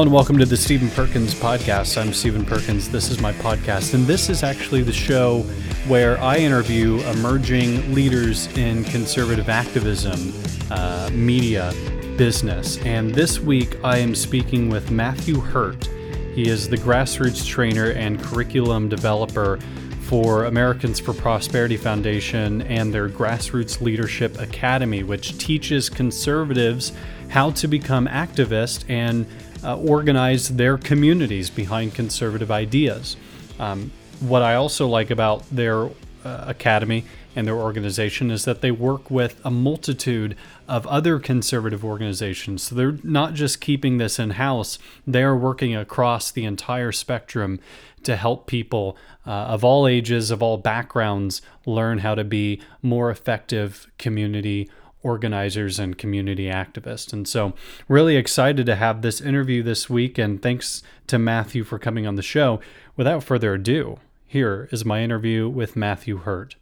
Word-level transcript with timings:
And 0.00 0.10
welcome 0.10 0.38
to 0.38 0.46
the 0.46 0.56
Stephen 0.56 0.88
Perkins 0.88 1.34
podcast. 1.34 2.00
I'm 2.00 2.14
Stephen 2.14 2.42
Perkins. 2.42 2.88
This 2.88 3.10
is 3.10 3.20
my 3.20 3.34
podcast, 3.34 3.92
and 3.92 4.06
this 4.06 4.30
is 4.30 4.42
actually 4.42 4.80
the 4.82 4.94
show 4.94 5.40
where 5.88 6.18
I 6.22 6.38
interview 6.38 7.00
emerging 7.00 7.92
leaders 7.92 8.46
in 8.56 8.82
conservative 8.84 9.50
activism, 9.50 10.32
uh, 10.70 11.10
media, 11.12 11.74
business. 12.16 12.78
And 12.78 13.14
this 13.14 13.40
week 13.40 13.76
I 13.84 13.98
am 13.98 14.14
speaking 14.14 14.70
with 14.70 14.90
Matthew 14.90 15.38
Hurtt. 15.38 15.90
He 16.34 16.48
is 16.48 16.66
the 16.66 16.78
grassroots 16.78 17.46
trainer 17.46 17.90
and 17.90 18.18
curriculum 18.22 18.88
developer 18.88 19.58
for 20.00 20.46
Americans 20.46 20.98
for 20.98 21.12
Prosperity 21.12 21.76
Foundation 21.76 22.62
and 22.62 22.92
their 22.92 23.10
Grassroots 23.10 23.82
Leadership 23.82 24.40
Academy, 24.40 25.02
which 25.02 25.36
teaches 25.36 25.90
conservatives 25.90 26.92
how 27.28 27.50
to 27.50 27.68
become 27.68 28.08
activists 28.08 28.82
and 28.88 29.26
uh, 29.64 29.76
organize 29.76 30.48
their 30.48 30.78
communities 30.78 31.50
behind 31.50 31.94
conservative 31.94 32.50
ideas. 32.50 33.16
Um, 33.58 33.92
what 34.20 34.42
I 34.42 34.54
also 34.54 34.86
like 34.86 35.10
about 35.10 35.48
their 35.50 35.86
uh, 36.24 36.44
academy 36.46 37.04
and 37.36 37.46
their 37.46 37.56
organization 37.56 38.30
is 38.30 38.44
that 38.44 38.60
they 38.60 38.70
work 38.70 39.10
with 39.10 39.40
a 39.44 39.50
multitude 39.50 40.36
of 40.68 40.86
other 40.86 41.18
conservative 41.18 41.84
organizations. 41.84 42.62
So 42.62 42.74
they're 42.74 42.98
not 43.02 43.34
just 43.34 43.60
keeping 43.60 43.98
this 43.98 44.18
in 44.18 44.30
house, 44.30 44.78
they 45.06 45.22
are 45.22 45.36
working 45.36 45.74
across 45.76 46.30
the 46.30 46.44
entire 46.44 46.92
spectrum 46.92 47.60
to 48.02 48.16
help 48.16 48.46
people 48.46 48.96
uh, 49.26 49.30
of 49.30 49.62
all 49.62 49.86
ages, 49.86 50.30
of 50.30 50.42
all 50.42 50.56
backgrounds, 50.56 51.42
learn 51.66 51.98
how 51.98 52.14
to 52.14 52.24
be 52.24 52.60
more 52.82 53.10
effective 53.10 53.86
community 53.98 54.68
organizers 55.02 55.78
and 55.78 55.96
community 55.96 56.46
activists. 56.46 57.12
And 57.12 57.26
so, 57.26 57.54
really 57.88 58.16
excited 58.16 58.66
to 58.66 58.76
have 58.76 59.02
this 59.02 59.20
interview 59.20 59.62
this 59.62 59.88
week. 59.88 60.18
And 60.18 60.42
thanks 60.42 60.82
to 61.06 61.18
Matthew 61.18 61.64
for 61.64 61.78
coming 61.78 62.06
on 62.06 62.16
the 62.16 62.22
show. 62.22 62.60
Without 62.96 63.24
further 63.24 63.54
ado, 63.54 63.98
here 64.26 64.68
is 64.70 64.84
my 64.84 65.02
interview 65.02 65.48
with 65.48 65.76
Matthew 65.76 66.18
Hurtt. 66.18 66.56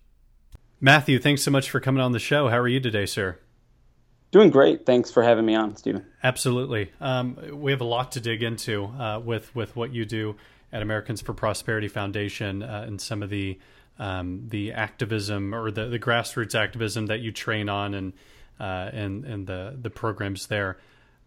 Matthew, 0.80 1.18
thanks 1.18 1.42
so 1.42 1.50
much 1.50 1.68
for 1.68 1.80
coming 1.80 2.00
on 2.00 2.12
the 2.12 2.18
show. 2.18 2.48
How 2.48 2.58
are 2.58 2.68
you 2.68 2.80
today, 2.80 3.06
sir? 3.06 3.38
Doing 4.30 4.50
great. 4.50 4.84
Thanks 4.84 5.10
for 5.10 5.22
having 5.22 5.46
me 5.46 5.54
on, 5.54 5.74
Stephen. 5.76 6.04
Absolutely. 6.22 6.92
Um, 7.00 7.36
we 7.52 7.72
have 7.72 7.80
a 7.80 7.84
lot 7.84 8.12
to 8.12 8.20
dig 8.20 8.42
into 8.42 8.84
uh, 8.84 9.20
with 9.24 9.54
with 9.56 9.74
what 9.74 9.92
you 9.92 10.04
do 10.04 10.36
at 10.72 10.82
Americans 10.82 11.22
for 11.22 11.32
Prosperity 11.32 11.88
Foundation 11.88 12.62
uh, 12.62 12.84
and 12.86 13.00
some 13.00 13.22
of 13.22 13.30
the 13.30 13.58
um, 13.98 14.44
the 14.48 14.72
activism 14.72 15.54
or 15.54 15.70
the, 15.70 15.86
the 15.86 15.98
grassroots 15.98 16.54
activism 16.54 17.06
that 17.06 17.20
you 17.20 17.32
train 17.32 17.68
on 17.68 17.94
and 17.94 18.12
uh, 18.60 18.90
and 18.92 19.24
and 19.24 19.46
the 19.46 19.76
the 19.80 19.90
programs 19.90 20.46
there. 20.46 20.78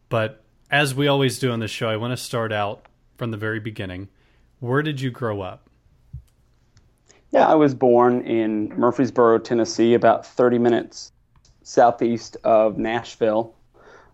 But 0.10 0.44
as 0.70 0.96
we 0.96 1.08
always 1.08 1.40
do 1.40 1.52
on 1.52 1.60
this 1.60 1.72
show, 1.72 1.90
I 1.90 1.98
want 1.98 2.12
to 2.12 2.18
start 2.18 2.52
out 2.52 2.86
from 3.18 3.32
the 3.32 3.38
very 3.38 3.60
beginning. 3.60 4.10
Where 4.60 4.82
did 4.82 5.02
you 5.02 5.12
grow 5.12 5.42
up? 5.42 5.70
Yeah, 7.32 7.48
I 7.48 7.56
was 7.56 7.74
born 7.74 8.22
in 8.22 8.70
Murfreesboro, 8.78 9.40
Tennessee, 9.40 9.94
about 9.94 10.26
30 10.26 10.60
minutes 10.60 11.14
southeast 11.64 12.36
of 12.44 12.78
Nashville. 12.78 13.56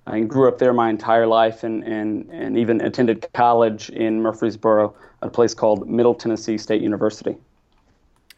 I 0.05 0.21
grew 0.21 0.47
up 0.47 0.59
there 0.59 0.71
my 0.71 0.89
entire 0.89 1.27
life 1.27 1.63
and, 1.63 1.83
and, 1.83 2.29
and 2.29 2.57
even 2.57 2.79
attended 2.81 3.27
college 3.33 3.89
in 3.89 4.21
Murfreesboro, 4.21 4.95
a 5.21 5.29
place 5.29 5.53
called 5.53 5.89
Middle 5.89 6.15
Tennessee 6.15 6.57
State 6.57 6.81
University. 6.81 7.35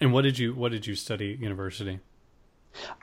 And 0.02 0.14
what 0.14 0.22
did 0.22 0.40
you 0.40 0.54
what 0.54 0.72
did 0.72 0.88
you 0.88 0.96
study 0.96 1.34
at 1.34 1.40
university? 1.40 2.00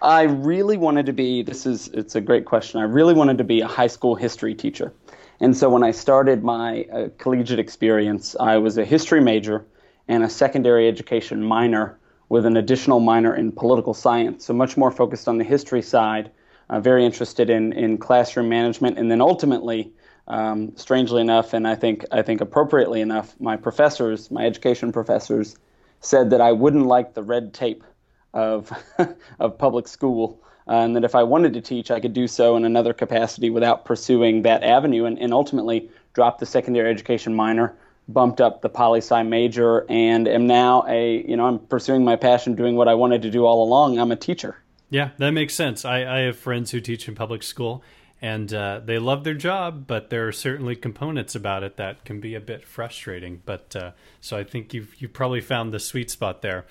I 0.01 0.23
really 0.23 0.77
wanted 0.77 1.07
to 1.07 1.13
be 1.13 1.43
this 1.43 1.67
is 1.67 1.89
it's 1.89 2.15
a 2.15 2.21
great 2.21 2.45
question. 2.45 2.81
I 2.81 2.85
really 2.85 3.15
wanted 3.15 3.39
to 3.39 3.45
be 3.45 3.61
a 3.61 3.67
high 3.67 3.87
school 3.89 4.15
history 4.15 4.55
teacher. 4.55 4.93
And 5.41 5.55
so 5.55 5.69
when 5.69 5.83
I 5.83 5.91
started 5.91 6.43
my 6.43 6.85
uh, 6.85 7.09
collegiate 7.19 7.59
experience, 7.59 8.35
I 8.41 8.57
was 8.57 8.79
a 8.79 8.85
history 8.85 9.21
major 9.21 9.67
and 10.09 10.23
a 10.23 10.31
secondary 10.31 10.89
education 10.89 11.43
minor 11.43 11.99
with 12.29 12.47
an 12.47 12.57
additional 12.57 13.01
minor 13.01 13.35
in 13.35 13.53
political 13.53 13.93
science. 13.93 14.47
So 14.47 14.55
much 14.55 14.77
more 14.77 14.91
focused 14.91 15.29
on 15.29 15.39
the 15.39 15.45
history 15.45 15.83
side, 15.83 16.31
uh, 16.71 16.81
very 16.81 17.05
interested 17.05 17.51
in, 17.51 17.73
in 17.73 17.99
classroom 17.99 18.49
management, 18.49 18.99
and 18.99 19.11
then 19.11 19.21
ultimately, 19.21 19.93
um, 20.27 20.73
strangely 20.77 21.21
enough, 21.21 21.53
and 21.53 21.69
I 21.69 21.77
think 21.77 22.05
I 22.11 22.23
think 22.23 22.41
appropriately 22.41 23.01
enough, 23.01 23.35
my 23.39 23.57
professors, 23.57 24.31
my 24.31 24.45
education 24.45 24.91
professors, 24.91 25.57
said 26.01 26.31
that 26.31 26.41
I 26.41 26.53
wouldn't 26.53 26.87
like 26.87 27.15
the 27.15 27.23
red 27.23 27.55
tape 27.55 27.85
of 28.33 28.73
of 29.39 29.59
public 29.59 29.89
school, 29.89 30.41
uh, 30.69 30.75
and 30.75 30.97
that 30.97 31.05
if 31.05 31.15
I 31.15 31.23
wanted 31.23 31.55
to 31.55 31.61
teach, 31.61 31.91
I 31.91 32.01
could 32.01 32.13
do 32.13 32.27
so 32.27 32.57
in 32.57 32.65
another 32.65 32.93
capacity 32.93 33.51
without 33.51 33.85
pursuing 33.85 34.43
that 34.43 34.63
avenue, 34.63 35.05
and, 35.05 35.19
and 35.19 35.33
ultimately 35.33 35.91
dropped 36.13 36.41
the 36.41 36.47
secondary 36.47 36.91
education 36.91 37.35
minor, 37.35 37.77
bumped 38.09 38.41
up 38.41 38.63
the 38.63 38.69
poli 38.69 38.99
sci 38.99 39.23
major, 39.23 39.87
and 39.91 40.29
am 40.29 40.47
now 40.47 40.85
a 40.89 41.27
you 41.27 41.37
know 41.37 41.47
I'm 41.47 41.59
pursuing 41.59 42.05
my 42.05 42.17
passion, 42.17 42.55
doing 42.55 42.77
what 42.77 42.89
I 42.89 42.95
wanted 42.95 43.23
to 43.23 43.31
do 43.31 43.45
all 43.45 43.63
along. 43.65 43.99
I'm 43.99 44.13
a 44.13 44.17
teacher. 44.17 44.57
Yeah, 44.89 45.11
that 45.19 45.31
makes 45.33 45.55
sense. 45.55 45.85
I, 45.85 46.05
I 46.05 46.19
have 46.21 46.39
friends 46.39 46.71
who 46.71 46.81
teach 46.81 47.09
in 47.09 47.17
public 47.17 47.43
school, 47.43 47.83
and 48.21 48.53
uh, 48.53 48.81
they 48.85 48.99
love 48.99 49.25
their 49.25 49.35
job, 49.35 49.87
but 49.87 50.11
there 50.11 50.27
are 50.27 50.33
certainly 50.33 50.75
components 50.75 51.35
about 51.35 51.63
it 51.63 51.77
that 51.77 52.05
can 52.05 52.21
be 52.21 52.35
a 52.35 52.41
bit 52.41 52.65
frustrating. 52.65 53.43
But 53.45 53.77
uh, 53.77 53.91
so 54.21 54.39
I 54.39 54.45
think 54.45 54.73
you've 54.73 54.95
you 55.01 55.09
probably 55.09 55.41
found 55.41 55.73
the 55.73 55.81
sweet 55.81 56.11
spot 56.11 56.43
there. 56.43 56.65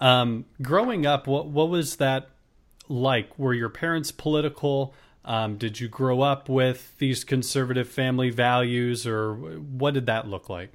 Um, 0.00 0.46
growing 0.60 1.06
up, 1.06 1.26
what 1.26 1.46
what 1.46 1.68
was 1.68 1.96
that 1.96 2.28
like? 2.88 3.38
Were 3.38 3.54
your 3.54 3.68
parents 3.68 4.10
political? 4.10 4.94
Um, 5.24 5.56
did 5.56 5.78
you 5.78 5.88
grow 5.88 6.22
up 6.22 6.48
with 6.48 6.96
these 6.98 7.22
conservative 7.22 7.88
family 7.88 8.30
values, 8.30 9.06
or 9.06 9.34
what 9.34 9.94
did 9.94 10.06
that 10.06 10.26
look 10.26 10.48
like? 10.48 10.72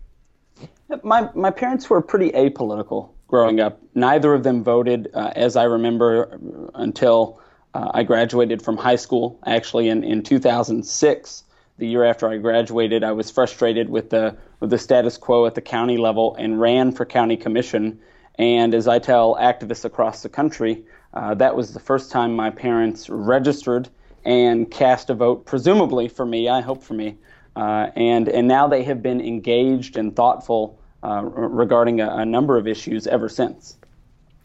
My 1.04 1.30
my 1.34 1.50
parents 1.50 1.90
were 1.90 2.02
pretty 2.02 2.32
apolitical 2.32 3.10
growing 3.28 3.60
up. 3.60 3.82
Neither 3.96 4.34
of 4.34 4.44
them 4.44 4.64
voted, 4.64 5.10
uh, 5.14 5.32
as 5.36 5.56
I 5.56 5.64
remember, 5.64 6.40
until 6.76 7.42
uh, 7.74 7.92
I 7.94 8.04
graduated 8.04 8.62
from 8.62 8.78
high 8.78 8.96
school. 8.96 9.40
Actually, 9.46 9.90
in, 9.90 10.04
in 10.04 10.24
2006, 10.24 11.44
the 11.78 11.88
year 11.88 12.04
after 12.04 12.28
I 12.28 12.38
graduated, 12.38 13.04
I 13.04 13.12
was 13.12 13.32
frustrated 13.32 13.90
with 13.90 14.10
the 14.10 14.36
with 14.60 14.70
the 14.70 14.78
status 14.78 15.18
quo 15.18 15.46
at 15.46 15.56
the 15.56 15.62
county 15.62 15.98
level 15.98 16.36
and 16.40 16.62
ran 16.62 16.92
for 16.92 17.06
county 17.06 17.36
commission. 17.36 18.00
And 18.36 18.74
as 18.74 18.88
I 18.88 19.00
tell 19.00 19.36
activists 19.36 19.86
across 19.86 20.24
the 20.24 20.30
country, 20.30 20.84
uh, 21.14 21.34
that 21.36 21.56
was 21.56 21.74
the 21.74 21.80
first 21.80 22.12
time 22.12 22.36
my 22.36 22.50
parents 22.50 23.10
registered 23.10 23.90
and 24.24 24.70
cast 24.72 25.10
a 25.10 25.14
vote, 25.14 25.46
presumably 25.46 26.08
for 26.08 26.26
me. 26.26 26.48
I 26.48 26.62
hope 26.62 26.84
for 26.84 26.94
me. 26.94 27.18
Uh, 27.56 27.90
and 27.96 28.30
and 28.30 28.48
now 28.48 28.68
they 28.68 28.84
have 28.84 29.02
been 29.04 29.22
engaged 29.22 29.98
and 29.98 30.16
thoughtful 30.16 30.80
uh, 31.04 31.22
regarding 31.24 32.02
a, 32.02 32.10
a, 32.18 32.26
number 32.26 32.58
of 32.58 32.68
issues 32.68 33.06
ever 33.08 33.28
since. 33.28 33.78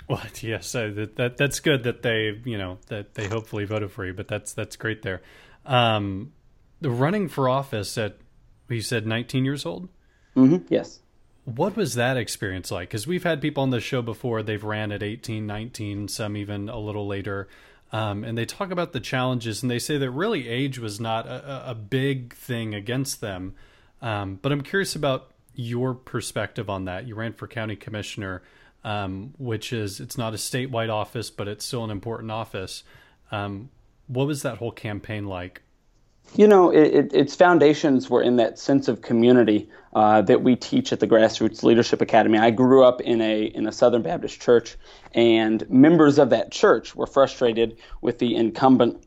Well, 0.09 0.23
yes, 0.41 0.67
so 0.67 0.91
that, 0.93 1.17
that 1.17 1.37
that's 1.37 1.61
good 1.61 1.85
that 1.85 2.03
they 2.03 2.41
you 2.45 2.59
know 2.59 2.79
that 2.89 3.15
they 3.15 3.29
hopefully 3.29 3.65
voted 3.65 3.91
for 3.91 4.07
you, 4.07 4.15
but 4.15 4.29
that's 4.29 4.53
that's 4.53 4.77
great 4.77 5.03
there. 5.03 5.23
Um, 5.67 6.33
the 6.81 6.91
running 6.91 7.29
for 7.29 7.49
office 7.49 7.99
at 7.99 8.17
you 8.69 8.81
said 8.81 9.07
19 9.07 9.45
years 9.45 9.65
old. 9.65 9.89
Mm-hmm. 10.37 10.67
Yes. 10.69 11.01
What 11.45 11.77
was 11.77 11.95
that 11.95 12.17
experience 12.17 12.71
like? 12.71 12.91
Because 12.91 13.07
we've 13.07 13.25
had 13.25 13.41
people 13.41 13.63
on 13.63 13.71
the 13.71 13.81
show 13.81 14.03
before; 14.03 14.43
they've 14.43 14.63
ran 14.63 14.93
at 14.93 15.03
18, 15.03 15.47
19, 15.47 16.09
some 16.09 16.37
even 16.37 16.69
a 16.69 16.79
little 16.79 17.07
later. 17.07 17.49
Um, 17.91 18.23
and 18.23 18.37
they 18.37 18.45
talk 18.45 18.71
about 18.71 18.93
the 18.93 19.01
challenges, 19.01 19.63
and 19.63 19.71
they 19.71 19.79
say 19.79 19.97
that 19.97 20.11
really 20.11 20.47
age 20.47 20.79
was 20.79 21.01
not 21.01 21.27
a, 21.27 21.71
a 21.71 21.75
big 21.75 22.35
thing 22.35 22.75
against 22.75 23.23
them. 23.23 23.55
Um, 24.03 24.39
but 24.43 24.53
I'm 24.53 24.61
curious 24.61 24.95
about 24.95 25.31
your 25.55 25.95
perspective 25.95 26.69
on 26.69 26.85
that. 26.85 27.07
You 27.07 27.15
ran 27.15 27.33
for 27.33 27.49
county 27.49 27.77
commissioner, 27.77 28.43
um, 28.85 29.35
which 29.39 29.73
is 29.73 30.01
it's 30.01 30.17
not 30.17 30.35
a 30.35 30.37
statewide 30.37 30.91
office, 30.91 31.31
but 31.31 31.49
it's 31.49 31.65
still 31.65 31.85
an 31.85 31.91
important 31.91 32.31
office. 32.31 32.85
Um, 33.31 33.71
what 34.07 34.27
was 34.27 34.43
that 34.43 34.59
whole 34.59 34.73
campaign 34.73 35.27
like? 35.27 35.63
You 36.35 36.47
know, 36.47 36.71
it, 36.71 36.95
it, 36.95 37.13
its 37.15 37.35
foundations 37.35 38.11
were 38.11 38.23
in 38.23 38.37
that 38.37 38.59
sense 38.59 38.89
of 38.89 39.01
community 39.01 39.71
uh, 39.95 40.21
that 40.23 40.43
we 40.43 40.57
teach 40.57 40.93
at 40.93 41.01
the 41.01 41.07
Grassroots 41.07 41.63
Leadership 41.63 42.03
Academy. 42.03 42.39
I 42.39 42.51
grew 42.51 42.85
up 42.85 43.01
in 43.01 43.21
a 43.21 43.45
in 43.45 43.67
a 43.67 43.73
Southern 43.73 44.03
Baptist 44.03 44.41
church, 44.41 44.77
and 45.15 45.69
members 45.71 46.19
of 46.19 46.31
that 46.31 46.51
church 46.51 46.95
were 46.95 47.07
frustrated 47.07 47.79
with 48.03 48.19
the 48.19 48.37
incumbent 48.37 49.03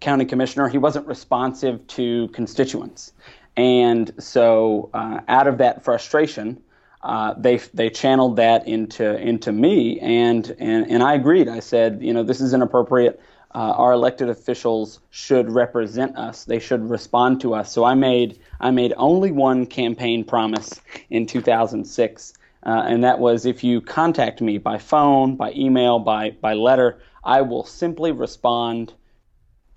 county 0.00 0.24
commissioner. 0.24 0.68
He 0.68 0.78
wasn't 0.78 1.06
responsive 1.06 1.86
to 1.88 2.28
constituents, 2.28 3.12
and 3.56 4.10
so, 4.18 4.88
uh, 4.94 5.20
out 5.28 5.46
of 5.46 5.58
that 5.58 5.84
frustration, 5.84 6.62
uh, 7.02 7.34
they 7.36 7.56
they 7.72 7.88
channeled 7.88 8.36
that 8.36 8.68
into 8.68 9.16
into 9.16 9.52
me, 9.52 9.98
and 10.00 10.54
and 10.58 10.90
and 10.90 11.02
I 11.02 11.14
agreed. 11.14 11.48
I 11.48 11.60
said, 11.60 12.02
you 12.02 12.12
know, 12.12 12.22
this 12.22 12.40
is 12.40 12.52
inappropriate. 12.52 13.20
Uh, 13.52 13.72
our 13.76 13.92
elected 13.92 14.28
officials 14.28 15.00
should 15.10 15.50
represent 15.50 16.16
us. 16.16 16.44
They 16.44 16.60
should 16.60 16.88
respond 16.88 17.40
to 17.40 17.54
us. 17.54 17.72
So 17.72 17.84
I 17.84 17.94
made 17.94 18.38
I 18.60 18.70
made 18.70 18.92
only 18.96 19.32
one 19.32 19.66
campaign 19.66 20.24
promise 20.24 20.80
in 21.08 21.26
2006, 21.26 22.34
uh, 22.64 22.68
and 22.68 23.02
that 23.02 23.18
was 23.18 23.46
if 23.46 23.64
you 23.64 23.80
contact 23.80 24.42
me 24.42 24.58
by 24.58 24.76
phone, 24.76 25.36
by 25.36 25.52
email, 25.52 25.98
by 25.98 26.30
by 26.32 26.52
letter, 26.52 27.00
I 27.24 27.40
will 27.40 27.64
simply 27.64 28.12
respond 28.12 28.92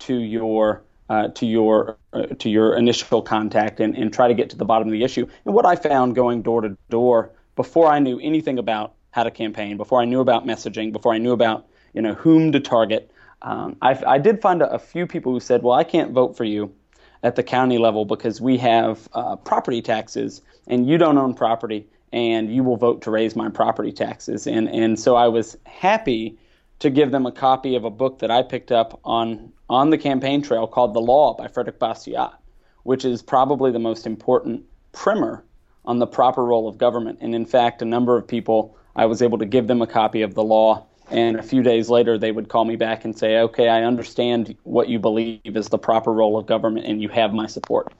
to 0.00 0.14
your 0.14 0.84
uh, 1.14 1.28
to 1.28 1.46
your 1.46 1.96
uh, 2.12 2.26
to 2.38 2.50
your 2.50 2.76
initial 2.76 3.22
contact 3.22 3.78
and, 3.78 3.96
and 3.96 4.12
try 4.12 4.26
to 4.26 4.34
get 4.34 4.50
to 4.50 4.56
the 4.56 4.64
bottom 4.64 4.88
of 4.88 4.92
the 4.92 5.04
issue. 5.04 5.26
And 5.44 5.54
what 5.54 5.64
I 5.64 5.76
found 5.76 6.14
going 6.16 6.42
door 6.42 6.60
to 6.62 6.76
door 6.90 7.30
before 7.54 7.86
I 7.88 8.00
knew 8.00 8.18
anything 8.20 8.58
about 8.58 8.94
how 9.12 9.22
to 9.22 9.30
campaign, 9.30 9.76
before 9.76 10.00
I 10.00 10.06
knew 10.06 10.20
about 10.20 10.44
messaging, 10.44 10.92
before 10.92 11.14
I 11.14 11.18
knew 11.18 11.32
about 11.32 11.66
you 11.92 12.02
know 12.02 12.14
whom 12.14 12.50
to 12.52 12.58
target, 12.58 13.12
um, 13.42 13.76
I, 13.80 13.90
I, 14.06 14.18
did 14.18 14.42
find 14.42 14.60
a, 14.60 14.72
a, 14.72 14.78
few 14.78 15.06
people 15.06 15.32
who 15.32 15.38
said, 15.38 15.62
"Well, 15.62 15.74
I 15.74 15.84
can't 15.84 16.10
vote 16.10 16.36
for 16.36 16.44
you 16.44 16.74
at 17.22 17.36
the 17.36 17.44
county 17.44 17.78
level 17.78 18.04
because 18.04 18.40
we 18.40 18.58
have 18.58 19.08
uh, 19.12 19.36
property 19.36 19.82
taxes 19.82 20.42
and 20.66 20.86
you 20.88 20.98
don't 20.98 21.18
own 21.18 21.34
property." 21.34 21.86
And 22.12 22.54
you 22.54 22.62
will 22.62 22.76
vote 22.76 23.02
to 23.02 23.10
raise 23.10 23.34
my 23.34 23.48
property 23.48 23.92
taxes, 23.92 24.46
and 24.46 24.68
and 24.68 24.98
so 24.98 25.16
I 25.16 25.28
was 25.28 25.56
happy 25.64 26.38
to 26.80 26.90
give 26.90 27.10
them 27.10 27.26
a 27.26 27.32
copy 27.32 27.76
of 27.76 27.84
a 27.84 27.90
book 27.90 28.18
that 28.20 28.30
I 28.30 28.42
picked 28.42 28.72
up 28.72 29.00
on 29.04 29.52
on 29.68 29.90
the 29.90 29.98
campaign 29.98 30.42
trail 30.42 30.66
called 30.66 30.94
The 30.94 31.00
Law 31.00 31.34
by 31.34 31.48
Frederick 31.48 31.78
Bastiat, 31.78 32.34
which 32.82 33.04
is 33.04 33.22
probably 33.22 33.72
the 33.72 33.78
most 33.78 34.06
important 34.06 34.64
primer 34.92 35.42
on 35.84 35.98
the 35.98 36.06
proper 36.06 36.44
role 36.44 36.68
of 36.68 36.78
government. 36.78 37.18
And 37.20 37.34
in 37.34 37.46
fact, 37.46 37.82
a 37.82 37.84
number 37.84 38.16
of 38.16 38.26
people, 38.26 38.76
I 38.94 39.06
was 39.06 39.22
able 39.22 39.38
to 39.38 39.46
give 39.46 39.66
them 39.66 39.82
a 39.82 39.86
copy 39.86 40.22
of 40.22 40.34
the 40.34 40.44
law. 40.44 40.86
And 41.10 41.36
a 41.38 41.42
few 41.42 41.62
days 41.62 41.90
later, 41.90 42.16
they 42.16 42.32
would 42.32 42.48
call 42.48 42.64
me 42.64 42.76
back 42.76 43.04
and 43.04 43.16
say, 43.18 43.38
okay, 43.38 43.68
I 43.68 43.82
understand 43.82 44.56
what 44.62 44.88
you 44.88 44.98
believe 44.98 45.40
is 45.44 45.68
the 45.68 45.78
proper 45.78 46.12
role 46.12 46.38
of 46.38 46.46
government, 46.46 46.86
and 46.86 47.02
you 47.02 47.10
have 47.10 47.34
my 47.34 47.46
support. 47.46 47.92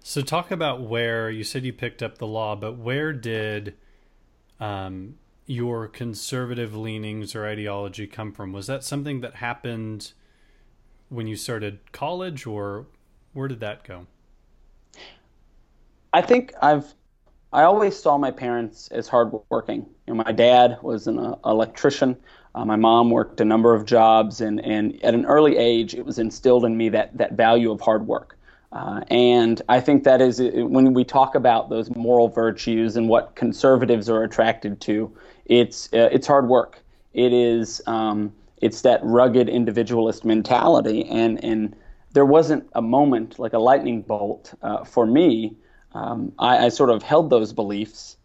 So, 0.00 0.22
talk 0.22 0.50
about 0.50 0.82
where 0.82 1.30
you 1.30 1.44
said 1.44 1.64
you 1.64 1.72
picked 1.72 2.02
up 2.02 2.18
the 2.18 2.26
law, 2.26 2.56
but 2.56 2.78
where 2.78 3.12
did 3.12 3.74
um, 4.60 5.16
your 5.46 5.86
conservative 5.86 6.74
leanings 6.74 7.34
or 7.34 7.46
ideology 7.46 8.06
come 8.06 8.32
from? 8.32 8.52
Was 8.52 8.66
that 8.66 8.82
something 8.84 9.20
that 9.20 9.36
happened 9.36 10.12
when 11.08 11.26
you 11.26 11.36
started 11.36 11.78
college, 11.92 12.46
or 12.46 12.86
where 13.32 13.48
did 13.48 13.60
that 13.60 13.84
go? 13.84 14.06
I 16.12 16.22
think 16.22 16.52
I've 16.62 16.94
I 17.52 17.62
always 17.62 17.96
saw 17.96 18.18
my 18.18 18.32
parents 18.32 18.88
as 18.88 19.06
hardworking. 19.06 19.86
You 20.08 20.14
know, 20.14 20.24
my 20.24 20.32
dad 20.32 20.78
was 20.82 21.06
an 21.06 21.20
uh, 21.20 21.36
electrician. 21.46 22.16
Uh, 22.52 22.64
my 22.64 22.74
mom 22.74 23.10
worked 23.10 23.40
a 23.40 23.44
number 23.44 23.74
of 23.74 23.84
jobs, 23.84 24.40
and, 24.40 24.58
and 24.64 25.02
at 25.04 25.14
an 25.14 25.24
early 25.26 25.56
age, 25.56 25.94
it 25.94 26.04
was 26.04 26.18
instilled 26.18 26.64
in 26.64 26.76
me 26.76 26.88
that 26.88 27.16
that 27.16 27.34
value 27.34 27.70
of 27.70 27.80
hard 27.80 28.08
work. 28.08 28.36
Uh, 28.72 29.02
and 29.08 29.62
I 29.68 29.80
think 29.80 30.02
that 30.02 30.20
is 30.20 30.40
when 30.40 30.94
we 30.94 31.04
talk 31.04 31.36
about 31.36 31.70
those 31.70 31.94
moral 31.94 32.26
virtues 32.26 32.96
and 32.96 33.08
what 33.08 33.36
conservatives 33.36 34.10
are 34.10 34.24
attracted 34.24 34.80
to, 34.82 35.16
it's 35.46 35.92
uh, 35.92 36.08
it's 36.12 36.26
hard 36.26 36.48
work. 36.48 36.80
It 37.12 37.32
is 37.32 37.82
um, 37.86 38.32
it's 38.60 38.82
that 38.82 39.00
rugged 39.02 39.48
individualist 39.48 40.24
mentality, 40.24 41.04
and 41.04 41.42
and 41.44 41.76
there 42.12 42.24
wasn't 42.24 42.68
a 42.74 42.82
moment 42.82 43.38
like 43.38 43.52
a 43.52 43.58
lightning 43.58 44.02
bolt 44.02 44.54
uh, 44.62 44.84
for 44.84 45.06
me. 45.06 45.56
Um, 45.92 46.32
I, 46.38 46.66
I, 46.66 46.68
sort 46.70 46.90
of 46.90 47.04
held 47.04 47.30
those 47.30 47.52
beliefs, 47.52 48.16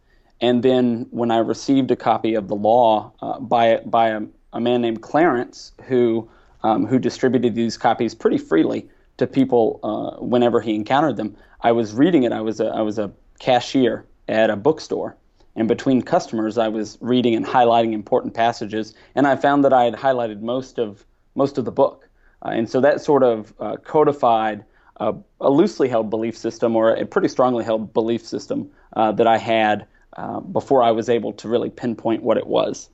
and 0.42 0.64
then 0.64 1.06
when 1.12 1.30
I 1.30 1.38
received 1.38 1.92
a 1.92 1.96
copy 1.96 2.34
of 2.34 2.48
the 2.48 2.56
law 2.56 3.12
uh, 3.22 3.40
by 3.40 3.78
by 3.86 4.10
a, 4.10 4.22
a, 4.54 4.60
man 4.60 4.82
named 4.82 5.02
Clarence, 5.02 5.74
who 5.84 6.28
um, 6.64 6.88
who 6.88 6.98
distributed 6.98 7.54
these 7.54 7.78
copies 7.78 8.16
pretty 8.16 8.40
freely 8.40 8.90
to 9.18 9.28
people 9.28 9.80
uh, 9.84 10.24
whenever 10.24 10.62
he 10.62 10.74
encountered 10.74 11.18
them, 11.18 11.36
I 11.62 11.74
was 11.74 11.94
reading 11.94 12.24
it. 12.24 12.32
I 12.32 12.42
was 12.42 12.60
a, 12.60 12.68
I 12.68 12.82
was 12.82 12.98
a 12.98 13.12
cashier 13.40 14.06
at 14.28 14.50
a 14.50 14.56
bookstore, 14.56 15.16
and 15.60 15.68
between 15.68 16.02
customers, 16.02 16.58
I 16.58 16.70
was 16.70 16.98
reading 17.02 17.36
and 17.36 17.46
highlighting 17.46 17.92
important 17.92 18.34
passages, 18.34 18.94
and 19.14 19.28
I 19.28 19.36
found 19.36 19.66
that 19.66 19.74
I 19.74 19.84
had 19.84 19.94
highlighted 19.94 20.40
most 20.40 20.80
of 20.80 21.06
most 21.36 21.58
of 21.58 21.66
the 21.66 21.72
book, 21.72 22.08
uh, 22.44 22.50
and 22.50 22.70
so 22.70 22.80
that 22.80 23.02
sort 23.02 23.24
of 23.24 23.54
uh, 23.60 23.76
codified 23.84 24.64
a, 24.98 25.14
a, 25.42 25.50
loosely 25.50 25.90
held 25.90 26.10
belief 26.10 26.38
system 26.38 26.76
or 26.76 26.94
a 26.96 27.06
pretty 27.06 27.28
strongly 27.28 27.64
held 27.64 27.94
belief 27.94 28.26
system 28.26 28.72
uh, 28.96 29.12
that 29.12 29.28
I 29.28 29.38
had 29.38 29.86
uh, 30.18 30.40
before 30.40 30.82
I 30.82 30.92
was 30.92 31.10
able 31.10 31.34
to 31.34 31.50
really 31.50 31.70
pinpoint 31.70 32.24
what 32.24 32.38
it 32.38 32.48
was. 32.48 32.90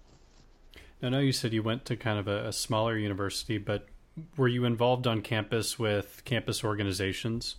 I 1.02 1.10
know 1.10 1.20
you 1.20 1.32
said 1.32 1.54
you 1.54 1.64
went 1.64 1.86
to 1.86 1.96
kind 1.96 2.18
of 2.18 2.28
a, 2.28 2.48
a 2.48 2.54
smaller 2.54 2.98
university, 2.98 3.60
but 3.60 3.88
were 4.38 4.48
you 4.48 4.66
involved 4.66 5.06
on 5.06 5.22
campus 5.22 5.78
with 5.78 6.24
campus 6.26 6.64
organizations? 6.64 7.58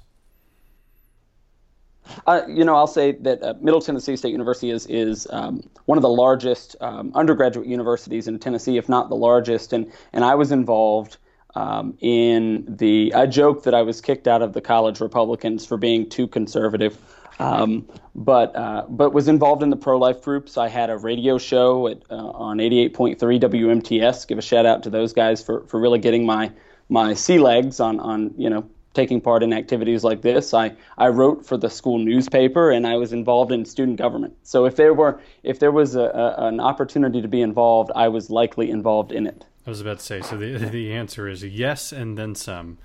Uh, 2.27 2.43
you 2.49 2.65
know, 2.65 2.77
I'll 2.77 2.87
say 2.87 3.13
that 3.13 3.43
uh, 3.43 3.55
Middle 3.61 3.81
Tennessee 3.81 4.17
State 4.17 4.33
University 4.33 4.71
is 4.71 4.87
is 4.87 5.27
um, 5.31 5.63
one 5.87 5.99
of 5.99 6.03
the 6.03 6.09
largest 6.09 6.77
um, 6.81 7.13
undergraduate 7.15 7.67
universities 7.67 8.29
in 8.29 8.39
Tennessee, 8.39 8.77
if 8.77 8.89
not 8.89 9.09
the 9.09 9.17
largest. 9.17 9.73
And 9.73 9.91
and 10.13 10.25
I 10.25 10.35
was 10.35 10.53
involved 10.53 11.19
um, 11.55 11.97
in 12.01 12.65
the. 12.69 13.13
I 13.15 13.27
joke 13.27 13.65
that 13.65 13.75
I 13.75 13.83
was 13.83 14.01
kicked 14.01 14.29
out 14.29 14.43
of 14.43 14.53
the 14.53 14.61
college 14.61 15.01
Republicans 15.01 15.67
for 15.67 15.77
being 15.77 16.09
too 16.09 16.27
conservative, 16.27 16.99
um, 17.39 17.89
but 18.15 18.55
uh, 18.55 18.85
but 18.89 19.13
was 19.13 19.29
involved 19.29 19.63
in 19.63 19.71
the 19.71 19.77
pro 19.77 19.99
life 19.99 20.23
groups. 20.23 20.57
I 20.59 20.69
had 20.69 20.91
a 20.91 20.99
radio 20.99 21.39
show 21.39 21.89
at, 21.89 22.03
uh, 22.11 22.15
on 22.15 22.59
88.3 22.59 23.17
WMTS. 23.19 24.27
Give 24.29 24.39
a 24.39 24.43
shout 24.43 24.67
out 24.67 24.83
to 24.85 24.91
those 24.91 25.13
guys 25.13 25.43
for 25.43 25.65
for 25.67 25.81
really 25.81 25.99
getting 25.99 26.27
my 26.27 26.53
my 26.89 27.15
sea 27.15 27.39
legs 27.39 27.81
on 27.81 28.01
on 28.01 28.35
you 28.37 28.51
know 28.51 28.69
taking 28.97 29.21
part 29.21 29.43
in 29.43 29.53
activities 29.53 30.03
like 30.03 30.23
this. 30.23 30.55
I, 30.55 30.75
I 30.97 31.09
wrote 31.09 31.47
for 31.47 31.57
the 31.57 31.69
school 31.69 31.99
newspaper 31.99 32.71
and 32.71 32.87
I 32.87 32.97
was 32.97 33.13
involved 33.13 33.53
in 33.53 33.65
student 33.65 33.99
government. 33.99 34.35
So 34.43 34.65
if 34.65 34.75
there 34.77 34.95
were 34.95 35.21
if 35.43 35.61
there 35.61 35.71
was 35.71 35.95
a, 35.95 36.05
a, 36.05 36.47
an 36.47 36.59
opportunity 36.59 37.21
to 37.21 37.29
be 37.29 37.43
involved, 37.43 37.93
I 37.95 38.09
was 38.09 38.31
likely 38.31 38.71
involved 38.71 39.13
in 39.13 39.27
it. 39.27 39.45
I 39.67 39.71
was 39.71 39.81
about 39.81 39.99
to 39.99 40.05
say. 40.05 40.23
So 40.23 40.37
the 40.37 40.57
the 40.79 40.93
answer 40.93 41.29
is 41.29 41.45
yes 41.45 41.93
and 41.93 42.19
then 42.19 42.35
some. 42.35 42.79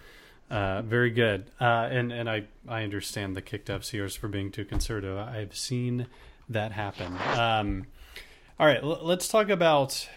Uh, 0.51 0.81
very 0.81 1.11
good. 1.11 1.45
Uh, 1.61 1.87
and 1.89 2.11
and 2.11 2.29
I 2.29 2.43
I 2.67 2.83
understand 2.83 3.37
the 3.37 3.41
kicked 3.41 3.69
up 3.69 3.81
CRs 3.81 4.17
for 4.17 4.27
being 4.27 4.51
too 4.51 4.65
conservative. 4.65 5.17
I've 5.17 5.55
seen 5.55 6.07
that 6.49 6.73
happen. 6.73 7.15
Um, 7.37 7.85
all 8.59 8.67
right, 8.67 8.83
l- 8.83 8.99
let's 9.01 9.29
talk 9.29 9.49
about. 9.49 10.09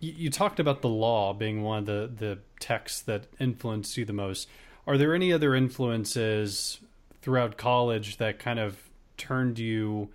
You 0.00 0.30
talked 0.30 0.60
about 0.60 0.82
the 0.82 0.88
law 0.88 1.32
being 1.32 1.62
one 1.62 1.78
of 1.78 1.86
the 1.86 2.10
the 2.14 2.38
texts 2.60 3.00
that 3.02 3.24
influenced 3.40 3.96
you 3.96 4.04
the 4.04 4.12
most 4.12 4.48
are 4.88 4.96
there 4.96 5.14
any 5.14 5.34
other 5.34 5.54
influences 5.54 6.80
throughout 7.20 7.58
college 7.58 8.16
that 8.16 8.38
kind 8.38 8.58
of 8.58 8.88
turned 9.18 9.58
you 9.58 10.08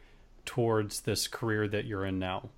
towards 0.45 1.01
this 1.01 1.27
career 1.27 1.67
that 1.67 1.85
you're 1.85 2.03
in 2.05 2.17
now? 2.17 2.49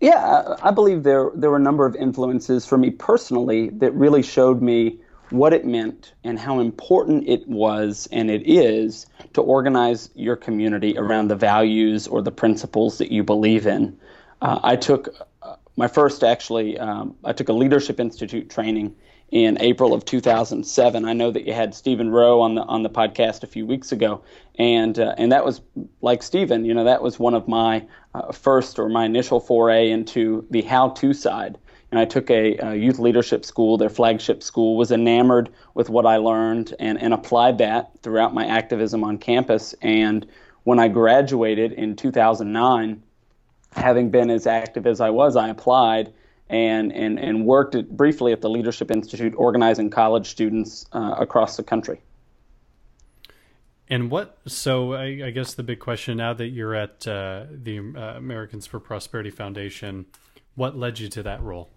Yeah, 0.00 0.56
I 0.60 0.72
believe 0.72 1.04
there 1.04 1.30
there 1.36 1.48
were 1.48 1.58
a 1.58 1.60
number 1.60 1.86
of 1.86 1.94
influences 1.94 2.66
for 2.66 2.76
me 2.76 2.90
personally 2.90 3.68
that 3.68 3.94
really 3.94 4.20
showed 4.20 4.60
me 4.60 4.98
what 5.30 5.52
it 5.52 5.64
meant 5.64 6.14
and 6.24 6.36
how 6.36 6.58
important 6.58 7.28
it 7.28 7.46
was 7.46 8.08
and 8.10 8.28
it 8.32 8.42
is 8.44 9.06
to 9.34 9.42
organize 9.42 10.10
your 10.16 10.34
community 10.34 10.98
around 10.98 11.28
the 11.28 11.36
values 11.36 12.08
or 12.08 12.20
the 12.20 12.32
principles 12.32 12.98
that 12.98 13.12
you 13.12 13.22
believe 13.22 13.64
in. 13.64 13.96
Uh, 14.42 14.58
I 14.64 14.74
took 14.74 15.14
my 15.76 15.88
first 15.88 16.22
actually, 16.22 16.78
um, 16.78 17.14
I 17.24 17.32
took 17.32 17.48
a 17.48 17.52
Leadership 17.52 17.98
Institute 17.98 18.50
training 18.50 18.94
in 19.30 19.56
April 19.60 19.94
of 19.94 20.04
2007. 20.04 21.04
I 21.06 21.12
know 21.14 21.30
that 21.30 21.46
you 21.46 21.54
had 21.54 21.74
Stephen 21.74 22.10
Rowe 22.10 22.40
on 22.42 22.54
the 22.54 22.62
on 22.62 22.82
the 22.82 22.90
podcast 22.90 23.42
a 23.42 23.46
few 23.46 23.64
weeks 23.64 23.90
ago, 23.90 24.22
and 24.58 24.98
uh, 24.98 25.14
and 25.16 25.32
that 25.32 25.44
was 25.44 25.62
like 26.02 26.22
Stephen. 26.22 26.66
You 26.66 26.74
know, 26.74 26.84
that 26.84 27.02
was 27.02 27.18
one 27.18 27.34
of 27.34 27.48
my 27.48 27.86
uh, 28.14 28.30
first 28.32 28.78
or 28.78 28.90
my 28.90 29.06
initial 29.06 29.40
foray 29.40 29.90
into 29.90 30.46
the 30.50 30.62
how-to 30.62 31.14
side. 31.14 31.58
And 31.90 31.98
I 31.98 32.06
took 32.06 32.30
a, 32.30 32.56
a, 32.56 32.74
youth 32.74 32.98
leadership 32.98 33.44
school, 33.44 33.76
their 33.76 33.90
flagship 33.90 34.42
school, 34.42 34.78
was 34.78 34.90
enamored 34.90 35.50
with 35.74 35.90
what 35.90 36.06
I 36.06 36.16
learned 36.16 36.74
and, 36.80 36.98
and 36.98 37.12
applied 37.12 37.58
that 37.58 37.90
throughout 38.02 38.32
my 38.32 38.46
activism 38.46 39.04
on 39.04 39.18
campus. 39.18 39.74
And 39.82 40.26
when 40.64 40.78
I 40.78 40.88
graduated 40.88 41.72
in 41.72 41.94
2009 41.94 43.02
having 43.72 44.10
been 44.10 44.30
as 44.30 44.46
active 44.46 44.86
as 44.86 45.00
I 45.00 45.10
was, 45.10 45.36
I 45.36 45.48
applied 45.48 46.12
and, 46.48 46.92
and, 46.92 47.18
and 47.18 47.46
worked 47.46 47.74
at, 47.74 47.96
briefly 47.96 48.32
at 48.32 48.40
the 48.40 48.50
Leadership 48.50 48.90
Institute 48.90 49.32
organizing 49.36 49.90
college 49.90 50.28
students 50.28 50.86
uh, 50.92 51.14
across 51.18 51.56
the 51.56 51.62
country. 51.62 52.00
And 53.88 54.10
what, 54.10 54.38
so 54.46 54.92
I, 54.94 55.22
I, 55.26 55.30
guess 55.30 55.54
the 55.54 55.62
big 55.62 55.80
question 55.80 56.16
now 56.16 56.32
that 56.34 56.48
you're 56.48 56.74
at 56.74 57.06
uh, 57.06 57.44
the 57.50 57.78
uh, 57.78 58.16
Americans 58.16 58.66
for 58.66 58.80
Prosperity 58.80 59.30
Foundation, 59.30 60.06
what 60.54 60.76
led 60.76 60.98
you 60.98 61.08
to 61.10 61.22
that 61.24 61.42
role? 61.42 61.70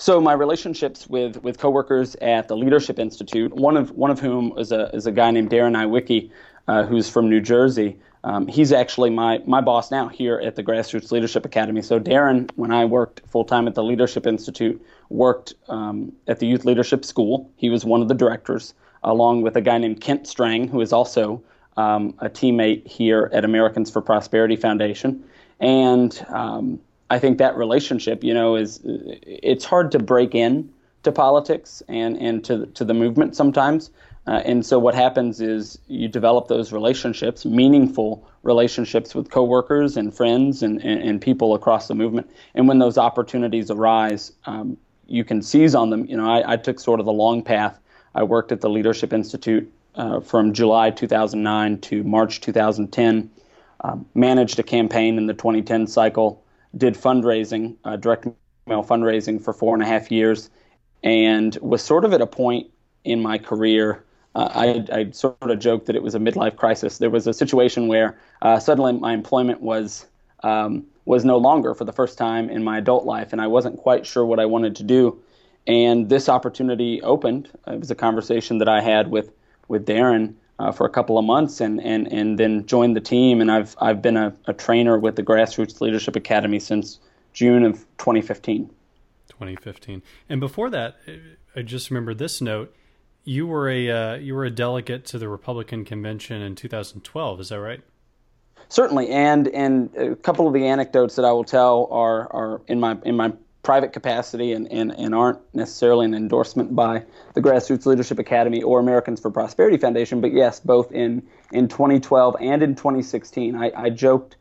So 0.00 0.20
my 0.20 0.32
relationships 0.32 1.08
with 1.08 1.42
with 1.42 1.58
coworkers 1.58 2.14
at 2.16 2.46
the 2.46 2.56
Leadership 2.56 3.00
Institute, 3.00 3.52
one 3.52 3.76
of 3.76 3.90
one 3.90 4.12
of 4.12 4.20
whom 4.20 4.56
is 4.56 4.70
a 4.70 4.94
is 4.94 5.06
a 5.06 5.12
guy 5.12 5.32
named 5.32 5.50
Darren 5.50 5.76
Iwicki, 5.76 6.30
uh, 6.68 6.84
who's 6.84 7.10
from 7.10 7.28
New 7.28 7.40
Jersey. 7.40 7.98
Um, 8.28 8.46
he's 8.46 8.72
actually 8.72 9.08
my, 9.08 9.40
my 9.46 9.62
boss 9.62 9.90
now 9.90 10.08
here 10.08 10.38
at 10.38 10.54
the 10.54 10.62
Grassroots 10.62 11.10
Leadership 11.10 11.46
Academy. 11.46 11.80
So, 11.80 11.98
Darren, 11.98 12.50
when 12.56 12.70
I 12.70 12.84
worked 12.84 13.22
full 13.26 13.44
time 13.44 13.66
at 13.66 13.74
the 13.74 13.82
Leadership 13.82 14.26
Institute, 14.26 14.84
worked 15.08 15.54
um, 15.68 16.12
at 16.26 16.38
the 16.38 16.46
Youth 16.46 16.66
Leadership 16.66 17.06
School. 17.06 17.50
He 17.56 17.70
was 17.70 17.86
one 17.86 18.02
of 18.02 18.08
the 18.08 18.14
directors, 18.14 18.74
along 19.02 19.40
with 19.40 19.56
a 19.56 19.62
guy 19.62 19.78
named 19.78 20.02
Kent 20.02 20.26
Strang, 20.26 20.68
who 20.68 20.82
is 20.82 20.92
also 20.92 21.42
um, 21.78 22.12
a 22.18 22.28
teammate 22.28 22.86
here 22.86 23.30
at 23.32 23.46
Americans 23.46 23.90
for 23.90 24.02
Prosperity 24.02 24.56
Foundation. 24.56 25.24
And 25.58 26.22
um, 26.28 26.78
I 27.08 27.18
think 27.18 27.38
that 27.38 27.56
relationship, 27.56 28.22
you 28.22 28.34
know, 28.34 28.56
is 28.56 28.80
it's 28.84 29.64
hard 29.64 29.90
to 29.92 29.98
break 29.98 30.34
in 30.34 30.70
to 31.04 31.12
politics 31.12 31.82
and, 31.88 32.18
and 32.18 32.44
to 32.44 32.66
to 32.66 32.84
the 32.84 32.92
movement 32.92 33.36
sometimes. 33.36 33.90
Uh, 34.28 34.42
and 34.44 34.66
so 34.66 34.78
what 34.78 34.94
happens 34.94 35.40
is 35.40 35.78
you 35.86 36.06
develop 36.06 36.48
those 36.48 36.70
relationships, 36.70 37.46
meaningful 37.46 38.28
relationships 38.42 39.14
with 39.14 39.30
coworkers 39.30 39.96
and 39.96 40.14
friends 40.14 40.62
and, 40.62 40.84
and, 40.84 41.02
and 41.02 41.22
people 41.22 41.54
across 41.54 41.88
the 41.88 41.94
movement. 41.94 42.30
And 42.54 42.68
when 42.68 42.78
those 42.78 42.98
opportunities 42.98 43.70
arise, 43.70 44.32
um, 44.44 44.76
you 45.06 45.24
can 45.24 45.40
seize 45.40 45.74
on 45.74 45.88
them. 45.88 46.04
You 46.04 46.18
know, 46.18 46.30
I, 46.30 46.52
I, 46.52 46.56
took 46.58 46.78
sort 46.78 47.00
of 47.00 47.06
the 47.06 47.12
long 47.12 47.42
path. 47.42 47.80
I 48.14 48.22
worked 48.22 48.52
at 48.52 48.60
the 48.60 48.68
Leadership 48.68 49.14
Institute 49.14 49.72
uh, 49.94 50.20
from 50.20 50.52
July 50.52 50.90
2009 50.90 51.80
to 51.80 52.04
March 52.04 52.42
2010. 52.42 53.30
Um, 53.80 54.04
managed 54.14 54.58
a 54.58 54.62
campaign 54.62 55.16
in 55.16 55.24
the 55.26 55.32
2010 55.32 55.86
cycle. 55.86 56.44
Did 56.76 56.96
fundraising, 56.96 57.76
uh, 57.82 57.96
direct 57.96 58.26
mail 58.66 58.84
fundraising 58.84 59.42
for 59.42 59.54
four 59.54 59.72
and 59.72 59.82
a 59.82 59.86
half 59.86 60.10
years, 60.10 60.50
and 61.02 61.56
was 61.62 61.82
sort 61.82 62.04
of 62.04 62.12
at 62.12 62.20
a 62.20 62.26
point 62.26 62.66
in 63.04 63.22
my 63.22 63.38
career 63.38 64.04
I, 64.34 64.84
I, 64.92 65.10
sort 65.10 65.36
of 65.42 65.58
joked 65.58 65.86
that 65.86 65.96
it 65.96 66.02
was 66.02 66.14
a 66.14 66.18
midlife 66.18 66.56
crisis. 66.56 66.98
There 66.98 67.10
was 67.10 67.26
a 67.26 67.32
situation 67.32 67.88
where 67.88 68.18
uh, 68.42 68.60
suddenly 68.60 68.92
my 68.92 69.12
employment 69.12 69.60
was 69.60 70.06
um, 70.42 70.86
was 71.04 71.24
no 71.24 71.38
longer 71.38 71.74
for 71.74 71.84
the 71.84 71.92
first 71.92 72.18
time 72.18 72.50
in 72.50 72.62
my 72.62 72.78
adult 72.78 73.04
life, 73.04 73.32
and 73.32 73.40
I 73.40 73.46
wasn't 73.46 73.78
quite 73.78 74.06
sure 74.06 74.24
what 74.24 74.38
I 74.38 74.46
wanted 74.46 74.76
to 74.76 74.82
do. 74.82 75.18
And 75.66 76.08
this 76.08 76.28
opportunity 76.28 77.02
opened. 77.02 77.48
It 77.66 77.80
was 77.80 77.90
a 77.90 77.94
conversation 77.94 78.58
that 78.58 78.68
I 78.68 78.80
had 78.80 79.10
with 79.10 79.32
with 79.68 79.86
Darren 79.86 80.34
uh, 80.58 80.72
for 80.72 80.86
a 80.86 80.90
couple 80.90 81.18
of 81.18 81.24
months, 81.24 81.60
and, 81.60 81.80
and, 81.82 82.10
and 82.12 82.38
then 82.38 82.66
joined 82.66 82.96
the 82.96 83.00
team. 83.00 83.40
And 83.40 83.50
I've 83.50 83.76
I've 83.80 84.02
been 84.02 84.16
a, 84.16 84.34
a 84.46 84.52
trainer 84.52 84.98
with 84.98 85.16
the 85.16 85.22
Grassroots 85.22 85.80
Leadership 85.80 86.16
Academy 86.16 86.60
since 86.60 87.00
June 87.32 87.64
of 87.64 87.78
2015. 87.98 88.70
2015, 89.28 90.02
and 90.28 90.40
before 90.40 90.68
that, 90.70 90.96
I 91.54 91.62
just 91.62 91.90
remember 91.90 92.12
this 92.12 92.40
note 92.40 92.74
you 93.24 93.46
were 93.46 93.68
a 93.68 93.90
uh, 93.90 94.14
you 94.16 94.34
were 94.34 94.44
a 94.44 94.50
delegate 94.50 95.04
to 95.06 95.18
the 95.18 95.28
Republican 95.28 95.84
convention 95.84 96.40
in 96.42 96.54
2012. 96.54 97.40
Is 97.40 97.48
that 97.50 97.60
right? 97.60 97.80
Certainly, 98.68 99.08
and 99.08 99.48
and 99.48 99.94
a 99.96 100.16
couple 100.16 100.46
of 100.46 100.54
the 100.54 100.66
anecdotes 100.66 101.16
that 101.16 101.24
I 101.24 101.32
will 101.32 101.44
tell 101.44 101.88
are 101.90 102.32
are 102.32 102.60
in 102.68 102.80
my 102.80 102.96
in 103.04 103.16
my 103.16 103.32
private 103.68 103.92
capacity 103.92 104.52
and, 104.52 104.70
and, 104.72 104.92
and 104.92 105.14
aren't 105.14 105.38
necessarily 105.54 106.06
an 106.06 106.14
endorsement 106.14 106.74
by 106.74 107.04
the 107.34 107.42
Grassroots 107.42 107.84
Leadership 107.84 108.18
Academy 108.18 108.62
or 108.62 108.80
Americans 108.80 109.20
for 109.20 109.30
Prosperity 109.30 109.76
Foundation, 109.76 110.22
but 110.22 110.32
yes, 110.32 110.58
both 110.58 110.90
in, 110.90 111.22
in 111.52 111.68
2012 111.68 112.36
and 112.40 112.62
in 112.62 112.74
2016. 112.74 113.56
I, 113.56 113.70
I 113.76 113.90
joked 113.90 114.36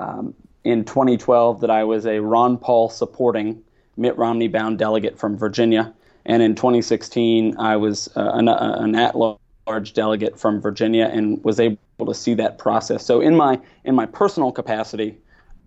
um, 0.00 0.34
in 0.64 0.84
2012 0.84 1.60
that 1.60 1.70
I 1.70 1.84
was 1.84 2.06
a 2.06 2.18
Ron 2.18 2.58
Paul 2.58 2.88
supporting 2.88 3.62
Mitt 3.96 4.16
Romney 4.18 4.48
bound 4.48 4.78
delegate 4.78 5.16
from 5.16 5.36
Virginia. 5.36 5.94
And 6.24 6.42
in 6.42 6.54
2016, 6.54 7.56
I 7.58 7.76
was 7.76 8.08
uh, 8.16 8.30
an, 8.34 8.48
uh, 8.48 8.76
an 8.78 8.94
at-large 8.94 9.92
delegate 9.92 10.38
from 10.38 10.60
Virginia 10.60 11.10
and 11.12 11.42
was 11.44 11.58
able 11.58 11.78
to 12.06 12.14
see 12.14 12.34
that 12.34 12.58
process. 12.58 13.04
So 13.04 13.20
in 13.20 13.36
my 13.36 13.60
in 13.84 13.94
my 13.94 14.06
personal 14.06 14.52
capacity, 14.52 15.18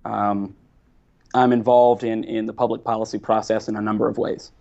um, 0.03 0.55
I'm 1.33 1.51
involved 1.51 2.03
in 2.03 2.23
in 2.23 2.45
the 2.45 2.53
public 2.53 2.83
policy 2.83 3.19
process 3.19 3.67
in 3.67 3.75
a 3.75 3.81
number 3.81 4.07
of 4.07 4.17
ways. 4.17 4.51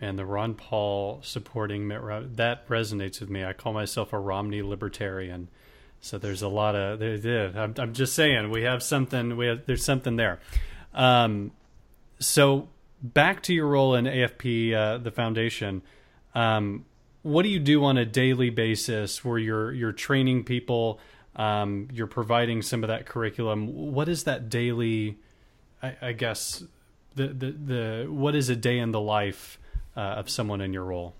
And 0.00 0.18
the 0.18 0.24
Ron 0.24 0.54
Paul 0.54 1.20
supporting 1.22 1.88
Mitt 1.88 2.00
Romney, 2.00 2.28
that 2.34 2.68
resonates 2.68 3.20
with 3.20 3.30
me. 3.30 3.44
I 3.44 3.52
call 3.52 3.72
myself 3.72 4.12
a 4.12 4.18
Romney 4.18 4.62
libertarian. 4.62 5.48
So 6.00 6.18
there's 6.18 6.42
a 6.42 6.48
lot 6.48 6.76
of 6.76 7.00
there. 7.00 7.52
I'm, 7.56 7.74
I'm 7.76 7.92
just 7.92 8.14
saying 8.14 8.50
we 8.50 8.62
have 8.62 8.82
something. 8.82 9.36
We 9.36 9.46
have 9.46 9.66
there's 9.66 9.84
something 9.84 10.16
there. 10.16 10.38
Um, 10.94 11.50
so 12.20 12.68
back 13.02 13.42
to 13.44 13.54
your 13.54 13.66
role 13.66 13.94
in 13.94 14.04
AFP, 14.04 14.74
uh, 14.74 14.98
the 14.98 15.10
foundation. 15.10 15.82
Um, 16.34 16.84
what 17.22 17.42
do 17.42 17.48
you 17.48 17.58
do 17.58 17.84
on 17.84 17.96
a 17.96 18.04
daily 18.04 18.50
basis 18.50 19.24
where 19.24 19.38
you're 19.38 19.72
you're 19.72 19.92
training 19.92 20.44
people? 20.44 21.00
Um, 21.36 21.88
you're 21.92 22.06
providing 22.06 22.62
some 22.62 22.82
of 22.82 22.88
that 22.88 23.06
curriculum. 23.06 23.92
What 23.92 24.08
is 24.08 24.24
that 24.24 24.48
daily? 24.48 25.18
I, 25.82 25.96
I 26.02 26.12
guess 26.12 26.64
the, 27.14 27.28
the 27.28 27.50
the 27.52 28.06
what 28.08 28.34
is 28.34 28.48
a 28.48 28.56
day 28.56 28.78
in 28.78 28.92
the 28.92 29.00
life 29.00 29.58
uh, 29.96 30.00
of 30.00 30.30
someone 30.30 30.60
in 30.60 30.72
your 30.72 30.84
role? 30.84 31.14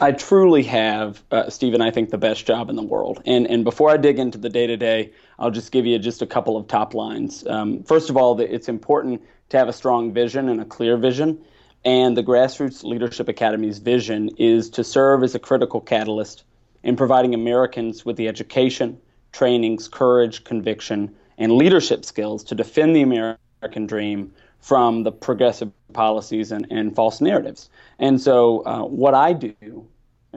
I 0.00 0.12
truly 0.12 0.64
have, 0.64 1.22
uh, 1.30 1.48
Stephen, 1.48 1.80
I 1.80 1.90
think 1.90 2.10
the 2.10 2.18
best 2.18 2.44
job 2.46 2.68
in 2.68 2.76
the 2.76 2.82
world. 2.82 3.22
And 3.26 3.46
and 3.46 3.64
before 3.64 3.90
I 3.90 3.96
dig 3.96 4.18
into 4.18 4.38
the 4.38 4.48
day 4.48 4.66
to 4.66 4.76
day, 4.76 5.12
I'll 5.38 5.50
just 5.50 5.72
give 5.72 5.86
you 5.86 5.98
just 5.98 6.22
a 6.22 6.26
couple 6.26 6.56
of 6.56 6.66
top 6.66 6.94
lines. 6.94 7.46
Um, 7.46 7.82
first 7.84 8.10
of 8.10 8.16
all, 8.16 8.40
it's 8.40 8.68
important 8.68 9.22
to 9.50 9.58
have 9.58 9.68
a 9.68 9.72
strong 9.72 10.12
vision 10.12 10.48
and 10.48 10.60
a 10.60 10.64
clear 10.64 10.96
vision. 10.96 11.38
And 11.84 12.16
the 12.16 12.24
Grassroots 12.24 12.82
Leadership 12.82 13.28
Academy's 13.28 13.78
vision 13.78 14.30
is 14.36 14.68
to 14.70 14.82
serve 14.82 15.22
as 15.22 15.34
a 15.34 15.38
critical 15.38 15.80
catalyst 15.80 16.44
in 16.82 16.96
providing 16.96 17.34
Americans 17.34 18.04
with 18.04 18.16
the 18.16 18.28
education, 18.28 18.98
trainings, 19.32 19.88
courage, 19.88 20.44
conviction, 20.44 21.14
and 21.38 21.52
leadership 21.52 22.04
skills 22.04 22.42
to 22.44 22.54
defend 22.54 22.96
the 22.96 23.02
American 23.02 23.86
dream 23.86 24.32
from 24.60 25.04
the 25.04 25.12
progressive 25.12 25.70
policies 25.92 26.50
and, 26.50 26.66
and 26.70 26.96
false 26.96 27.20
narratives. 27.20 27.70
And 28.00 28.20
so, 28.20 28.64
uh, 28.66 28.82
what 28.82 29.14
I 29.14 29.32
do, 29.32 29.86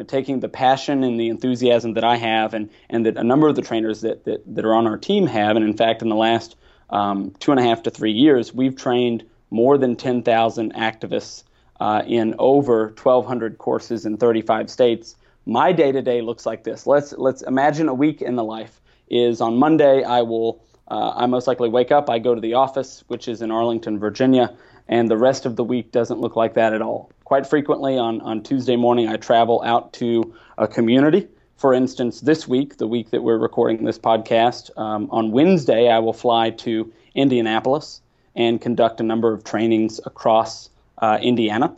taking 0.03 0.39
the 0.39 0.49
passion 0.49 1.03
and 1.03 1.19
the 1.19 1.29
enthusiasm 1.29 1.93
that 1.93 2.03
I 2.03 2.17
have, 2.17 2.53
and, 2.53 2.69
and 2.89 3.05
that 3.05 3.17
a 3.17 3.23
number 3.23 3.47
of 3.47 3.55
the 3.55 3.61
trainers 3.61 4.01
that, 4.01 4.25
that, 4.25 4.43
that 4.55 4.65
are 4.65 4.73
on 4.73 4.87
our 4.87 4.97
team 4.97 5.27
have, 5.27 5.55
and 5.55 5.65
in 5.65 5.75
fact, 5.75 6.01
in 6.01 6.09
the 6.09 6.15
last 6.15 6.55
um, 6.89 7.33
two 7.39 7.51
and 7.51 7.59
a 7.59 7.63
half 7.63 7.83
to 7.83 7.91
three 7.91 8.11
years, 8.11 8.53
we've 8.53 8.75
trained 8.75 9.23
more 9.49 9.77
than 9.77 9.95
10,000 9.95 10.73
activists 10.73 11.43
uh, 11.79 12.03
in 12.05 12.35
over 12.37 12.87
1,200 12.87 13.57
courses 13.57 14.05
in 14.05 14.17
35 14.17 14.69
states. 14.69 15.15
My 15.45 15.71
day 15.71 15.91
to 15.91 16.01
day 16.01 16.21
looks 16.21 16.45
like 16.45 16.63
this. 16.63 16.85
Let's 16.85 17.13
let's 17.13 17.41
imagine 17.41 17.89
a 17.89 17.93
week 17.93 18.21
in 18.21 18.35
the 18.35 18.43
life. 18.43 18.79
Is 19.09 19.41
on 19.41 19.57
Monday 19.57 20.03
I 20.03 20.21
will 20.21 20.63
uh, 20.87 21.13
I 21.15 21.25
most 21.25 21.47
likely 21.47 21.69
wake 21.69 21.91
up. 21.91 22.09
I 22.09 22.19
go 22.19 22.35
to 22.35 22.41
the 22.41 22.53
office, 22.53 23.03
which 23.07 23.27
is 23.27 23.41
in 23.41 23.49
Arlington, 23.49 23.97
Virginia, 23.97 24.55
and 24.91 25.09
the 25.09 25.17
rest 25.17 25.47
of 25.47 25.55
the 25.55 25.63
week 25.63 25.91
doesn't 25.91 26.19
look 26.19 26.35
like 26.35 26.53
that 26.53 26.73
at 26.73 26.83
all. 26.83 27.11
Quite 27.23 27.47
frequently 27.47 27.97
on 27.97 28.21
on 28.21 28.43
Tuesday 28.43 28.75
morning 28.75 29.07
I 29.07 29.15
travel 29.17 29.63
out 29.63 29.93
to 29.93 30.35
a 30.59 30.67
community 30.67 31.27
for 31.61 31.75
instance, 31.75 32.21
this 32.21 32.47
week, 32.47 32.77
the 32.77 32.87
week 32.87 33.11
that 33.11 33.21
we're 33.21 33.37
recording 33.37 33.85
this 33.85 33.99
podcast, 33.99 34.75
um, 34.79 35.07
on 35.11 35.29
Wednesday, 35.29 35.89
I 35.89 35.99
will 35.99 36.11
fly 36.11 36.49
to 36.49 36.91
Indianapolis 37.13 38.01
and 38.35 38.59
conduct 38.59 38.99
a 38.99 39.03
number 39.03 39.31
of 39.31 39.43
trainings 39.43 39.99
across 40.03 40.71
uh, 40.97 41.19
Indiana. 41.21 41.75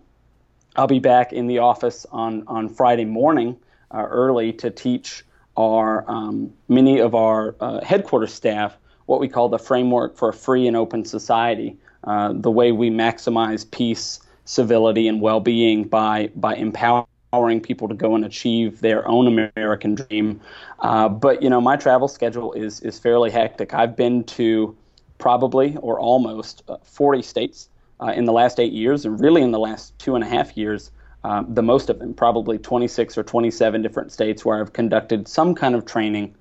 I'll 0.77 0.87
be 0.87 0.99
back 0.99 1.33
in 1.33 1.47
the 1.47 1.59
office 1.59 2.05
on, 2.13 2.45
on 2.47 2.69
Friday 2.69 3.03
morning 3.03 3.57
uh, 3.91 4.07
early 4.09 4.53
to 4.53 4.71
teach 4.71 5.25
our 5.57 6.09
um, 6.09 6.53
many 6.69 6.99
of 6.99 7.13
our 7.13 7.53
uh, 7.59 7.83
headquarters 7.83 8.33
staff 8.33 8.77
what 9.07 9.19
we 9.19 9.27
call 9.27 9.49
the 9.49 9.59
framework 9.59 10.15
for 10.15 10.29
a 10.29 10.33
free 10.33 10.65
and 10.65 10.77
open 10.77 11.03
society, 11.03 11.75
uh, 12.03 12.33
the 12.33 12.51
way 12.51 12.71
we 12.71 12.89
maximize 12.89 13.69
peace, 13.69 14.19
civility, 14.45 15.07
and 15.07 15.21
well-being 15.21 15.85
by 15.85 16.29
by 16.35 16.55
empowering 16.55 17.61
people 17.61 17.87
to 17.87 17.95
go 17.95 18.15
and 18.15 18.25
achieve 18.25 18.81
their 18.81 19.07
own 19.07 19.27
American 19.55 19.95
dream. 19.95 20.39
Uh, 20.79 21.09
but 21.09 21.41
you 21.41 21.49
know, 21.49 21.61
my 21.61 21.75
travel 21.75 22.07
schedule 22.07 22.53
is 22.53 22.81
is 22.81 22.99
fairly 22.99 23.31
hectic. 23.31 23.73
I've 23.73 23.95
been 23.95 24.23
to 24.25 24.75
probably 25.17 25.77
or 25.77 25.99
almost 25.99 26.63
uh, 26.67 26.77
40 26.83 27.21
states 27.21 27.69
uh, 28.01 28.07
in 28.07 28.25
the 28.25 28.33
last 28.33 28.59
eight 28.59 28.73
years, 28.73 29.05
and 29.05 29.19
really 29.19 29.41
in 29.41 29.51
the 29.51 29.59
last 29.59 29.97
two 29.99 30.15
and 30.15 30.23
a 30.23 30.27
half 30.27 30.57
years. 30.57 30.91
Um, 31.25 31.53
the 31.53 31.63
most 31.63 31.89
of 31.89 31.99
them, 31.99 32.13
probably 32.13 32.57
26 32.57 33.17
or 33.17 33.23
27 33.23 33.81
different 33.81 34.11
states, 34.11 34.43
where 34.43 34.59
I've 34.59 34.73
conducted 34.73 35.25
some 35.29 35.55
kind 35.55 35.73
of 35.73 35.85
training 35.85 36.35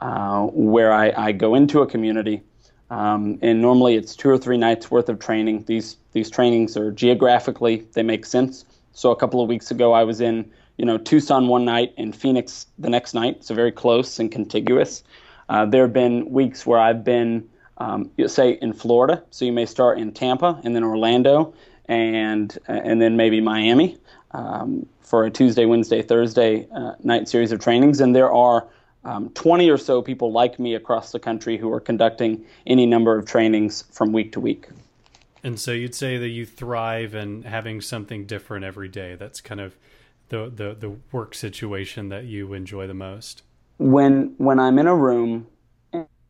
uh, 0.00 0.46
where 0.52 0.92
I, 0.92 1.12
I, 1.16 1.32
go 1.32 1.56
into 1.56 1.82
a 1.82 1.86
community, 1.88 2.42
um, 2.90 3.38
and 3.42 3.60
normally 3.60 3.96
it's 3.96 4.16
two 4.16 4.30
or 4.30 4.38
three 4.38 4.56
nights 4.56 4.90
worth 4.90 5.08
of 5.08 5.18
training. 5.18 5.64
These 5.64 5.96
these 6.12 6.30
trainings 6.30 6.76
are 6.76 6.90
geographically 6.90 7.86
they 7.92 8.02
make 8.02 8.24
sense 8.24 8.64
so 8.98 9.12
a 9.12 9.16
couple 9.16 9.40
of 9.40 9.48
weeks 9.48 9.70
ago, 9.70 9.92
I 9.92 10.02
was 10.02 10.20
in 10.20 10.50
you 10.76 10.84
know 10.84 10.98
Tucson 10.98 11.46
one 11.46 11.64
night 11.64 11.94
and 11.96 12.14
Phoenix 12.14 12.66
the 12.80 12.90
next 12.90 13.14
night, 13.14 13.44
so 13.44 13.54
very 13.54 13.70
close 13.70 14.18
and 14.18 14.30
contiguous. 14.30 15.04
Uh, 15.48 15.64
there 15.66 15.82
have 15.82 15.92
been 15.92 16.28
weeks 16.30 16.66
where 16.66 16.80
I've 16.80 17.04
been, 17.04 17.48
um, 17.78 18.10
say, 18.26 18.58
in 18.60 18.72
Florida. 18.72 19.22
So 19.30 19.44
you 19.44 19.52
may 19.52 19.66
start 19.66 20.00
in 20.00 20.10
Tampa 20.10 20.60
and 20.64 20.74
then 20.74 20.82
Orlando, 20.82 21.54
and 21.86 22.58
and 22.66 23.00
then 23.00 23.16
maybe 23.16 23.40
Miami 23.40 23.98
um, 24.32 24.84
for 25.00 25.24
a 25.24 25.30
Tuesday, 25.30 25.64
Wednesday, 25.64 26.02
Thursday 26.02 26.66
uh, 26.74 26.94
night 27.04 27.28
series 27.28 27.52
of 27.52 27.60
trainings. 27.60 28.00
And 28.00 28.16
there 28.16 28.32
are 28.32 28.66
um, 29.04 29.30
20 29.30 29.70
or 29.70 29.78
so 29.78 30.02
people 30.02 30.32
like 30.32 30.58
me 30.58 30.74
across 30.74 31.12
the 31.12 31.18
country 31.18 31.56
who 31.56 31.72
are 31.72 31.80
conducting 31.80 32.44
any 32.66 32.86
number 32.86 33.16
of 33.16 33.24
trainings 33.26 33.82
from 33.90 34.12
week 34.12 34.32
to 34.32 34.40
week. 34.40 34.66
And 35.42 35.58
so 35.58 35.72
you'd 35.72 35.94
say 35.94 36.16
that 36.18 36.28
you 36.28 36.44
thrive 36.44 37.14
in 37.14 37.42
having 37.42 37.80
something 37.80 38.26
different 38.26 38.64
every 38.64 38.88
day. 38.88 39.14
That's 39.14 39.40
kind 39.40 39.60
of 39.60 39.76
the, 40.28 40.50
the, 40.54 40.74
the 40.74 40.96
work 41.12 41.34
situation 41.34 42.08
that 42.08 42.24
you 42.24 42.52
enjoy 42.54 42.86
the 42.86 42.94
most. 42.94 43.42
When 43.78 44.34
when 44.38 44.58
I'm 44.58 44.78
in 44.78 44.88
a 44.88 44.96
room 44.96 45.46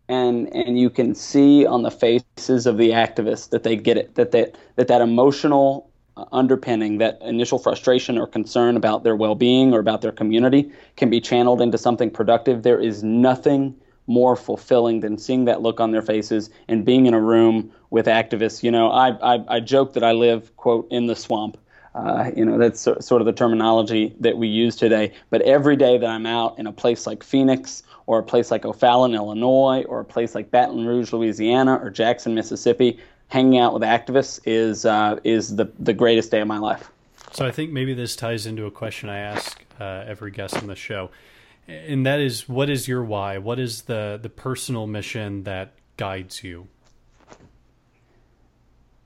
and 0.09 0.55
and 0.55 0.79
you 0.79 0.91
can 0.91 1.15
see 1.15 1.65
on 1.65 1.83
the 1.83 1.91
faces 1.91 2.67
of 2.67 2.77
the 2.77 2.91
activists 2.91 3.49
that 3.51 3.63
they 3.63 3.75
get 3.77 3.97
it 3.97 4.15
that 4.17 4.33
that 4.33 4.57
that, 4.77 4.89
that 4.89 5.01
emotional 5.01 5.88
underpinning 6.33 6.99
that 6.99 7.19
initial 7.23 7.59
frustration 7.59 8.19
or 8.19 8.27
concern 8.27 8.77
about 8.77 9.05
their 9.05 9.17
well-being 9.17 9.73
or 9.73 9.81
about 9.81 10.03
their 10.03 10.13
community 10.13 10.71
can 10.97 11.11
be 11.11 11.21
channeled 11.21 11.61
into 11.61 11.79
something 11.79 12.11
productive. 12.11 12.63
There 12.63 12.81
is 12.81 13.03
nothing 13.03 13.75
more 14.07 14.37
fulfilling 14.37 15.01
than 15.01 15.19
seeing 15.19 15.45
that 15.45 15.61
look 15.61 15.81
on 15.81 15.91
their 15.93 16.03
faces 16.03 16.51
and 16.67 16.85
being 16.85 17.07
in 17.07 17.15
a 17.15 17.21
room 17.21 17.71
with 17.91 18.07
activists. 18.07 18.63
You 18.63 18.71
know 18.71 18.91
i 18.91 19.11
i, 19.35 19.57
I 19.57 19.61
joke 19.61 19.93
that 19.93 20.03
i 20.03 20.13
live 20.13 20.57
quote 20.57 20.89
in 20.91 21.07
the 21.07 21.15
swamp. 21.15 21.59
Uh, 21.95 22.31
you 22.37 22.45
know 22.45 22.59
that's 22.59 22.81
sort 22.81 23.21
of 23.21 23.27
the 23.27 23.33
terminology 23.33 24.15
that 24.21 24.39
we 24.39 24.49
use 24.49 24.77
today. 24.77 25.13
But 25.31 25.43
every 25.43 25.77
day 25.77 25.99
that 25.99 26.09
i'm 26.09 26.27
out 26.27 26.59
in 26.59 26.67
a 26.67 26.73
place 26.73 27.07
like 27.07 27.23
phoenix 27.23 27.83
or 28.07 28.21
a 28.21 28.23
place 28.23 28.51
like 28.51 28.65
O'Fallon, 28.65 29.15
Illinois, 29.15 29.85
or 29.87 30.01
a 30.01 30.05
place 30.05 30.35
like 30.35 30.51
Baton 30.51 30.87
Rouge, 30.87 31.13
Louisiana, 31.13 31.75
or 31.75 31.91
Jackson, 31.91 32.35
Mississippi, 32.35 32.99
hanging 33.29 33.59
out 33.59 33.73
with 33.75 33.83
activists 33.83 34.41
is 34.45 34.85
uh, 34.85 35.19
is 35.25 35.57
the 35.57 35.71
the 35.79 35.93
greatest 35.93 36.31
day 36.31 36.41
of 36.41 36.49
my 36.49 36.59
life. 36.59 36.91
So 37.33 37.47
I 37.47 37.51
think 37.51 37.71
maybe 37.71 37.95
this 37.95 38.17
ties 38.17 38.47
into 38.47 38.67
a 38.67 38.71
question 38.71 39.09
I 39.09 39.19
ask 39.19 39.63
uh, 39.79 40.05
every 40.07 40.31
guest 40.31 40.57
on 40.57 40.67
the 40.67 40.77
show, 40.77 41.11
and 41.69 42.07
that 42.07 42.21
is, 42.21 42.49
what 42.49 42.71
is 42.71 42.89
your 42.89 43.05
why? 43.05 43.39
What 43.39 43.59
is 43.59 43.83
the 43.83 44.19
the 44.21 44.31
personal 44.31 44.87
mission 44.87 45.45
that 45.45 45.73
guides 45.97 46.43
you? 46.43 46.69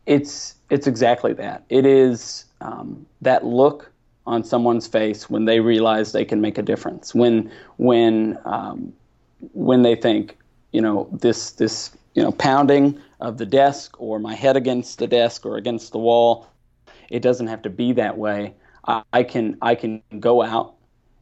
It's 0.07 0.55
it's 0.71 0.87
exactly 0.87 1.33
that. 1.35 1.65
It 1.69 1.85
is 1.85 2.45
um, 2.61 3.07
that 3.21 3.45
look 3.45 3.91
on 4.25 4.45
someone's 4.45 4.87
face 4.87 5.29
when 5.29 5.45
they 5.45 5.59
realize 5.59 6.13
they 6.13 6.25
can 6.25 6.41
make 6.41 6.59
a 6.59 6.63
difference. 6.63 7.15
When 7.15 7.51
when 7.77 8.39
um, 8.45 8.93
when 9.53 9.83
they 9.83 9.97
think, 9.97 10.39
you 10.73 10.81
know, 10.81 11.09
this 11.13 11.53
this 11.53 11.91
you 12.15 12.23
know 12.23 12.33
pounding 12.33 13.01
of 13.23 13.39
the 13.39 13.47
desk 13.47 14.01
or 14.01 14.19
my 14.19 14.35
head 14.35 14.57
against 14.57 14.99
the 14.99 15.07
desk 15.07 15.47
or 15.47 15.57
against 15.57 15.93
the 15.93 15.99
wall, 15.99 16.49
it 17.09 17.23
doesn't 17.23 17.47
have 17.47 17.63
to 17.63 17.71
be 17.71 17.93
that 17.93 18.19
way. 18.19 18.55
I, 18.87 19.03
I 19.13 19.23
can 19.23 19.57
I 19.63 19.75
can 19.75 20.03
go 20.19 20.43
out 20.43 20.75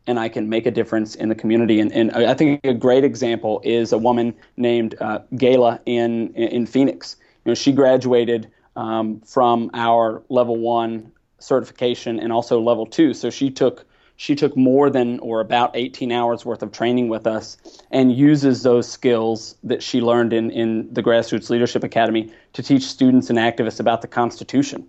and 0.07 0.19
I 0.19 0.29
can 0.29 0.49
make 0.49 0.67
a 0.67 0.71
difference 0.71 1.15
in 1.15 1.29
the 1.29 1.35
community. 1.35 1.79
And, 1.79 1.93
and 1.93 2.11
I 2.13 2.35
think 2.35 2.61
a 2.65 2.75
great 2.75 3.05
example 3.05 3.61
is 3.63 3.93
a 3.93 3.99
woman 3.99 4.35
named 4.57 4.95
uh, 5.01 5.21
Gayla 5.35 5.79
in 5.87 6.35
in 6.35 6.67
Phoenix. 6.67 7.17
You 7.45 7.51
know, 7.51 7.55
she 7.55 7.73
graduated 7.73 8.51
um, 8.77 9.21
from 9.21 9.71
our 9.75 10.23
level 10.29 10.57
one 10.57 11.13
certification 11.39 12.19
and 12.19 12.33
also 12.33 12.61
level 12.61 12.87
two. 12.87 13.15
So 13.15 13.31
she 13.31 13.51
took 13.51 13.87
she 14.21 14.35
took 14.35 14.55
more 14.55 14.91
than 14.91 15.19
or 15.21 15.41
about 15.41 15.71
18 15.73 16.13
hours 16.13 16.45
worth 16.45 16.63
of 16.63 16.71
training 16.73 17.09
with 17.09 17.27
us 17.27 17.57
and 17.91 18.15
uses 18.15 18.63
those 18.63 18.87
skills 18.87 19.57
that 19.65 19.83
she 19.83 20.03
learned 20.03 20.35
in, 20.35 20.51
in 20.51 20.93
the 20.93 21.03
Grassroots 21.03 21.49
Leadership 21.49 21.83
Academy 21.83 22.31
to 22.53 22.63
teach 22.63 22.83
students 22.83 23.31
and 23.31 23.39
activists 23.39 23.81
about 23.81 24.03
the 24.03 24.09
Constitution. 24.09 24.87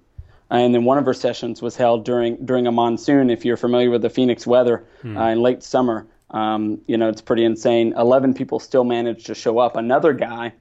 And 0.50 0.76
then 0.76 0.84
one 0.84 0.98
of 0.98 1.06
her 1.06 1.14
sessions 1.14 1.62
was 1.62 1.78
held 1.78 2.04
during 2.04 2.46
during 2.46 2.68
a 2.68 2.74
monsoon. 2.74 3.30
If 3.30 3.46
you're 3.46 3.56
familiar 3.56 3.90
with 3.90 4.02
the 4.02 4.10
Phoenix 4.10 4.46
weather 4.46 4.84
hmm. 5.02 5.16
uh, 5.16 5.30
in 5.30 5.42
late 5.42 5.64
summer, 5.64 6.06
um, 6.32 6.82
you 6.88 6.98
know 6.98 7.08
it's 7.08 7.22
pretty 7.22 7.46
insane. 7.46 7.94
Eleven 7.96 8.34
people 8.34 8.60
still 8.60 8.84
managed 8.84 9.28
to 9.28 9.34
show 9.34 9.60
up. 9.60 9.78
Another 9.78 10.12
guy, 10.12 10.52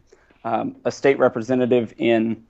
um, 0.44 0.76
a 0.84 0.92
state 0.92 1.18
representative 1.18 1.92
in 1.98 2.46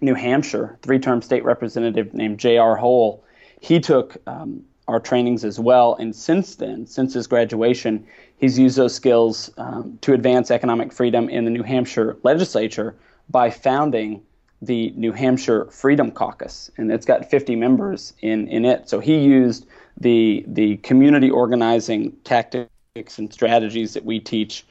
New 0.00 0.14
Hampshire, 0.14 0.78
three 0.82 1.00
term 1.00 1.22
state 1.22 1.42
representative 1.42 2.14
named 2.14 2.38
J.R. 2.38 2.76
Hoell. 2.76 3.24
He 3.58 3.80
took 3.80 4.16
um, 4.28 4.62
our 4.88 5.00
trainings 5.00 5.44
as 5.44 5.58
well. 5.58 5.94
And 5.94 6.14
since 6.14 6.56
then, 6.56 6.86
since 6.86 7.14
his 7.14 7.26
graduation, 7.26 8.06
he's 8.38 8.58
used 8.58 8.76
those 8.76 8.94
skills 8.94 9.50
um, 9.58 9.98
to 10.02 10.12
advance 10.12 10.50
economic 10.50 10.92
freedom 10.92 11.28
in 11.28 11.44
the 11.44 11.50
New 11.50 11.62
Hampshire 11.62 12.16
legislature 12.22 12.94
by 13.28 13.50
founding 13.50 14.22
the 14.62 14.90
New 14.96 15.12
Hampshire 15.12 15.66
Freedom 15.66 16.10
Caucus. 16.10 16.70
And 16.76 16.90
it's 16.90 17.04
got 17.04 17.28
50 17.28 17.56
members 17.56 18.12
in, 18.20 18.48
in 18.48 18.64
it. 18.64 18.88
So 18.88 19.00
he 19.00 19.18
used 19.18 19.66
the, 19.98 20.44
the 20.46 20.76
community 20.78 21.30
organizing 21.30 22.12
tactics 22.24 23.18
and 23.18 23.32
strategies 23.32 23.94
that 23.94 24.04
we 24.04 24.20
teach 24.20 24.64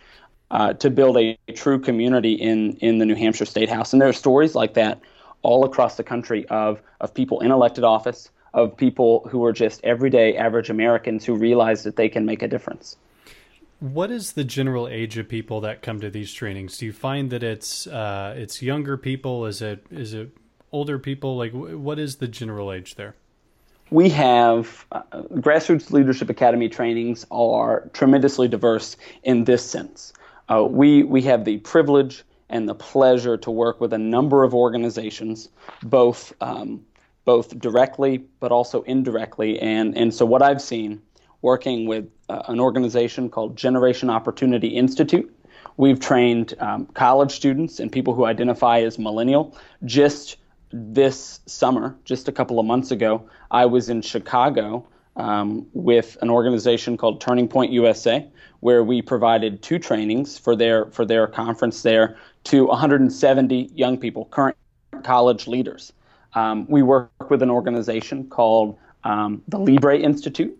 uh, 0.51 0.73
to 0.73 0.89
build 0.89 1.17
a, 1.17 1.37
a, 1.47 1.53
true 1.53 1.79
community 1.79 2.33
in, 2.33 2.77
in 2.77 2.99
the 2.99 3.05
New 3.05 3.15
Hampshire 3.15 3.45
State 3.45 3.69
House. 3.69 3.93
And 3.93 4.01
there 4.01 4.09
are 4.09 4.13
stories 4.13 4.55
like 4.55 4.75
that 4.75 4.99
all 5.41 5.65
across 5.65 5.97
the 5.97 6.03
country 6.03 6.47
of, 6.49 6.81
of 7.01 7.13
people 7.13 7.41
in 7.41 7.51
elected 7.51 7.83
office, 7.83 8.29
of 8.55 8.75
people 8.75 9.27
who 9.29 9.43
are 9.43 9.51
just 9.51 9.83
everyday 9.83 10.35
average 10.37 10.69
Americans 10.69 11.25
who 11.25 11.35
realize 11.35 11.83
that 11.83 11.97
they 11.97 12.09
can 12.09 12.25
make 12.25 12.41
a 12.41 12.47
difference. 12.47 12.95
What 13.79 14.09
is 14.09 14.33
the 14.33 14.45
general 14.45 14.87
age 14.87 15.17
of 15.17 15.27
people 15.27 15.59
that 15.61 15.81
come 15.81 15.99
to 15.99 16.09
these 16.09 16.33
trainings? 16.33 16.77
Do 16.77 16.85
you 16.85 16.93
find 16.93 17.29
that 17.29 17.43
it's 17.43 17.85
uh, 17.85 18.33
it's 18.37 18.61
younger 18.61 18.97
people? 18.97 19.45
Is 19.45 19.61
it 19.61 19.85
is 19.91 20.13
it 20.13 20.29
older 20.71 20.97
people? 20.97 21.35
Like, 21.35 21.51
what 21.51 21.99
is 21.99 22.15
the 22.15 22.27
general 22.29 22.71
age 22.71 22.95
there? 22.95 23.15
We 23.91 24.09
have 24.09 24.85
uh, 24.93 25.03
grassroots 25.33 25.91
leadership 25.91 26.29
academy 26.29 26.69
trainings 26.69 27.25
are 27.29 27.89
tremendously 27.93 28.47
diverse 28.47 28.95
in 29.23 29.43
this 29.43 29.69
sense. 29.69 30.13
Uh, 30.49 30.63
we 30.63 31.03
we 31.03 31.21
have 31.23 31.43
the 31.43 31.57
privilege 31.57 32.23
and 32.49 32.69
the 32.69 32.75
pleasure 32.75 33.35
to 33.35 33.51
work 33.51 33.81
with 33.81 33.91
a 33.91 33.97
number 33.97 34.43
of 34.43 34.53
organizations, 34.53 35.49
both 35.83 36.31
um, 36.39 36.85
both 37.25 37.59
directly 37.59 38.19
but 38.39 38.51
also 38.51 38.83
indirectly. 38.83 39.59
And 39.59 39.97
and 39.97 40.13
so 40.13 40.25
what 40.25 40.41
I've 40.41 40.61
seen 40.61 41.01
working 41.41 41.85
with 41.87 42.09
uh, 42.29 42.41
an 42.47 42.59
organization 42.59 43.29
called 43.29 43.55
Generation 43.55 44.09
Opportunity 44.09 44.69
Institute, 44.69 45.31
we've 45.77 45.99
trained 45.99 46.53
um, 46.59 46.85
college 46.87 47.31
students 47.31 47.79
and 47.79 47.91
people 47.91 48.13
who 48.13 48.25
identify 48.25 48.79
as 48.79 48.97
millennial. 48.97 49.55
Just 49.83 50.37
this 50.71 51.39
summer, 51.45 51.95
just 52.03 52.27
a 52.27 52.31
couple 52.31 52.59
of 52.59 52.65
months 52.65 52.91
ago, 52.91 53.29
I 53.51 53.65
was 53.65 53.89
in 53.89 54.01
Chicago 54.01 54.87
um, 55.15 55.67
with 55.73 56.17
an 56.21 56.29
organization 56.29 56.97
called 56.97 57.21
Turning 57.21 57.47
Point 57.47 57.71
USA, 57.71 58.27
where 58.59 58.83
we 58.83 59.01
provided 59.01 59.61
two 59.61 59.79
trainings 59.79 60.37
for 60.37 60.55
their 60.55 60.85
for 60.87 61.05
their 61.05 61.27
conference 61.27 61.81
there 61.83 62.17
to 62.45 62.65
170 62.65 63.69
young 63.73 63.97
people, 63.97 64.25
current 64.25 64.57
college 65.03 65.47
leaders. 65.47 65.93
Um, 66.35 66.67
we 66.69 66.83
work 66.83 67.29
with 67.29 67.41
an 67.41 67.49
organization 67.49 68.29
called 68.29 68.77
um, 69.03 69.41
the 69.47 69.57
Libre 69.57 69.97
Institute, 69.97 70.57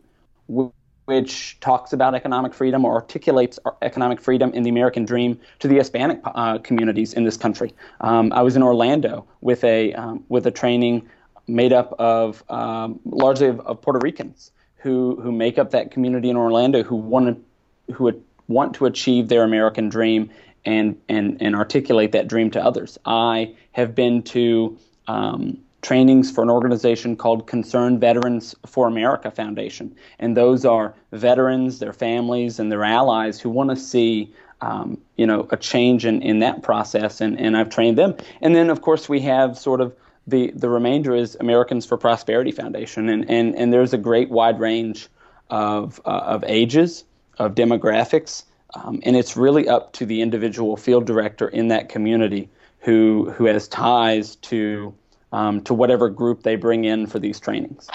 which 1.05 1.59
talks 1.59 1.93
about 1.93 2.15
economic 2.15 2.53
freedom 2.53 2.85
or 2.85 2.93
articulates 2.93 3.59
economic 3.81 4.19
freedom 4.19 4.51
in 4.53 4.63
the 4.63 4.69
American 4.69 5.05
dream 5.05 5.39
to 5.59 5.67
the 5.67 5.75
Hispanic 5.75 6.19
uh, 6.25 6.57
communities 6.59 7.13
in 7.13 7.23
this 7.23 7.37
country. 7.37 7.73
Um, 8.01 8.33
I 8.33 8.41
was 8.41 8.55
in 8.55 8.63
Orlando 8.63 9.25
with 9.41 9.63
a 9.63 9.93
um, 9.93 10.23
with 10.29 10.47
a 10.47 10.51
training 10.51 11.07
made 11.47 11.73
up 11.73 11.93
of 11.99 12.43
um, 12.49 12.99
largely 13.05 13.47
of, 13.47 13.59
of, 13.61 13.81
Puerto 13.81 13.99
Ricans 13.99 14.51
who 14.77 15.19
who 15.21 15.31
make 15.31 15.57
up 15.57 15.71
that 15.71 15.91
community 15.91 16.29
in 16.29 16.37
Orlando 16.37 16.83
who 16.83 16.95
want 16.95 17.43
to, 17.87 17.93
who 17.93 18.23
want 18.47 18.73
to 18.75 18.85
achieve 18.85 19.27
their 19.27 19.43
American 19.43 19.89
dream 19.89 20.31
and 20.65 20.99
and 21.07 21.41
and 21.41 21.55
articulate 21.55 22.13
that 22.13 22.27
dream 22.27 22.49
to 22.51 22.63
others. 22.63 22.97
I 23.05 23.55
have 23.73 23.93
been 23.93 24.23
to 24.23 24.77
um, 25.07 25.59
trainings 25.85 26.31
for 26.31 26.43
an 26.43 26.49
organization 26.49 27.15
called 27.15 27.47
Concerned 27.47 28.01
Veterans 28.01 28.55
for 28.65 28.87
America 28.87 29.29
Foundation, 29.29 29.95
and 30.19 30.35
those 30.35 30.65
are 30.65 30.93
veterans, 31.11 31.79
their 31.79 31.93
families, 31.93 32.59
and 32.59 32.71
their 32.71 32.83
allies 32.83 33.39
who 33.39 33.49
want 33.49 33.69
to 33.69 33.75
see. 33.75 34.33
Um, 34.61 34.97
you 35.17 35.27
know, 35.27 35.47
a 35.51 35.57
change 35.57 36.05
in, 36.05 36.21
in 36.21 36.39
that 36.39 36.63
process, 36.63 37.21
and, 37.21 37.37
and 37.37 37.57
I've 37.57 37.69
trained 37.69 37.97
them. 37.97 38.15
And 38.41 38.55
then, 38.55 38.69
of 38.69 38.81
course, 38.81 39.09
we 39.09 39.19
have 39.19 39.57
sort 39.57 39.81
of 39.81 39.93
the, 40.25 40.51
the 40.55 40.69
remainder 40.69 41.13
is 41.13 41.35
Americans 41.41 41.85
for 41.85 41.97
Prosperity 41.97 42.51
Foundation, 42.51 43.09
and, 43.09 43.29
and, 43.29 43.53
and 43.55 43.73
there's 43.73 43.93
a 43.93 43.97
great 43.97 44.29
wide 44.29 44.59
range 44.59 45.09
of, 45.49 45.99
uh, 46.05 46.35
of 46.35 46.43
ages, 46.47 47.03
of 47.37 47.53
demographics, 47.53 48.43
um, 48.75 49.01
and 49.03 49.17
it's 49.17 49.35
really 49.35 49.67
up 49.67 49.91
to 49.93 50.05
the 50.05 50.21
individual 50.21 50.77
field 50.77 51.05
director 51.05 51.49
in 51.49 51.67
that 51.67 51.89
community 51.89 52.49
who 52.79 53.31
who 53.31 53.45
has 53.45 53.67
ties 53.67 54.35
to 54.37 54.93
um, 55.35 55.61
to 55.61 55.73
whatever 55.73 56.09
group 56.09 56.43
they 56.43 56.55
bring 56.55 56.85
in 56.85 57.07
for 57.07 57.19
these 57.19 57.41
trainings. 57.41 57.89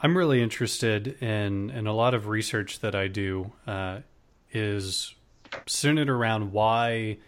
I'm 0.00 0.16
really 0.16 0.40
interested 0.40 1.20
in 1.20 1.70
in 1.70 1.86
a 1.88 1.92
lot 1.92 2.14
of 2.14 2.28
research 2.28 2.78
that 2.78 2.94
I 2.94 3.08
do 3.08 3.52
uh, 3.66 3.98
is 4.52 5.14
centered 5.66 6.08
around 6.08 6.52
why 6.52 7.18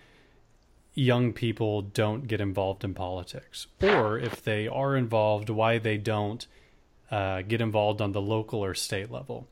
young 0.94 1.32
people 1.32 1.82
don't 1.82 2.28
get 2.28 2.40
involved 2.40 2.84
in 2.84 2.94
politics, 2.94 3.66
or 3.82 4.16
if 4.16 4.42
they 4.44 4.68
are 4.68 4.96
involved, 4.96 5.50
why 5.50 5.78
they 5.78 5.96
don't 5.96 6.46
uh, 7.10 7.42
get 7.42 7.60
involved 7.60 8.00
on 8.00 8.12
the 8.12 8.20
local 8.20 8.64
or 8.64 8.74
state 8.74 9.10
level. 9.10 9.48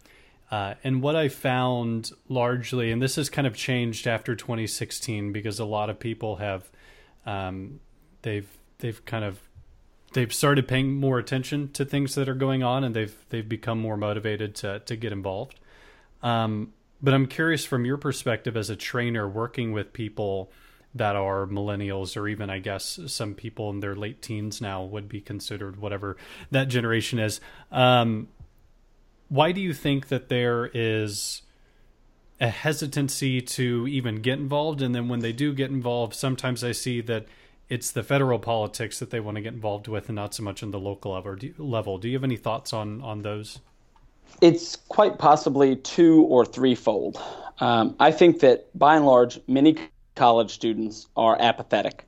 Uh, 0.52 0.74
and 0.84 1.02
what 1.02 1.16
I 1.16 1.28
found 1.28 2.12
largely, 2.28 2.92
and 2.92 3.02
this 3.02 3.16
has 3.16 3.28
kind 3.28 3.46
of 3.46 3.56
changed 3.56 4.06
after 4.06 4.36
2016 4.36 5.32
because 5.32 5.58
a 5.58 5.64
lot 5.64 5.90
of 5.90 5.98
people 5.98 6.36
have, 6.36 6.70
um, 7.24 7.80
they've 8.20 8.46
they've 8.82 9.02
kind 9.06 9.24
of 9.24 9.40
they've 10.12 10.32
started 10.32 10.68
paying 10.68 10.92
more 10.94 11.18
attention 11.18 11.72
to 11.72 11.84
things 11.84 12.14
that 12.16 12.28
are 12.28 12.34
going 12.34 12.62
on, 12.62 12.84
and 12.84 12.94
they've 12.94 13.16
they've 13.30 13.48
become 13.48 13.78
more 13.78 13.96
motivated 13.96 14.54
to 14.56 14.80
to 14.80 14.96
get 14.96 15.12
involved. 15.12 15.58
Um, 16.22 16.74
But 17.02 17.14
I'm 17.14 17.26
curious 17.26 17.64
from 17.64 17.84
your 17.84 17.96
perspective 17.96 18.56
as 18.56 18.70
a 18.70 18.76
trainer 18.76 19.28
working 19.28 19.72
with 19.72 19.92
people 19.92 20.52
that 20.94 21.16
are 21.16 21.46
millennials 21.46 22.16
or 22.16 22.28
even 22.28 22.50
I 22.50 22.60
guess 22.60 23.00
some 23.06 23.34
people 23.34 23.70
in 23.70 23.80
their 23.80 23.96
late 23.96 24.20
teens 24.22 24.60
now 24.60 24.84
would 24.84 25.08
be 25.08 25.20
considered 25.20 25.76
whatever 25.76 26.16
that 26.50 26.68
generation 26.68 27.18
is. 27.18 27.40
Um, 27.70 28.28
why 29.28 29.52
do 29.52 29.60
you 29.60 29.72
think 29.74 30.08
that 30.08 30.28
there 30.28 30.70
is 30.74 31.42
a 32.40 32.48
hesitancy 32.50 33.40
to 33.40 33.88
even 33.88 34.16
get 34.16 34.38
involved 34.38 34.82
and 34.82 34.94
then 34.94 35.08
when 35.08 35.20
they 35.20 35.32
do 35.32 35.54
get 35.54 35.70
involved 35.70 36.14
sometimes 36.14 36.62
I 36.62 36.72
see 36.72 37.00
that 37.02 37.24
it's 37.72 37.90
the 37.90 38.02
federal 38.02 38.38
politics 38.38 38.98
that 38.98 39.08
they 39.08 39.18
want 39.18 39.36
to 39.36 39.40
get 39.40 39.54
involved 39.54 39.88
with 39.88 40.10
and 40.10 40.16
not 40.16 40.34
so 40.34 40.42
much 40.42 40.62
in 40.62 40.70
the 40.72 40.78
local 40.78 41.12
level. 41.12 41.34
Do 41.36 41.46
you, 41.46 41.54
level. 41.56 41.96
Do 41.96 42.06
you 42.06 42.14
have 42.14 42.22
any 42.22 42.36
thoughts 42.36 42.74
on 42.74 43.00
on 43.00 43.22
those? 43.22 43.60
It's 44.42 44.76
quite 44.76 45.18
possibly 45.18 45.76
two 45.76 46.24
or 46.24 46.44
threefold. 46.44 47.18
Um, 47.60 47.96
I 47.98 48.12
think 48.12 48.40
that 48.40 48.66
by 48.78 48.96
and 48.96 49.06
large, 49.06 49.40
many 49.46 49.78
college 50.16 50.50
students 50.50 51.06
are 51.16 51.40
apathetic. 51.40 52.04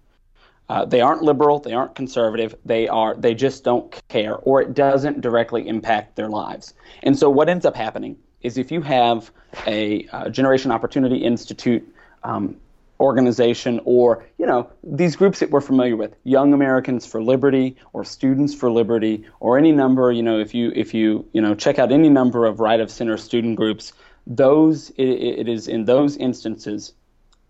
Uh, 0.69 0.85
they 0.85 1.01
aren't 1.01 1.23
liberal, 1.23 1.59
they 1.61 1.73
aren't 1.73 1.95
conservative, 1.95 2.55
they 2.67 2.87
are 2.89 3.15
they 3.15 3.35
just 3.35 3.65
don't 3.65 3.91
care, 4.09 4.37
or 4.37 4.61
it 4.61 4.75
doesn't 4.75 5.23
directly 5.23 5.67
impact 5.67 6.17
their 6.17 6.29
lives. 6.29 6.75
And 7.03 7.19
so 7.19 7.31
what 7.31 7.49
ends 7.49 7.65
up 7.65 7.75
happening 7.75 8.19
is 8.43 8.59
if 8.59 8.71
you 8.71 8.83
have 8.83 9.31
a, 9.67 10.07
a 10.13 10.29
Generation 10.29 10.71
Opportunity 10.71 11.17
Institute 11.17 11.87
um, 12.23 12.57
organization 13.01 13.81
or 13.85 14.25
you 14.39 14.47
know 14.47 14.71
these 14.83 15.17
groups 15.17 15.41
that 15.41 15.51
we're 15.51 15.61
familiar 15.61 15.97
with 15.97 16.15
young 16.23 16.55
americans 16.55 17.05
for 17.05 17.23
liberty 17.23 17.77
or 17.93 18.05
students 18.05 18.55
for 18.55 18.71
liberty 18.71 19.25
or 19.41 19.59
any 19.59 19.73
number 19.73 20.13
you 20.13 20.23
know 20.23 20.39
if 20.39 20.55
you 20.55 20.73
if 20.77 20.95
you 20.95 21.27
you 21.33 21.41
know 21.41 21.55
check 21.55 21.79
out 21.79 21.91
any 21.91 22.09
number 22.09 22.47
of 22.47 22.61
right 22.61 22.81
of 22.81 22.91
center 22.91 23.17
student 23.17 23.57
groups 23.57 23.93
those 24.27 24.91
it, 24.91 25.03
it 25.03 25.49
is 25.49 25.67
in 25.67 25.85
those 25.85 26.17
instances 26.17 26.93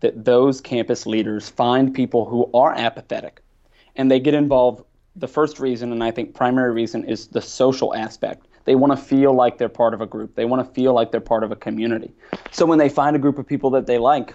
that 0.00 0.24
those 0.24 0.60
campus 0.60 1.06
leaders 1.06 1.48
find 1.48 1.94
people 1.94 2.26
who 2.26 2.50
are 2.52 2.74
apathetic 2.74 3.42
and 3.96 4.10
they 4.10 4.20
get 4.20 4.34
involved. 4.34 4.84
The 5.16 5.28
first 5.28 5.60
reason, 5.60 5.92
and 5.92 6.02
I 6.02 6.10
think 6.10 6.34
primary 6.34 6.72
reason, 6.72 7.04
is 7.04 7.28
the 7.28 7.40
social 7.40 7.94
aspect. 7.94 8.46
They 8.64 8.74
want 8.74 8.92
to 8.92 8.96
feel 8.96 9.32
like 9.32 9.58
they're 9.58 9.68
part 9.68 9.94
of 9.94 10.00
a 10.00 10.06
group. 10.06 10.34
They 10.34 10.44
want 10.44 10.66
to 10.66 10.74
feel 10.74 10.92
like 10.92 11.10
they're 11.10 11.20
part 11.20 11.44
of 11.44 11.52
a 11.52 11.56
community. 11.56 12.12
So 12.50 12.66
when 12.66 12.78
they 12.78 12.88
find 12.88 13.14
a 13.14 13.18
group 13.18 13.38
of 13.38 13.46
people 13.46 13.70
that 13.70 13.86
they 13.86 13.98
like, 13.98 14.34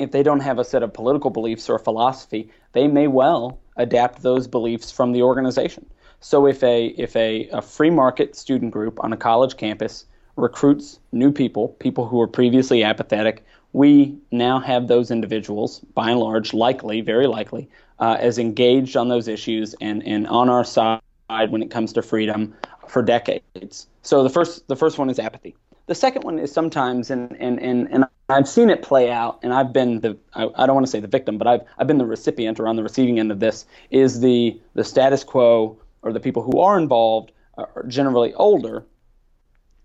if 0.00 0.10
they 0.10 0.22
don't 0.22 0.40
have 0.40 0.58
a 0.58 0.64
set 0.64 0.82
of 0.82 0.92
political 0.92 1.30
beliefs 1.30 1.68
or 1.68 1.78
philosophy, 1.78 2.50
they 2.72 2.88
may 2.88 3.06
well 3.06 3.60
adapt 3.76 4.22
those 4.22 4.48
beliefs 4.48 4.90
from 4.90 5.12
the 5.12 5.22
organization. 5.22 5.84
So 6.20 6.46
if 6.46 6.62
a 6.62 6.86
if 6.98 7.16
a, 7.16 7.48
a 7.48 7.62
free 7.62 7.90
market 7.90 8.36
student 8.36 8.72
group 8.72 9.02
on 9.04 9.12
a 9.12 9.16
college 9.16 9.56
campus 9.56 10.04
recruits 10.36 10.98
new 11.12 11.32
people, 11.32 11.68
people 11.80 12.06
who 12.06 12.16
were 12.16 12.28
previously 12.28 12.82
apathetic, 12.82 13.44
we 13.72 14.16
now 14.30 14.58
have 14.58 14.88
those 14.88 15.10
individuals, 15.10 15.80
by 15.94 16.10
and 16.10 16.20
large, 16.20 16.52
likely, 16.52 17.00
very 17.00 17.26
likely, 17.26 17.68
uh, 17.98 18.16
as 18.18 18.38
engaged 18.38 18.96
on 18.96 19.08
those 19.08 19.28
issues 19.28 19.74
and, 19.80 20.06
and 20.06 20.26
on 20.26 20.48
our 20.48 20.64
side 20.64 21.00
when 21.28 21.62
it 21.62 21.70
comes 21.70 21.92
to 21.92 22.02
freedom 22.02 22.54
for 22.88 23.02
decades. 23.02 23.86
So 24.02 24.22
the 24.22 24.30
first 24.30 24.66
the 24.68 24.76
first 24.76 24.98
one 24.98 25.10
is 25.10 25.18
apathy. 25.18 25.54
The 25.86 25.94
second 25.94 26.22
one 26.22 26.38
is 26.38 26.52
sometimes, 26.52 27.10
and 27.10 27.36
and 27.40 27.60
and, 27.60 27.88
and 27.90 28.04
I've 28.32 28.48
seen 28.48 28.70
it 28.70 28.82
play 28.82 29.10
out, 29.10 29.40
and 29.42 29.52
I've 29.52 29.72
been 29.72 30.00
the 30.00 30.16
I, 30.34 30.48
I 30.54 30.66
don't 30.66 30.74
want 30.74 30.86
to 30.86 30.90
say 30.90 31.00
the 31.00 31.08
victim, 31.08 31.38
but 31.38 31.46
I've 31.46 31.62
I've 31.78 31.86
been 31.86 31.98
the 31.98 32.06
recipient 32.06 32.60
or 32.60 32.68
on 32.68 32.76
the 32.76 32.82
receiving 32.82 33.18
end 33.18 33.30
of 33.32 33.40
this. 33.40 33.66
Is 33.90 34.20
the 34.20 34.60
the 34.74 34.84
status 34.84 35.24
quo 35.24 35.78
or 36.02 36.12
the 36.12 36.20
people 36.20 36.42
who 36.42 36.60
are 36.60 36.78
involved 36.78 37.32
are 37.56 37.84
generally 37.88 38.32
older 38.34 38.84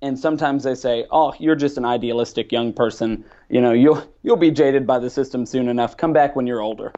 and 0.05 0.19
sometimes 0.19 0.63
they 0.63 0.75
say, 0.75 1.05
"Oh, 1.09 1.33
you're 1.39 1.55
just 1.55 1.77
an 1.77 1.85
idealistic 1.85 2.51
young 2.51 2.73
person. 2.73 3.25
You 3.49 3.59
know, 3.59 3.71
you'll 3.71 4.03
you'll 4.21 4.37
be 4.37 4.51
jaded 4.51 4.85
by 4.85 4.99
the 4.99 5.09
system 5.09 5.45
soon 5.45 5.67
enough. 5.67 5.97
Come 5.97 6.13
back 6.13 6.35
when 6.35 6.45
you're 6.45 6.61
older." 6.61 6.91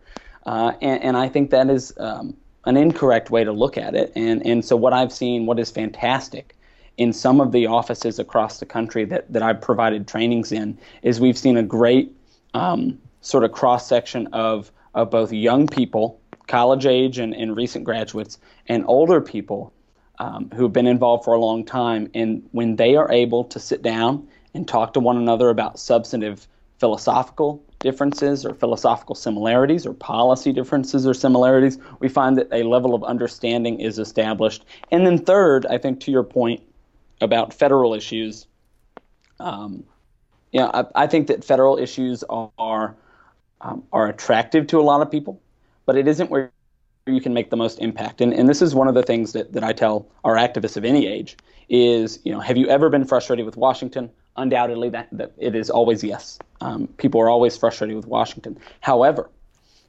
Uh, 0.46 0.74
and, 0.82 1.04
and, 1.04 1.18
I 1.18 1.28
think 1.28 1.50
that 1.52 1.70
is 1.70 1.94
um, 1.98 2.36
an 2.66 2.78
incorrect 2.78 3.30
way 3.30 3.44
to 3.44 3.52
look 3.52 3.78
at 3.78 3.96
it. 3.96 4.12
And 4.16 4.46
and 4.46 4.64
so 4.64 4.76
what 4.76 4.94
I've 4.94 5.12
seen, 5.12 5.46
what 5.46 5.60
is 5.60 5.72
fantastic 5.72 6.57
in 6.98 7.14
some 7.14 7.40
of 7.40 7.52
the 7.52 7.68
offices 7.68 8.20
across 8.20 8.60
the 8.60 8.66
country 8.66 9.06
that 9.06 9.32
that 9.32 9.44
I've 9.44 9.62
provided 9.62 10.08
trainings 10.08 10.52
in, 10.52 10.78
is 11.04 11.20
we've 11.20 11.38
seen 11.38 11.58
a 11.58 11.64
great 11.64 12.12
um, 12.54 13.00
sort 13.22 13.44
of 13.44 13.52
cross 13.52 13.88
section 13.88 14.28
of 14.28 14.72
of 14.94 15.12
both 15.12 15.32
young 15.32 15.68
people, 15.68 16.20
college 16.48 16.86
age 16.86 17.20
and, 17.20 17.34
and 17.36 17.56
recent 17.56 17.86
graduates, 17.86 18.40
and 18.68 18.84
older 18.88 19.22
people 19.22 19.72
um, 20.20 20.50
who 20.56 20.64
have 20.64 20.74
been 20.74 20.88
involved 20.88 21.24
for 21.24 21.34
a 21.34 21.40
long 21.40 21.64
time. 21.64 22.10
And 22.16 22.48
when 22.52 22.78
they 22.78 22.96
are 22.96 23.12
able 23.12 23.44
to 23.46 23.60
sit 23.60 23.84
down 23.84 24.28
and 24.56 24.68
talk 24.68 24.94
to 24.94 25.00
one 25.00 25.18
another 25.18 25.50
about 25.50 25.78
substantive 25.80 26.48
philosophical 26.80 27.64
differences 27.82 28.46
or 28.46 28.54
philosophical 28.56 29.14
similarities 29.14 29.86
or 29.86 29.94
policy 29.94 30.52
differences 30.52 31.06
or 31.06 31.14
similarities, 31.14 31.78
we 32.00 32.10
find 32.10 32.38
that 32.38 32.48
a 32.52 32.64
level 32.64 32.96
of 32.96 33.04
understanding 33.04 33.80
is 33.80 34.00
established. 34.00 34.66
And 34.92 35.06
then, 35.06 35.20
third, 35.20 35.68
I 35.68 35.78
think 35.78 36.00
to 36.02 36.12
your 36.12 36.24
point 36.24 36.64
about 37.22 37.54
federal 37.54 37.94
issues, 37.94 38.48
um, 39.40 39.84
yeah, 40.52 40.70
I, 40.74 41.04
I, 41.04 41.08
think 41.08 41.28
that 41.28 41.44
federal 41.44 41.78
issues 41.78 42.24
are 42.30 42.96
um, 43.62 43.84
are 43.92 44.08
attractive 44.08 44.68
to 44.68 44.80
a 44.80 44.82
lot 44.82 45.02
of 45.02 45.12
people, 45.12 45.42
but 45.86 45.98
it 45.98 46.08
isn't 46.08 46.30
where 46.30 46.52
you 47.06 47.22
can 47.22 47.34
make 47.34 47.50
the 47.50 47.58
most 47.58 47.80
impact. 47.80 48.22
And, 48.22 48.34
and 48.34 48.48
this 48.48 48.62
is 48.62 48.76
one 48.76 48.88
of 48.88 48.96
the 48.96 49.04
things 49.04 49.34
that, 49.34 49.54
that 49.54 49.64
I 49.64 49.74
tell 49.74 50.08
our 50.24 50.36
activists 50.36 50.78
of 50.78 50.86
any 50.86 51.08
age 51.08 51.38
is, 51.70 52.20
you 52.24 52.32
know, 52.32 52.40
have 52.40 52.58
you 52.58 52.68
ever 52.68 52.90
been 52.90 53.06
frustrated 53.06 53.46
with 53.46 53.58
Washington? 53.58 54.10
Undoubtedly, 54.36 54.90
that, 54.90 55.08
that 55.12 55.32
it 55.38 55.56
is 55.56 55.70
always 55.70 56.04
yes. 56.04 56.38
Um, 56.62 56.88
people 56.98 57.20
are 57.22 57.30
always 57.30 57.58
frustrated 57.58 57.96
with 57.96 58.06
Washington. 58.06 58.58
However, 58.82 59.30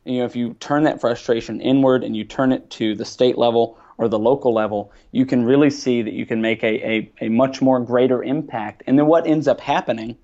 you 0.05 0.21
know, 0.21 0.25
if 0.25 0.35
you 0.35 0.55
turn 0.55 0.85
that 0.85 1.01
frustration 1.01 1.61
inward 1.61 2.03
and 2.03 2.17
you 2.17 2.25
turn 2.25 2.53
it 2.53 2.71
to 2.71 2.95
the 2.95 3.05
state 3.05 3.37
level 3.37 3.79
or 3.99 4.09
the 4.09 4.19
local 4.19 4.55
level, 4.55 4.93
you 5.11 5.27
can 5.27 5.45
really 5.45 5.71
see 5.71 6.03
that 6.03 6.15
you 6.15 6.25
can 6.25 6.41
make 6.41 6.63
a, 6.63 6.89
a, 6.89 7.13
a 7.21 7.29
much 7.29 7.61
more 7.61 7.81
greater 7.81 8.23
impact. 8.23 8.85
And 8.87 8.99
then 8.99 9.07
what 9.07 9.27
ends 9.27 9.49
up 9.49 9.61
happening 9.61 10.17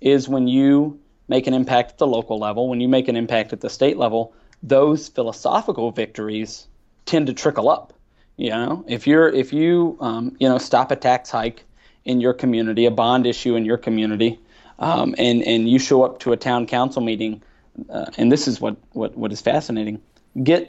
is 0.00 0.28
when 0.28 0.48
you 0.48 1.00
make 1.28 1.46
an 1.46 1.54
impact 1.54 1.92
at 1.92 1.98
the 1.98 2.06
local 2.06 2.38
level, 2.38 2.68
when 2.68 2.80
you 2.80 2.88
make 2.88 3.08
an 3.08 3.16
impact 3.16 3.52
at 3.52 3.60
the 3.60 3.70
state 3.70 3.96
level, 3.96 4.34
those 4.62 5.08
philosophical 5.08 5.92
victories 5.92 6.66
tend 7.06 7.28
to 7.28 7.32
trickle 7.32 7.68
up. 7.68 7.92
You 8.36 8.50
know, 8.50 8.84
if 8.88 9.06
you're 9.06 9.28
if 9.28 9.52
you 9.52 9.96
um, 10.00 10.36
you 10.40 10.48
know 10.48 10.58
stop 10.58 10.90
a 10.90 10.96
tax 10.96 11.30
hike 11.30 11.62
in 12.04 12.20
your 12.20 12.34
community, 12.34 12.84
a 12.84 12.90
bond 12.90 13.26
issue 13.26 13.54
in 13.54 13.64
your 13.64 13.78
community, 13.78 14.40
um, 14.80 15.14
and 15.18 15.42
and 15.44 15.68
you 15.68 15.78
show 15.78 16.02
up 16.02 16.18
to 16.20 16.32
a 16.32 16.36
town 16.36 16.66
council 16.66 17.00
meeting, 17.00 17.42
uh, 17.88 18.06
and 18.16 18.32
this 18.32 18.48
is 18.48 18.60
what, 18.60 18.76
what 18.90 19.16
what 19.16 19.32
is 19.32 19.40
fascinating. 19.40 20.02
Get 20.42 20.68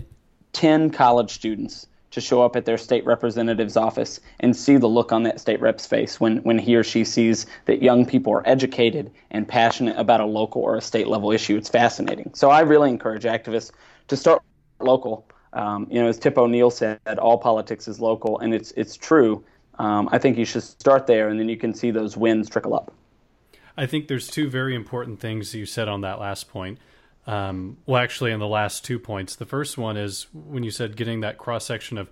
ten 0.53 0.91
college 0.91 1.31
students 1.31 1.87
to 2.15 2.21
show 2.21 2.41
up 2.41 2.55
at 2.55 2.63
their 2.65 2.77
state 2.77 3.05
representative's 3.05 3.75
office 3.75 4.21
and 4.39 4.55
see 4.55 4.77
the 4.77 4.87
look 4.87 5.11
on 5.11 5.23
that 5.23 5.39
state 5.39 5.59
rep's 5.59 5.85
face 5.85 6.17
when, 6.17 6.37
when 6.37 6.57
he 6.57 6.75
or 6.75 6.83
she 6.83 7.03
sees 7.03 7.45
that 7.65 7.83
young 7.83 8.05
people 8.05 8.33
are 8.33 8.41
educated 8.47 9.11
and 9.31 9.45
passionate 9.45 9.97
about 9.97 10.21
a 10.21 10.25
local 10.25 10.61
or 10.61 10.77
a 10.77 10.81
state 10.81 11.07
level 11.07 11.31
issue. 11.31 11.57
It's 11.57 11.67
fascinating. 11.67 12.31
So 12.33 12.49
I 12.49 12.61
really 12.61 12.89
encourage 12.89 13.23
activists 13.23 13.71
to 14.07 14.15
start 14.15 14.41
local. 14.79 15.27
Um, 15.51 15.87
you 15.91 16.01
know, 16.01 16.07
as 16.07 16.17
Tip 16.17 16.37
O'Neill 16.37 16.71
said, 16.71 16.99
all 17.19 17.37
politics 17.37 17.87
is 17.87 17.99
local, 17.99 18.39
and 18.39 18.53
it's 18.53 18.71
it's 18.71 18.95
true. 18.95 19.43
Um, 19.77 20.07
I 20.11 20.17
think 20.17 20.37
you 20.37 20.45
should 20.45 20.63
start 20.63 21.07
there, 21.07 21.27
and 21.27 21.39
then 21.39 21.49
you 21.49 21.57
can 21.57 21.73
see 21.73 21.91
those 21.91 22.15
wins 22.15 22.49
trickle 22.49 22.73
up. 22.73 22.93
I 23.77 23.85
think 23.85 24.07
there's 24.07 24.27
two 24.27 24.49
very 24.49 24.73
important 24.73 25.19
things 25.19 25.53
you 25.53 25.65
said 25.65 25.89
on 25.89 26.01
that 26.01 26.19
last 26.19 26.49
point. 26.49 26.77
Um, 27.27 27.77
well, 27.85 28.01
actually, 28.01 28.33
on 28.33 28.39
the 28.39 28.47
last 28.47 28.85
two 28.85 28.99
points. 28.99 29.35
The 29.35 29.45
first 29.45 29.77
one 29.77 29.97
is 29.97 30.27
when 30.33 30.63
you 30.63 30.71
said 30.71 30.95
getting 30.95 31.21
that 31.21 31.37
cross 31.37 31.65
section 31.65 31.97
of 31.97 32.09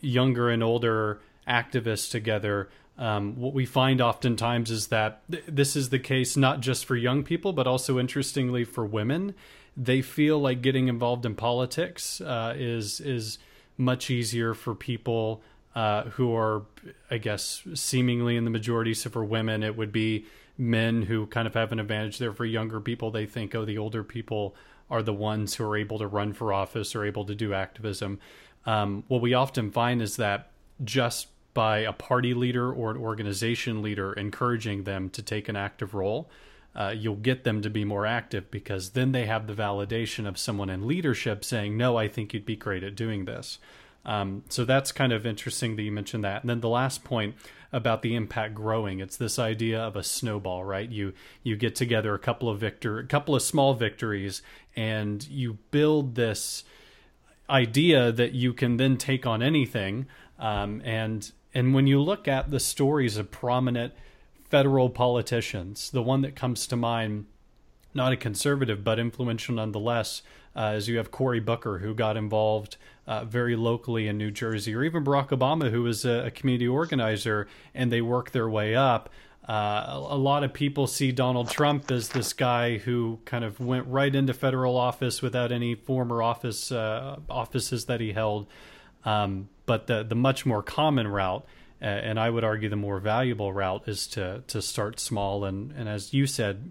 younger 0.00 0.50
and 0.50 0.62
older 0.62 1.20
activists 1.46 2.10
together. 2.10 2.68
Um, 2.98 3.36
what 3.36 3.54
we 3.54 3.64
find 3.64 4.00
oftentimes 4.00 4.70
is 4.70 4.88
that 4.88 5.22
th- 5.30 5.44
this 5.46 5.76
is 5.76 5.90
the 5.90 6.00
case 6.00 6.36
not 6.36 6.60
just 6.60 6.84
for 6.84 6.96
young 6.96 7.22
people, 7.22 7.52
but 7.52 7.66
also 7.66 7.98
interestingly 7.98 8.64
for 8.64 8.84
women. 8.84 9.34
They 9.76 10.02
feel 10.02 10.40
like 10.40 10.60
getting 10.60 10.88
involved 10.88 11.24
in 11.24 11.36
politics 11.36 12.20
uh, 12.20 12.54
is 12.56 13.00
is 13.00 13.38
much 13.76 14.10
easier 14.10 14.54
for 14.54 14.74
people 14.74 15.40
uh, 15.76 16.02
who 16.10 16.34
are, 16.34 16.62
I 17.08 17.18
guess, 17.18 17.62
seemingly 17.74 18.36
in 18.36 18.44
the 18.44 18.50
majority. 18.50 18.94
So 18.94 19.10
for 19.10 19.24
women, 19.24 19.62
it 19.62 19.76
would 19.76 19.92
be 19.92 20.26
men 20.58 21.02
who 21.02 21.26
kind 21.26 21.46
of 21.46 21.54
have 21.54 21.72
an 21.72 21.78
advantage 21.78 22.18
there. 22.18 22.32
For 22.32 22.44
younger 22.44 22.80
people, 22.80 23.10
they 23.10 23.24
think, 23.24 23.54
oh, 23.54 23.64
the 23.64 23.78
older 23.78 24.02
people 24.02 24.56
are 24.90 25.02
the 25.02 25.14
ones 25.14 25.54
who 25.54 25.64
are 25.64 25.76
able 25.76 25.98
to 25.98 26.06
run 26.06 26.32
for 26.32 26.52
office 26.52 26.94
or 26.94 27.04
able 27.04 27.24
to 27.26 27.34
do 27.34 27.54
activism. 27.54 28.18
Um, 28.66 29.04
what 29.08 29.22
we 29.22 29.34
often 29.34 29.70
find 29.70 30.02
is 30.02 30.16
that 30.16 30.50
just 30.84 31.28
by 31.54 31.78
a 31.78 31.92
party 31.92 32.34
leader 32.34 32.72
or 32.72 32.90
an 32.90 32.96
organization 32.96 33.82
leader 33.82 34.12
encouraging 34.12 34.84
them 34.84 35.10
to 35.10 35.22
take 35.22 35.48
an 35.48 35.56
active 35.56 35.94
role, 35.94 36.28
uh, 36.74 36.94
you'll 36.96 37.16
get 37.16 37.44
them 37.44 37.62
to 37.62 37.70
be 37.70 37.84
more 37.84 38.06
active 38.06 38.50
because 38.50 38.90
then 38.90 39.12
they 39.12 39.26
have 39.26 39.46
the 39.46 39.54
validation 39.54 40.26
of 40.26 40.38
someone 40.38 40.70
in 40.70 40.86
leadership 40.86 41.44
saying, 41.44 41.76
No, 41.76 41.96
I 41.96 42.08
think 42.08 42.32
you'd 42.32 42.46
be 42.46 42.56
great 42.56 42.82
at 42.82 42.94
doing 42.94 43.24
this. 43.24 43.58
Um, 44.04 44.44
so 44.48 44.64
that's 44.64 44.92
kind 44.92 45.12
of 45.12 45.26
interesting 45.26 45.76
that 45.76 45.82
you 45.82 45.92
mentioned 45.92 46.24
that. 46.24 46.42
And 46.42 46.50
then 46.50 46.60
the 46.60 46.68
last 46.68 47.04
point 47.04 47.34
about 47.72 48.02
the 48.02 48.14
impact 48.14 48.54
growing, 48.54 49.00
it's 49.00 49.16
this 49.16 49.38
idea 49.38 49.80
of 49.80 49.96
a 49.96 50.02
snowball, 50.02 50.64
right? 50.64 50.90
You 50.90 51.12
you 51.42 51.56
get 51.56 51.74
together 51.74 52.14
a 52.14 52.18
couple 52.18 52.48
of 52.48 52.58
victor, 52.58 52.98
a 52.98 53.06
couple 53.06 53.34
of 53.34 53.42
small 53.42 53.74
victories, 53.74 54.42
and 54.74 55.26
you 55.28 55.58
build 55.70 56.14
this 56.14 56.64
idea 57.50 58.12
that 58.12 58.32
you 58.32 58.52
can 58.52 58.76
then 58.76 58.96
take 58.96 59.26
on 59.26 59.42
anything. 59.42 60.06
Um, 60.38 60.80
and 60.84 61.30
and 61.54 61.74
when 61.74 61.86
you 61.86 62.00
look 62.00 62.28
at 62.28 62.50
the 62.50 62.60
stories 62.60 63.16
of 63.16 63.30
prominent 63.30 63.92
federal 64.44 64.90
politicians, 64.90 65.90
the 65.90 66.02
one 66.02 66.22
that 66.22 66.36
comes 66.36 66.66
to 66.66 66.76
mind, 66.76 67.26
not 67.94 68.12
a 68.12 68.16
conservative 68.16 68.84
but 68.84 68.98
influential 68.98 69.54
nonetheless, 69.54 70.22
uh, 70.56 70.74
is 70.76 70.88
you 70.88 70.96
have 70.96 71.10
Cory 71.10 71.40
Booker 71.40 71.78
who 71.78 71.94
got 71.94 72.16
involved 72.16 72.76
uh, 73.06 73.24
very 73.24 73.56
locally 73.56 74.08
in 74.08 74.18
New 74.18 74.30
Jersey, 74.30 74.74
or 74.74 74.84
even 74.84 75.04
Barack 75.04 75.28
Obama 75.28 75.70
who 75.70 75.82
was 75.82 76.04
a, 76.04 76.26
a 76.26 76.30
community 76.30 76.68
organizer, 76.68 77.46
and 77.74 77.92
they 77.92 78.02
work 78.02 78.32
their 78.32 78.48
way 78.48 78.74
up. 78.74 79.08
Uh, 79.48 80.04
a, 80.10 80.16
lot 80.16 80.44
of 80.44 80.52
people 80.52 80.86
see 80.86 81.10
Donald 81.10 81.48
Trump 81.48 81.90
as 81.90 82.10
this 82.10 82.34
guy 82.34 82.76
who 82.76 83.18
kind 83.24 83.44
of 83.44 83.58
went 83.58 83.86
right 83.86 84.14
into 84.14 84.34
federal 84.34 84.76
office 84.76 85.22
without 85.22 85.50
any 85.50 85.74
former 85.74 86.22
office 86.22 86.70
uh, 86.70 87.16
offices 87.30 87.86
that 87.86 87.98
he 87.98 88.12
held. 88.12 88.46
Um, 89.06 89.48
but 89.64 89.86
the 89.86 90.02
the 90.02 90.14
much 90.14 90.44
more 90.44 90.62
common 90.62 91.08
route, 91.08 91.46
uh, 91.80 91.84
and 91.86 92.20
I 92.20 92.28
would 92.28 92.44
argue 92.44 92.68
the 92.68 92.76
more 92.76 93.00
valuable 93.00 93.50
route, 93.50 93.88
is 93.88 94.06
to 94.08 94.42
to 94.48 94.60
start 94.60 95.00
small 95.00 95.46
and 95.46 95.72
and 95.72 95.88
as 95.88 96.12
you 96.12 96.26
said, 96.26 96.70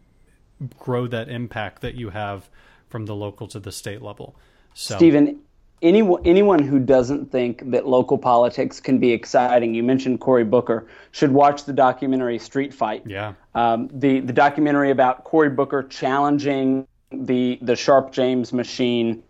grow 0.78 1.08
that 1.08 1.30
impact 1.30 1.82
that 1.82 1.96
you 1.96 2.10
have 2.10 2.50
from 2.90 3.06
the 3.06 3.16
local 3.16 3.48
to 3.48 3.60
the 3.60 3.72
state 3.72 4.02
level. 4.02 4.36
So, 4.74 4.96
Stephen, 4.96 5.40
anyone 5.82 6.22
anyone 6.26 6.64
who 6.64 6.80
doesn't 6.80 7.32
think 7.32 7.72
that 7.72 7.88
local 7.88 8.18
politics 8.18 8.80
can 8.80 9.00
be 9.00 9.12
exciting, 9.12 9.74
you 9.74 9.84
mentioned 9.84 10.20
Cory 10.20 10.44
Booker, 10.44 10.88
should 11.12 11.32
watch 11.32 11.66
the 11.66 11.74
documentary 11.74 12.40
Street 12.40 12.74
Fight. 12.74 13.04
Yeah. 13.06 13.34
Um, 13.56 13.90
the 13.92 14.20
the 14.20 14.34
documentary 14.34 14.92
about 14.92 15.24
Cory 15.24 15.50
Booker 15.50 15.84
challenging 15.84 16.88
the 17.12 17.60
the 17.62 17.76
Sharpe 17.76 18.12
James 18.12 18.54
machine 18.54 19.24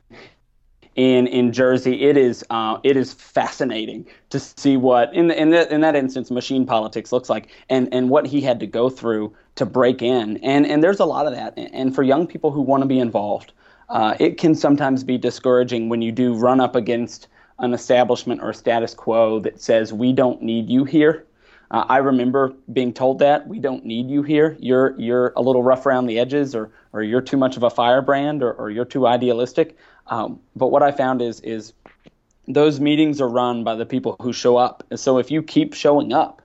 in 0.97 1.27
in 1.27 1.53
Jersey. 1.53 2.01
It 2.01 2.17
is 2.17 2.43
uh, 2.49 2.79
it 2.83 2.97
is 2.97 3.13
fascinating 3.13 4.05
to 4.31 4.39
see 4.39 4.75
what 4.75 5.13
in 5.13 5.29
the, 5.29 5.39
in 5.41 5.51
the, 5.51 5.73
in 5.73 5.81
that 5.81 5.95
instance 5.95 6.29
machine 6.29 6.65
politics 6.65 7.13
looks 7.13 7.29
like, 7.29 7.47
and 7.69 7.87
and 7.93 8.09
what 8.09 8.27
he 8.27 8.41
had 8.41 8.59
to 8.59 8.67
go 8.67 8.89
through 8.89 9.33
to 9.55 9.65
break 9.65 10.01
in. 10.01 10.37
And 10.37 10.65
and 10.65 10.83
there's 10.83 10.99
a 10.99 11.05
lot 11.05 11.27
of 11.27 11.33
that. 11.33 11.53
And 11.57 11.95
for 11.95 12.03
young 12.03 12.27
people 12.27 12.51
who 12.51 12.61
want 12.61 12.81
to 12.81 12.87
be 12.87 12.99
involved, 12.99 13.53
uh, 13.89 14.15
it 14.19 14.37
can 14.37 14.55
sometimes 14.55 15.03
be 15.03 15.17
discouraging 15.17 15.87
when 15.87 16.01
you 16.01 16.11
do 16.11 16.33
run 16.33 16.59
up 16.59 16.75
against 16.75 17.27
an 17.59 17.73
establishment 17.73 18.41
or 18.41 18.51
status 18.51 18.93
quo 18.93 19.39
that 19.39 19.61
says 19.61 19.93
we 19.93 20.11
don't 20.13 20.41
need 20.41 20.69
you 20.69 20.83
here. 20.83 21.25
Uh, 21.69 21.85
I 21.89 21.97
remember 21.97 22.53
being 22.71 22.93
told 22.93 23.19
that 23.19 23.47
we 23.47 23.59
don't 23.59 23.83
need 23.85 24.09
you 24.09 24.23
here. 24.23 24.55
You're 24.59 24.95
you're 24.97 25.33
a 25.35 25.41
little 25.41 25.63
rough 25.63 25.85
around 25.85 26.07
the 26.07 26.17
edges, 26.17 26.55
or 26.55 26.71
or 26.93 27.03
you're 27.03 27.21
too 27.21 27.37
much 27.37 27.57
of 27.57 27.63
a 27.63 27.69
firebrand, 27.69 28.41
or, 28.41 28.53
or 28.53 28.71
you're 28.71 28.85
too 28.85 29.05
idealistic. 29.05 29.77
Um, 30.09 30.39
but 30.55 30.67
what 30.67 30.83
I 30.83 30.91
found 30.91 31.21
is 31.21 31.39
is 31.41 31.73
those 32.47 32.79
meetings 32.79 33.19
are 33.21 33.27
run 33.27 33.63
by 33.63 33.75
the 33.75 33.85
people 33.85 34.15
who 34.21 34.31
show 34.31 34.57
up. 34.57 34.83
And 34.89 34.99
so 34.99 35.17
if 35.17 35.31
you 35.31 35.43
keep 35.43 35.73
showing 35.73 36.13
up, 36.13 36.41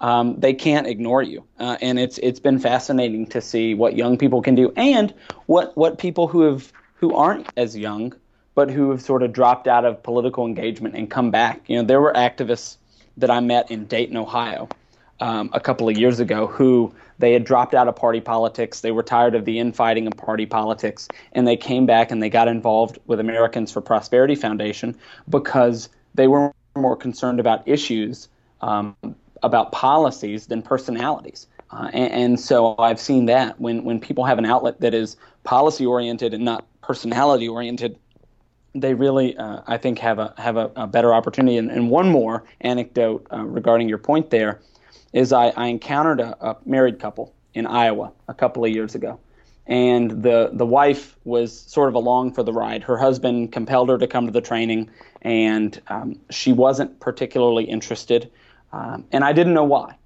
um, 0.00 0.38
they 0.40 0.52
can't 0.52 0.86
ignore 0.86 1.22
you. 1.22 1.44
Uh, 1.58 1.76
and 1.80 1.98
it's 1.98 2.18
it's 2.18 2.40
been 2.40 2.58
fascinating 2.58 3.26
to 3.28 3.40
see 3.40 3.74
what 3.74 3.96
young 3.96 4.18
people 4.18 4.42
can 4.42 4.54
do 4.54 4.72
and 4.76 5.14
what 5.46 5.76
what 5.76 5.98
people 5.98 6.26
who 6.26 6.42
have 6.42 6.72
who 6.94 7.14
aren't 7.14 7.48
as 7.56 7.76
young, 7.76 8.14
but 8.54 8.70
who 8.70 8.90
have 8.90 9.02
sort 9.02 9.22
of 9.22 9.32
dropped 9.32 9.68
out 9.68 9.84
of 9.84 10.02
political 10.02 10.46
engagement 10.46 10.94
and 10.94 11.10
come 11.10 11.30
back. 11.30 11.62
You 11.68 11.76
know, 11.76 11.84
there 11.84 12.00
were 12.00 12.12
activists 12.12 12.76
that 13.16 13.30
I 13.30 13.40
met 13.40 13.70
in 13.70 13.86
Dayton, 13.86 14.16
Ohio, 14.16 14.68
um, 15.20 15.50
a 15.52 15.60
couple 15.60 15.88
of 15.88 15.96
years 15.96 16.20
ago 16.20 16.46
who 16.46 16.92
they 17.18 17.32
had 17.32 17.44
dropped 17.44 17.74
out 17.74 17.88
of 17.88 17.96
party 17.96 18.20
politics. 18.20 18.80
They 18.80 18.90
were 18.90 19.02
tired 19.02 19.34
of 19.34 19.44
the 19.44 19.58
infighting 19.58 20.06
of 20.06 20.16
party 20.16 20.46
politics, 20.46 21.08
and 21.32 21.46
they 21.46 21.56
came 21.56 21.86
back 21.86 22.10
and 22.10 22.22
they 22.22 22.30
got 22.30 22.48
involved 22.48 22.98
with 23.06 23.20
Americans 23.20 23.70
for 23.72 23.80
Prosperity 23.80 24.34
Foundation 24.34 24.96
because 25.28 25.88
they 26.14 26.26
were 26.26 26.52
more 26.76 26.96
concerned 26.96 27.38
about 27.38 27.66
issues, 27.66 28.28
um, 28.60 28.96
about 29.42 29.72
policies 29.72 30.46
than 30.46 30.62
personalities. 30.62 31.46
Uh, 31.70 31.90
and, 31.92 32.12
and, 32.12 32.40
so 32.40 32.76
I've 32.78 33.00
seen 33.00 33.26
that 33.26 33.60
when, 33.60 33.84
when 33.84 33.98
people 33.98 34.24
have 34.24 34.38
an 34.38 34.44
outlet 34.44 34.80
that 34.80 34.94
is 34.94 35.16
policy 35.44 35.84
oriented 35.84 36.34
and 36.34 36.44
not 36.44 36.66
personality 36.82 37.48
oriented, 37.48 37.98
they 38.74 38.94
really, 38.94 39.36
uh, 39.36 39.62
I 39.66 39.76
think, 39.76 39.98
have 39.98 40.18
a 40.18 40.34
have 40.36 40.56
a, 40.56 40.70
a 40.76 40.86
better 40.86 41.14
opportunity. 41.14 41.56
And, 41.58 41.70
and, 41.70 41.90
one 41.90 42.08
more 42.08 42.44
anecdote 42.60 43.26
uh, 43.32 43.42
regarding 43.44 43.88
your 43.88 43.98
point 43.98 44.30
there 44.30 44.60
is 45.14 45.32
I, 45.32 45.48
I 45.50 45.68
encountered 45.68 46.20
a, 46.20 46.36
a, 46.46 46.56
married 46.66 46.98
couple 46.98 47.32
in 47.54 47.66
Iowa 47.66 48.12
a 48.28 48.34
couple 48.34 48.64
of 48.64 48.70
years 48.72 48.94
ago, 48.94 49.18
and 49.66 50.10
the 50.10 50.50
the 50.52 50.66
wife 50.66 51.16
was 51.24 51.58
sort 51.58 51.88
of 51.88 51.94
along 51.94 52.34
for 52.34 52.42
the 52.42 52.52
ride. 52.52 52.82
Her 52.82 52.98
husband 52.98 53.52
compelled 53.52 53.88
her 53.88 53.96
to 53.96 54.06
come 54.06 54.26
to 54.26 54.32
the 54.32 54.42
training, 54.42 54.90
and 55.22 55.80
um, 55.88 56.20
she 56.30 56.52
wasn't 56.52 57.00
particularly 57.00 57.64
interested, 57.64 58.30
um, 58.72 59.04
and 59.12 59.24
I 59.24 59.32
didn't 59.32 59.54
know 59.54 59.64
why. 59.64 59.96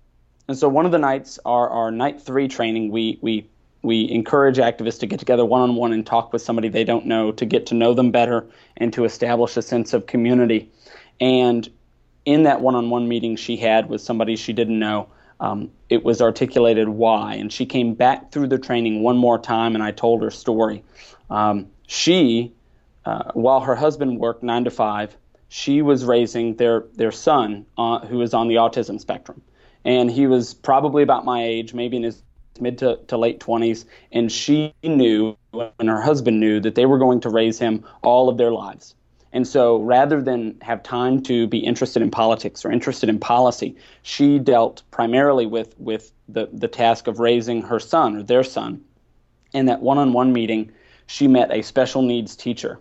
And 0.46 0.56
so 0.56 0.68
one 0.68 0.86
of 0.86 0.92
the 0.92 0.98
nights, 0.98 1.38
our, 1.44 1.68
our 1.68 1.90
night 1.90 2.20
three 2.20 2.46
training, 2.46 2.90
we 2.90 3.18
we 3.22 3.48
we 3.82 4.10
encourage 4.10 4.58
activists 4.58 5.00
to 5.00 5.06
get 5.06 5.18
together 5.18 5.44
one 5.44 5.62
on 5.62 5.74
one 5.74 5.92
and 5.92 6.04
talk 6.04 6.32
with 6.32 6.42
somebody 6.42 6.68
they 6.68 6.84
don't 6.84 7.06
know 7.06 7.32
to 7.32 7.46
get 7.46 7.66
to 7.66 7.74
know 7.74 7.94
them 7.94 8.10
better 8.10 8.46
and 8.76 8.92
to 8.92 9.04
establish 9.04 9.56
a 9.56 9.62
sense 9.62 9.94
of 9.94 10.06
community. 10.06 10.70
And 11.20 11.68
in 12.28 12.42
that 12.42 12.60
one 12.60 12.74
on 12.74 12.90
one 12.90 13.08
meeting 13.08 13.36
she 13.36 13.56
had 13.56 13.88
with 13.88 14.02
somebody 14.02 14.36
she 14.36 14.52
didn't 14.52 14.78
know, 14.78 15.08
um, 15.40 15.70
it 15.88 16.04
was 16.04 16.20
articulated 16.20 16.86
why. 16.86 17.34
And 17.34 17.50
she 17.50 17.64
came 17.64 17.94
back 17.94 18.30
through 18.30 18.48
the 18.48 18.58
training 18.58 19.02
one 19.02 19.16
more 19.16 19.38
time 19.38 19.74
and 19.74 19.82
I 19.82 19.92
told 19.92 20.22
her 20.22 20.30
story. 20.30 20.84
Um, 21.30 21.68
she, 21.86 22.52
uh, 23.06 23.32
while 23.32 23.60
her 23.60 23.74
husband 23.74 24.18
worked 24.18 24.42
nine 24.42 24.64
to 24.64 24.70
five, 24.70 25.16
she 25.48 25.80
was 25.80 26.04
raising 26.04 26.56
their, 26.56 26.84
their 26.94 27.12
son 27.12 27.64
uh, 27.78 28.00
who 28.00 28.20
is 28.20 28.34
on 28.34 28.48
the 28.48 28.56
autism 28.56 29.00
spectrum. 29.00 29.40
And 29.86 30.10
he 30.10 30.26
was 30.26 30.52
probably 30.52 31.02
about 31.02 31.24
my 31.24 31.42
age, 31.42 31.72
maybe 31.72 31.96
in 31.96 32.02
his 32.02 32.22
mid 32.60 32.76
to, 32.78 32.98
to 33.06 33.16
late 33.16 33.40
20s, 33.40 33.86
and 34.12 34.30
she 34.30 34.74
knew 34.82 35.34
and 35.78 35.88
her 35.88 36.02
husband 36.02 36.40
knew 36.40 36.60
that 36.60 36.74
they 36.74 36.84
were 36.84 36.98
going 36.98 37.20
to 37.20 37.30
raise 37.30 37.58
him 37.58 37.86
all 38.02 38.28
of 38.28 38.36
their 38.36 38.52
lives. 38.52 38.94
And 39.32 39.46
so 39.46 39.78
rather 39.78 40.22
than 40.22 40.58
have 40.62 40.82
time 40.82 41.22
to 41.24 41.46
be 41.46 41.58
interested 41.58 42.02
in 42.02 42.10
politics 42.10 42.64
or 42.64 42.72
interested 42.72 43.08
in 43.08 43.18
policy, 43.18 43.76
she 44.02 44.38
dealt 44.38 44.82
primarily 44.90 45.46
with, 45.46 45.78
with 45.78 46.12
the, 46.28 46.48
the 46.52 46.68
task 46.68 47.06
of 47.06 47.18
raising 47.18 47.62
her 47.62 47.78
son 47.78 48.16
or 48.16 48.22
their 48.22 48.44
son. 48.44 48.82
In 49.52 49.66
that 49.66 49.82
one 49.82 49.98
on 49.98 50.12
one 50.12 50.32
meeting, 50.32 50.72
she 51.06 51.28
met 51.28 51.50
a 51.50 51.62
special 51.62 52.02
needs 52.02 52.36
teacher, 52.36 52.78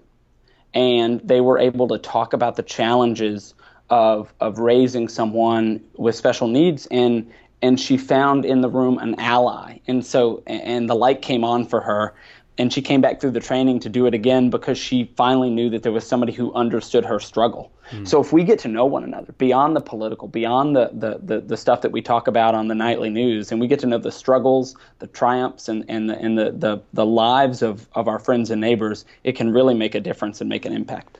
and 0.73 1.21
they 1.21 1.39
were 1.39 1.60
able 1.60 1.88
to 1.88 1.97
talk 1.97 2.33
about 2.33 2.55
the 2.55 2.63
challenges 2.63 3.53
of, 3.89 4.33
of 4.39 4.60
raising 4.60 5.07
someone 5.07 5.81
with 5.95 6.15
special 6.15 6.47
needs 6.47 6.88
and, 6.88 7.31
and 7.62 7.79
she 7.79 7.97
found 7.97 8.45
in 8.45 8.62
the 8.62 8.69
room 8.69 8.97
an 8.99 9.15
ally 9.19 9.79
and 9.88 10.05
so 10.05 10.43
and 10.45 10.89
the 10.89 10.95
light 10.95 11.21
came 11.21 11.43
on 11.43 11.65
for 11.65 11.81
her 11.81 12.13
and 12.57 12.73
she 12.73 12.81
came 12.81 13.01
back 13.01 13.21
through 13.21 13.31
the 13.31 13.39
training 13.39 13.79
to 13.79 13.89
do 13.89 14.05
it 14.05 14.13
again 14.13 14.49
because 14.49 14.77
she 14.77 15.11
finally 15.15 15.49
knew 15.49 15.69
that 15.69 15.83
there 15.83 15.91
was 15.91 16.05
somebody 16.07 16.33
who 16.33 16.53
understood 16.53 17.05
her 17.05 17.19
struggle 17.19 17.71
mm. 17.91 18.07
so 18.07 18.21
if 18.21 18.33
we 18.33 18.43
get 18.43 18.59
to 18.59 18.67
know 18.67 18.85
one 18.85 19.03
another 19.03 19.31
beyond 19.33 19.75
the 19.75 19.81
political 19.81 20.27
beyond 20.27 20.75
the, 20.75 20.89
the, 20.93 21.19
the, 21.23 21.41
the, 21.41 21.57
stuff 21.57 21.81
that 21.81 21.91
we 21.91 22.01
talk 22.01 22.27
about 22.27 22.55
on 22.55 22.67
the 22.67 22.75
nightly 22.75 23.09
news 23.09 23.51
and 23.51 23.61
we 23.61 23.67
get 23.67 23.79
to 23.79 23.87
know 23.87 23.97
the 23.97 24.11
struggles 24.11 24.75
the 24.99 25.07
triumphs 25.07 25.69
and, 25.69 25.85
and, 25.87 26.09
the, 26.09 26.17
and 26.19 26.37
the, 26.37 26.51
the, 26.51 26.81
the 26.93 27.05
lives 27.05 27.61
of, 27.61 27.87
of 27.93 28.07
our 28.07 28.19
friends 28.19 28.49
and 28.51 28.61
neighbors 28.61 29.05
it 29.23 29.33
can 29.33 29.51
really 29.51 29.73
make 29.73 29.95
a 29.95 29.99
difference 29.99 30.41
and 30.41 30.49
make 30.49 30.65
an 30.65 30.73
impact 30.73 31.19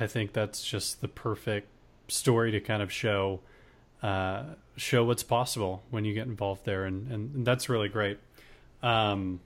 i 0.00 0.06
think 0.06 0.32
that's 0.32 0.64
just 0.64 1.00
the 1.00 1.08
perfect 1.08 1.68
story 2.08 2.50
to 2.50 2.60
kind 2.60 2.82
of 2.82 2.92
show 2.92 3.40
uh, 4.02 4.42
show 4.76 5.04
what's 5.04 5.22
possible 5.22 5.82
when 5.90 6.04
you 6.04 6.12
get 6.12 6.26
involved 6.26 6.64
there, 6.64 6.84
and, 6.84 7.10
and 7.10 7.46
that's 7.46 7.68
really 7.68 7.88
great. 7.88 8.18
Um, 8.82 9.40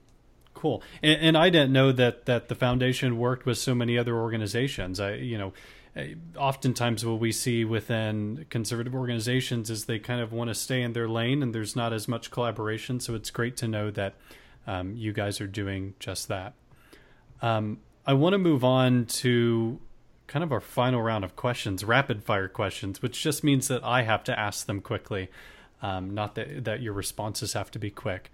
cool. 0.56 0.82
And, 1.02 1.20
and, 1.20 1.36
I 1.36 1.50
didn't 1.50 1.72
know 1.72 1.92
that 1.92 2.24
that 2.24 2.48
the 2.48 2.54
foundation 2.54 3.18
worked 3.18 3.44
with 3.44 3.58
so 3.58 3.74
many 3.74 3.98
other 3.98 4.16
organizations. 4.16 4.98
I, 4.98 5.14
you 5.14 5.36
know, 5.36 5.52
oftentimes 6.36 7.04
what 7.04 7.20
we 7.20 7.30
see 7.30 7.64
within 7.64 8.46
conservative 8.48 8.94
organizations 8.94 9.70
is 9.70 9.84
they 9.84 9.98
kind 9.98 10.20
of 10.20 10.32
want 10.32 10.48
to 10.48 10.54
stay 10.54 10.82
in 10.82 10.94
their 10.94 11.08
lane, 11.08 11.42
and 11.42 11.54
there's 11.54 11.76
not 11.76 11.92
as 11.92 12.08
much 12.08 12.30
collaboration. 12.30 13.00
So 13.00 13.14
it's 13.14 13.30
great 13.30 13.56
to 13.58 13.68
know 13.68 13.90
that 13.92 14.14
um, 14.66 14.96
you 14.96 15.12
guys 15.12 15.40
are 15.40 15.46
doing 15.46 15.94
just 16.00 16.28
that. 16.28 16.54
Um, 17.42 17.80
I 18.06 18.14
want 18.14 18.32
to 18.32 18.38
move 18.38 18.64
on 18.64 19.04
to 19.06 19.78
kind 20.26 20.42
of 20.42 20.52
our 20.52 20.60
final 20.60 21.02
round 21.02 21.22
of 21.22 21.36
questions, 21.36 21.84
rapid 21.84 22.22
fire 22.22 22.48
questions, 22.48 23.02
which 23.02 23.22
just 23.22 23.44
means 23.44 23.68
that 23.68 23.84
I 23.84 24.02
have 24.02 24.24
to 24.24 24.38
ask 24.38 24.66
them 24.66 24.80
quickly, 24.80 25.28
um, 25.82 26.14
not 26.14 26.34
that 26.36 26.64
that 26.64 26.80
your 26.80 26.94
responses 26.94 27.52
have 27.52 27.70
to 27.72 27.78
be 27.78 27.90
quick. 27.90 28.30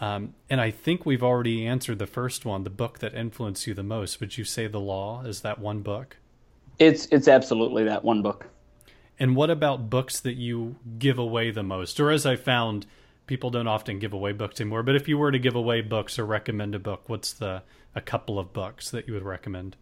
Um, 0.00 0.34
and 0.50 0.60
I 0.60 0.70
think 0.70 1.06
we've 1.06 1.22
already 1.22 1.66
answered 1.66 1.98
the 1.98 2.06
first 2.06 2.44
one, 2.44 2.64
the 2.64 2.70
book 2.70 2.98
that 2.98 3.14
influenced 3.14 3.66
you 3.66 3.74
the 3.74 3.82
most. 3.82 4.20
Would 4.20 4.36
you 4.36 4.44
say 4.44 4.66
The 4.66 4.80
Law 4.80 5.22
is 5.22 5.42
that 5.42 5.58
one 5.58 5.80
book? 5.80 6.16
It's 6.78 7.06
it's 7.06 7.28
absolutely 7.28 7.84
that 7.84 8.04
one 8.04 8.20
book. 8.20 8.48
And 9.18 9.36
what 9.36 9.50
about 9.50 9.88
books 9.88 10.18
that 10.20 10.34
you 10.34 10.76
give 10.98 11.18
away 11.18 11.52
the 11.52 11.62
most? 11.62 12.00
Or 12.00 12.10
as 12.10 12.26
I 12.26 12.34
found, 12.34 12.86
people 13.26 13.50
don't 13.50 13.68
often 13.68 14.00
give 14.00 14.12
away 14.12 14.32
books 14.32 14.60
anymore. 14.60 14.82
But 14.82 14.96
if 14.96 15.08
you 15.08 15.16
were 15.16 15.30
to 15.30 15.38
give 15.38 15.54
away 15.54 15.80
books 15.82 16.18
or 16.18 16.26
recommend 16.26 16.74
a 16.74 16.80
book, 16.80 17.04
what's 17.06 17.32
the 17.32 17.62
a 17.94 18.00
couple 18.00 18.40
of 18.40 18.52
books 18.52 18.90
that 18.90 19.06
you 19.06 19.14
would 19.14 19.22
recommend? 19.22 19.76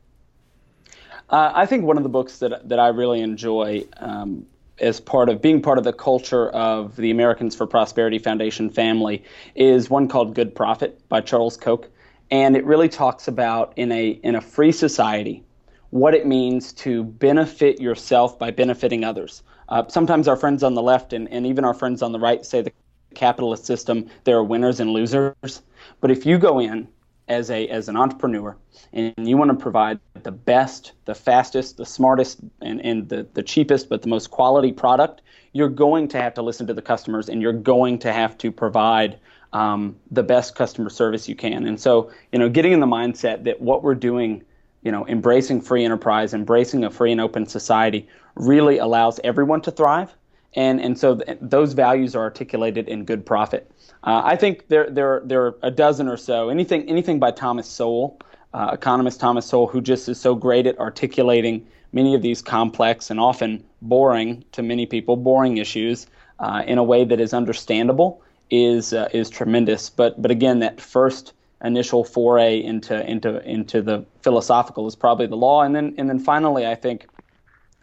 Uh, 1.30 1.50
I 1.54 1.64
think 1.64 1.84
one 1.84 1.96
of 1.96 2.02
the 2.02 2.10
books 2.10 2.38
that 2.38 2.68
that 2.68 2.78
I 2.78 2.88
really 2.88 3.22
enjoy 3.22 3.86
um, 3.96 4.46
as 4.82 5.00
part 5.00 5.28
of 5.28 5.40
being 5.40 5.62
part 5.62 5.78
of 5.78 5.84
the 5.84 5.92
culture 5.92 6.50
of 6.50 6.96
the 6.96 7.10
Americans 7.10 7.54
for 7.54 7.66
Prosperity 7.66 8.18
Foundation 8.18 8.68
family 8.68 9.22
is 9.54 9.88
one 9.88 10.08
called 10.08 10.34
Good 10.34 10.54
Profit 10.54 11.00
by 11.08 11.20
Charles 11.20 11.56
Koch, 11.56 11.88
and 12.30 12.56
it 12.56 12.64
really 12.64 12.88
talks 12.88 13.28
about 13.28 13.72
in 13.76 13.92
a 13.92 14.08
in 14.08 14.34
a 14.34 14.40
free 14.40 14.72
society 14.72 15.44
what 15.90 16.14
it 16.14 16.26
means 16.26 16.72
to 16.72 17.04
benefit 17.04 17.80
yourself 17.80 18.38
by 18.38 18.50
benefiting 18.50 19.04
others. 19.04 19.42
Uh, 19.68 19.86
sometimes 19.88 20.26
our 20.26 20.36
friends 20.36 20.62
on 20.62 20.74
the 20.74 20.82
left 20.82 21.12
and, 21.12 21.30
and 21.30 21.46
even 21.46 21.64
our 21.64 21.74
friends 21.74 22.02
on 22.02 22.12
the 22.12 22.18
right 22.18 22.44
say 22.44 22.62
the 22.62 22.72
capitalist 23.14 23.66
system 23.66 24.08
there 24.24 24.36
are 24.36 24.44
winners 24.44 24.80
and 24.80 24.90
losers, 24.90 25.62
but 26.00 26.10
if 26.10 26.26
you 26.26 26.38
go 26.38 26.58
in 26.58 26.88
as 27.28 27.50
a 27.50 27.66
as 27.68 27.88
an 27.88 27.96
entrepreneur 27.96 28.56
and 28.92 29.14
you 29.16 29.36
want 29.36 29.50
to 29.50 29.56
provide 29.56 29.98
the 30.22 30.30
best, 30.30 30.92
the 31.06 31.14
fastest, 31.14 31.76
the 31.76 31.86
smartest, 31.86 32.40
and, 32.60 32.80
and 32.84 33.08
the, 33.08 33.26
the 33.34 33.42
cheapest, 33.42 33.88
but 33.88 34.02
the 34.02 34.08
most 34.08 34.30
quality 34.30 34.72
product, 34.72 35.22
you're 35.52 35.68
going 35.68 36.08
to 36.08 36.20
have 36.20 36.34
to 36.34 36.42
listen 36.42 36.66
to 36.66 36.74
the 36.74 36.82
customers 36.82 37.28
and 37.28 37.40
you're 37.40 37.52
going 37.52 37.98
to 38.00 38.12
have 38.12 38.36
to 38.38 38.52
provide 38.52 39.18
um, 39.52 39.96
the 40.10 40.22
best 40.22 40.54
customer 40.54 40.90
service 40.90 41.28
you 41.28 41.34
can. 41.34 41.66
And 41.66 41.80
so, 41.80 42.10
you 42.32 42.38
know, 42.38 42.48
getting 42.48 42.72
in 42.72 42.80
the 42.80 42.86
mindset 42.86 43.44
that 43.44 43.60
what 43.60 43.82
we're 43.82 43.94
doing, 43.94 44.42
you 44.82 44.92
know, 44.92 45.06
embracing 45.06 45.60
free 45.60 45.84
enterprise, 45.84 46.34
embracing 46.34 46.84
a 46.84 46.90
free 46.90 47.12
and 47.12 47.20
open 47.20 47.46
society 47.46 48.06
really 48.34 48.78
allows 48.78 49.20
everyone 49.24 49.62
to 49.62 49.70
thrive. 49.70 50.14
And, 50.54 50.80
and 50.80 50.98
so 50.98 51.16
th- 51.16 51.38
those 51.40 51.72
values 51.72 52.14
are 52.14 52.22
articulated 52.22 52.88
in 52.88 53.04
good 53.04 53.24
profit. 53.24 53.70
Uh, 54.04 54.22
I 54.24 54.36
think 54.36 54.68
there, 54.68 54.90
there, 54.90 55.22
there 55.24 55.46
are 55.46 55.58
a 55.62 55.70
dozen 55.70 56.08
or 56.08 56.16
so. 56.16 56.48
Anything, 56.48 56.88
anything 56.88 57.18
by 57.18 57.30
Thomas 57.30 57.68
Sowell, 57.68 58.18
uh, 58.52 58.70
economist 58.72 59.20
Thomas 59.20 59.46
Sowell, 59.46 59.68
who 59.68 59.80
just 59.80 60.08
is 60.08 60.20
so 60.20 60.34
great 60.34 60.66
at 60.66 60.78
articulating 60.78 61.66
many 61.92 62.14
of 62.14 62.22
these 62.22 62.42
complex 62.42 63.10
and 63.10 63.20
often 63.20 63.62
boring 63.80 64.44
to 64.52 64.62
many 64.62 64.86
people, 64.86 65.16
boring 65.16 65.58
issues 65.58 66.06
uh, 66.40 66.62
in 66.66 66.78
a 66.78 66.84
way 66.84 67.04
that 67.04 67.20
is 67.20 67.32
understandable, 67.32 68.22
is 68.50 68.92
uh, 68.92 69.08
is 69.12 69.30
tremendous. 69.30 69.88
But 69.88 70.20
but 70.20 70.30
again, 70.30 70.58
that 70.60 70.80
first 70.80 71.32
initial 71.64 72.04
foray 72.04 72.62
into 72.62 73.08
into 73.08 73.42
into 73.48 73.82
the 73.82 74.04
philosophical 74.22 74.86
is 74.86 74.96
probably 74.96 75.26
the 75.26 75.36
law, 75.36 75.62
and 75.62 75.74
then 75.74 75.94
and 75.96 76.08
then 76.08 76.18
finally, 76.18 76.66
I 76.66 76.74
think 76.74 77.06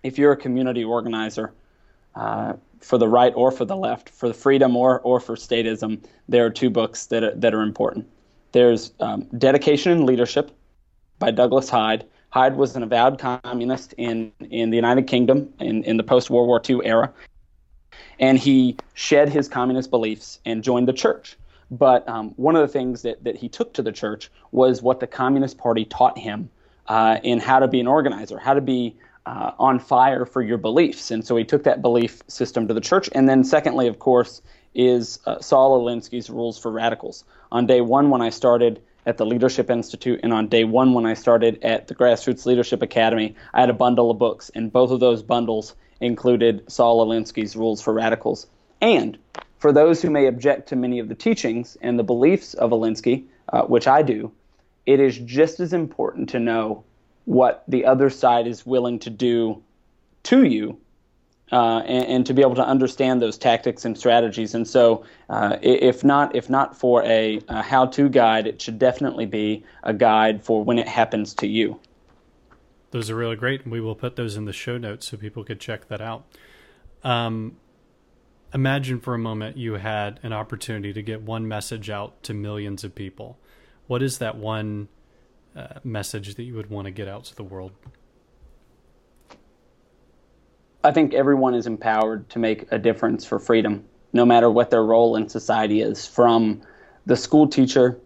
if 0.03 0.17
you're 0.17 0.33
a 0.33 0.37
community 0.37 0.83
organizer. 0.83 1.53
Uh, 2.19 2.53
for 2.81 2.97
the 2.97 3.07
right 3.07 3.31
or 3.33 3.49
for 3.49 3.63
the 3.63 3.77
left, 3.77 4.09
for 4.09 4.27
the 4.27 4.33
freedom 4.33 4.75
or, 4.75 4.99
or 5.01 5.21
for 5.21 5.35
statism, 5.35 6.03
there 6.27 6.45
are 6.45 6.49
two 6.49 6.69
books 6.69 7.05
that 7.05 7.23
are, 7.23 7.33
that 7.35 7.53
are 7.53 7.61
important. 7.61 8.05
There's 8.51 8.91
um, 8.99 9.21
Dedication 9.37 9.93
and 9.93 10.05
Leadership 10.05 10.51
by 11.17 11.31
Douglas 11.31 11.69
Hyde. 11.69 12.05
Hyde 12.31 12.57
was 12.57 12.75
an 12.75 12.83
avowed 12.83 13.19
communist 13.19 13.93
in, 13.97 14.33
in 14.49 14.69
the 14.69 14.75
United 14.75 15.07
Kingdom 15.07 15.53
in, 15.61 15.81
in 15.85 15.95
the 15.95 16.03
post 16.03 16.29
World 16.29 16.47
War 16.47 16.61
II 16.67 16.81
era. 16.83 17.09
And 18.19 18.37
he 18.37 18.75
shed 18.95 19.29
his 19.29 19.47
communist 19.47 19.89
beliefs 19.89 20.39
and 20.45 20.61
joined 20.61 20.89
the 20.89 20.93
church. 20.93 21.37
But 21.71 22.07
um, 22.09 22.31
one 22.35 22.57
of 22.57 22.61
the 22.61 22.67
things 22.67 23.01
that, 23.03 23.23
that 23.23 23.37
he 23.37 23.47
took 23.47 23.73
to 23.75 23.81
the 23.81 23.93
church 23.93 24.29
was 24.51 24.81
what 24.81 24.99
the 24.99 25.07
Communist 25.07 25.57
Party 25.57 25.85
taught 25.85 26.17
him 26.17 26.49
uh, 26.87 27.19
in 27.23 27.39
how 27.39 27.59
to 27.59 27.67
be 27.69 27.79
an 27.79 27.87
organizer, 27.87 28.37
how 28.39 28.53
to 28.53 28.61
be 28.61 28.97
uh, 29.29 29.51
on 29.59 29.77
fire 29.77 30.25
for 30.25 30.41
your 30.41 30.57
beliefs. 30.57 31.11
And 31.11 31.23
so 31.25 31.35
he 31.35 31.43
took 31.43 31.63
that 31.63 31.83
belief 31.83 32.23
system 32.27 32.67
to 32.67 32.73
the 32.73 32.81
church. 32.81 33.09
And 33.13 33.29
then, 33.29 33.43
secondly, 33.43 33.87
of 33.87 33.99
course, 33.99 34.41
is 34.73 35.19
uh, 35.27 35.39
Saul 35.39 35.79
Alinsky's 35.79 36.31
Rules 36.31 36.57
for 36.57 36.71
Radicals. 36.71 37.23
On 37.51 37.67
day 37.67 37.81
one, 37.81 38.09
when 38.09 38.23
I 38.23 38.31
started 38.31 38.81
at 39.05 39.17
the 39.17 39.27
Leadership 39.27 39.69
Institute, 39.69 40.21
and 40.23 40.33
on 40.33 40.47
day 40.47 40.63
one, 40.63 40.93
when 40.93 41.05
I 41.05 41.13
started 41.13 41.63
at 41.63 41.87
the 41.87 41.93
Grassroots 41.93 42.47
Leadership 42.47 42.81
Academy, 42.81 43.35
I 43.53 43.59
had 43.59 43.69
a 43.69 43.73
bundle 43.73 44.09
of 44.09 44.17
books, 44.17 44.49
and 44.55 44.73
both 44.73 44.89
of 44.89 44.99
those 44.99 45.21
bundles 45.21 45.75
included 46.01 46.63
Saul 46.71 47.05
Alinsky's 47.05 47.55
Rules 47.55 47.83
for 47.83 47.93
Radicals. 47.93 48.47
And 48.81 49.15
for 49.59 49.71
those 49.71 50.01
who 50.01 50.09
may 50.09 50.25
object 50.25 50.69
to 50.69 50.75
many 50.75 50.97
of 50.97 51.07
the 51.07 51.15
teachings 51.15 51.77
and 51.81 51.99
the 51.99 52.03
beliefs 52.03 52.55
of 52.55 52.71
Alinsky, 52.71 53.25
uh, 53.53 53.61
which 53.63 53.87
I 53.87 54.01
do, 54.01 54.31
it 54.87 54.99
is 54.99 55.19
just 55.19 55.59
as 55.59 55.73
important 55.73 56.29
to 56.29 56.39
know 56.39 56.83
what 57.29 57.63
the 57.67 57.85
other 57.85 58.09
side 58.09 58.47
is 58.47 58.65
willing 58.65 58.97
to 58.97 59.11
do 59.11 59.61
to 60.23 60.45
you 60.45 60.75
uh, 61.51 61.77
and, 61.85 62.05
and, 62.07 62.25
to 62.25 62.33
be 62.33 62.41
able 62.41 62.55
to 62.55 62.65
understand 62.65 63.21
those 63.21 63.37
tactics 63.37 63.85
and 63.85 63.95
strategies. 63.95 64.55
And 64.55 64.67
so, 64.67 65.05
uh, 65.29 65.57
if 65.61 66.03
not 66.03 66.35
if 66.35 66.49
not 66.49 66.75
for 66.75 67.03
a, 67.03 67.39
a, 67.47 67.61
how-to 67.61 68.09
guide, 68.09 68.47
it 68.47 68.59
should 68.59 68.79
definitely 68.79 69.27
be 69.27 69.63
a 69.83 69.93
guide 69.93 70.43
for 70.43 70.63
when 70.63 70.79
it 70.79 70.87
happens 70.87 71.35
to 71.35 71.47
you. 71.47 71.79
Those 72.89 73.11
are 73.11 73.15
really 73.15 73.35
great, 73.35 73.61
and 73.61 73.71
we 73.71 73.79
will 73.79 73.93
put 73.95 74.15
those 74.15 74.35
in 74.35 74.45
the 74.45 74.53
show 74.53 74.79
notes 74.79 75.07
so 75.09 75.17
people 75.17 75.43
could 75.43 75.59
check 75.59 75.87
that 75.89 76.01
out. 76.01 76.25
Um, 77.03 77.57
imagine 78.55 78.99
for 78.99 79.13
a 79.13 79.19
moment 79.19 79.55
you 79.55 79.73
had 79.75 80.19
an 80.23 80.33
opportunity 80.33 80.93
to 80.93 81.03
get 81.03 81.21
one 81.21 81.47
message 81.47 81.91
out 81.91 82.23
to 82.23 82.33
millions 82.33 82.83
of 82.83 82.95
people. 82.95 83.37
What 83.85 84.01
is 84.01 84.17
that 84.17 84.35
one 84.35 84.87
uh, 85.55 85.79
message 85.83 86.35
that 86.35 86.43
you 86.43 86.55
would 86.55 86.69
want 86.69 86.85
to 86.85 86.91
get 86.91 87.07
out 87.07 87.23
to 87.25 87.35
the 87.35 87.43
world? 87.43 87.71
I 90.83 90.91
think 90.91 91.13
everyone 91.13 91.53
is 91.55 91.67
empowered 91.67 92.29
to 92.29 92.39
make 92.39 92.71
a 92.71 92.79
difference 92.79 93.25
for 93.25 93.37
freedom, 93.37 93.83
no 94.13 94.25
matter 94.25 94.49
what 94.49 94.69
their 94.69 94.83
role 94.83 95.15
in 95.15 95.27
society 95.27 95.81
is, 95.81 96.07
from 96.07 96.61
the 97.05 97.17
school 97.17 97.47
teacher 97.47 97.99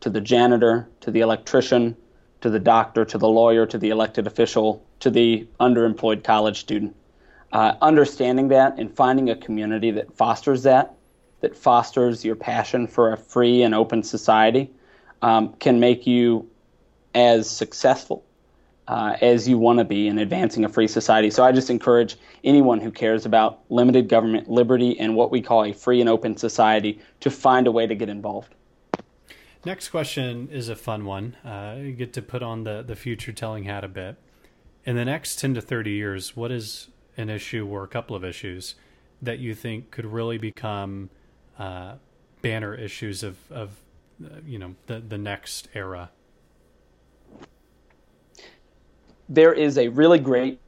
to 0.00 0.10
the 0.10 0.20
janitor 0.20 0.88
to 1.00 1.10
the 1.10 1.20
electrician 1.20 1.96
to 2.40 2.50
the 2.50 2.58
doctor 2.58 3.04
to 3.04 3.18
the 3.18 3.28
lawyer 3.28 3.66
to 3.66 3.78
the 3.78 3.90
elected 3.90 4.26
official 4.26 4.84
to 5.00 5.10
the 5.10 5.46
underemployed 5.60 6.22
college 6.22 6.60
student. 6.60 6.94
Uh, 7.52 7.74
understanding 7.80 8.48
that 8.48 8.78
and 8.78 8.94
finding 8.94 9.30
a 9.30 9.36
community 9.36 9.90
that 9.90 10.14
fosters 10.14 10.62
that, 10.62 10.94
that 11.40 11.56
fosters 11.56 12.24
your 12.24 12.36
passion 12.36 12.86
for 12.86 13.12
a 13.12 13.16
free 13.16 13.62
and 13.62 13.74
open 13.74 14.02
society, 14.02 14.70
um, 15.22 15.54
can 15.54 15.80
make 15.80 16.06
you 16.06 16.47
as 17.18 17.50
successful 17.50 18.24
uh, 18.86 19.16
as 19.20 19.48
you 19.48 19.58
want 19.58 19.80
to 19.80 19.84
be 19.84 20.06
in 20.06 20.18
advancing 20.18 20.64
a 20.64 20.68
free 20.68 20.86
society. 20.86 21.30
So 21.30 21.44
I 21.44 21.50
just 21.50 21.68
encourage 21.68 22.16
anyone 22.44 22.80
who 22.80 22.92
cares 22.92 23.26
about 23.26 23.60
limited 23.68 24.08
government 24.08 24.48
liberty 24.48 24.98
and 24.98 25.16
what 25.16 25.32
we 25.32 25.42
call 25.42 25.64
a 25.64 25.72
free 25.72 26.00
and 26.00 26.08
open 26.08 26.36
society 26.36 27.00
to 27.20 27.30
find 27.30 27.66
a 27.66 27.72
way 27.72 27.88
to 27.88 27.94
get 27.96 28.08
involved. 28.08 28.54
Next 29.64 29.88
question 29.88 30.48
is 30.52 30.68
a 30.68 30.76
fun 30.76 31.04
one. 31.04 31.36
Uh, 31.44 31.76
you 31.80 31.92
get 31.92 32.12
to 32.12 32.22
put 32.22 32.42
on 32.42 32.62
the, 32.62 32.82
the 32.86 32.94
future 32.94 33.32
telling 33.32 33.64
hat 33.64 33.82
a 33.82 33.88
bit. 33.88 34.16
In 34.84 34.94
the 34.94 35.04
next 35.04 35.40
10 35.40 35.54
to 35.54 35.60
30 35.60 35.90
years, 35.90 36.36
what 36.36 36.52
is 36.52 36.88
an 37.16 37.28
issue 37.28 37.66
or 37.66 37.82
a 37.82 37.88
couple 37.88 38.14
of 38.14 38.24
issues 38.24 38.76
that 39.20 39.40
you 39.40 39.56
think 39.56 39.90
could 39.90 40.06
really 40.06 40.38
become 40.38 41.10
uh, 41.58 41.94
banner 42.42 42.74
issues 42.76 43.24
of, 43.24 43.36
of 43.50 43.70
uh, 44.24 44.36
you 44.46 44.58
know 44.58 44.76
the, 44.86 45.00
the 45.00 45.18
next 45.18 45.68
era 45.74 46.10
there 49.28 49.52
is 49.52 49.76
a 49.76 49.88
really 49.88 50.18
great 50.18 50.58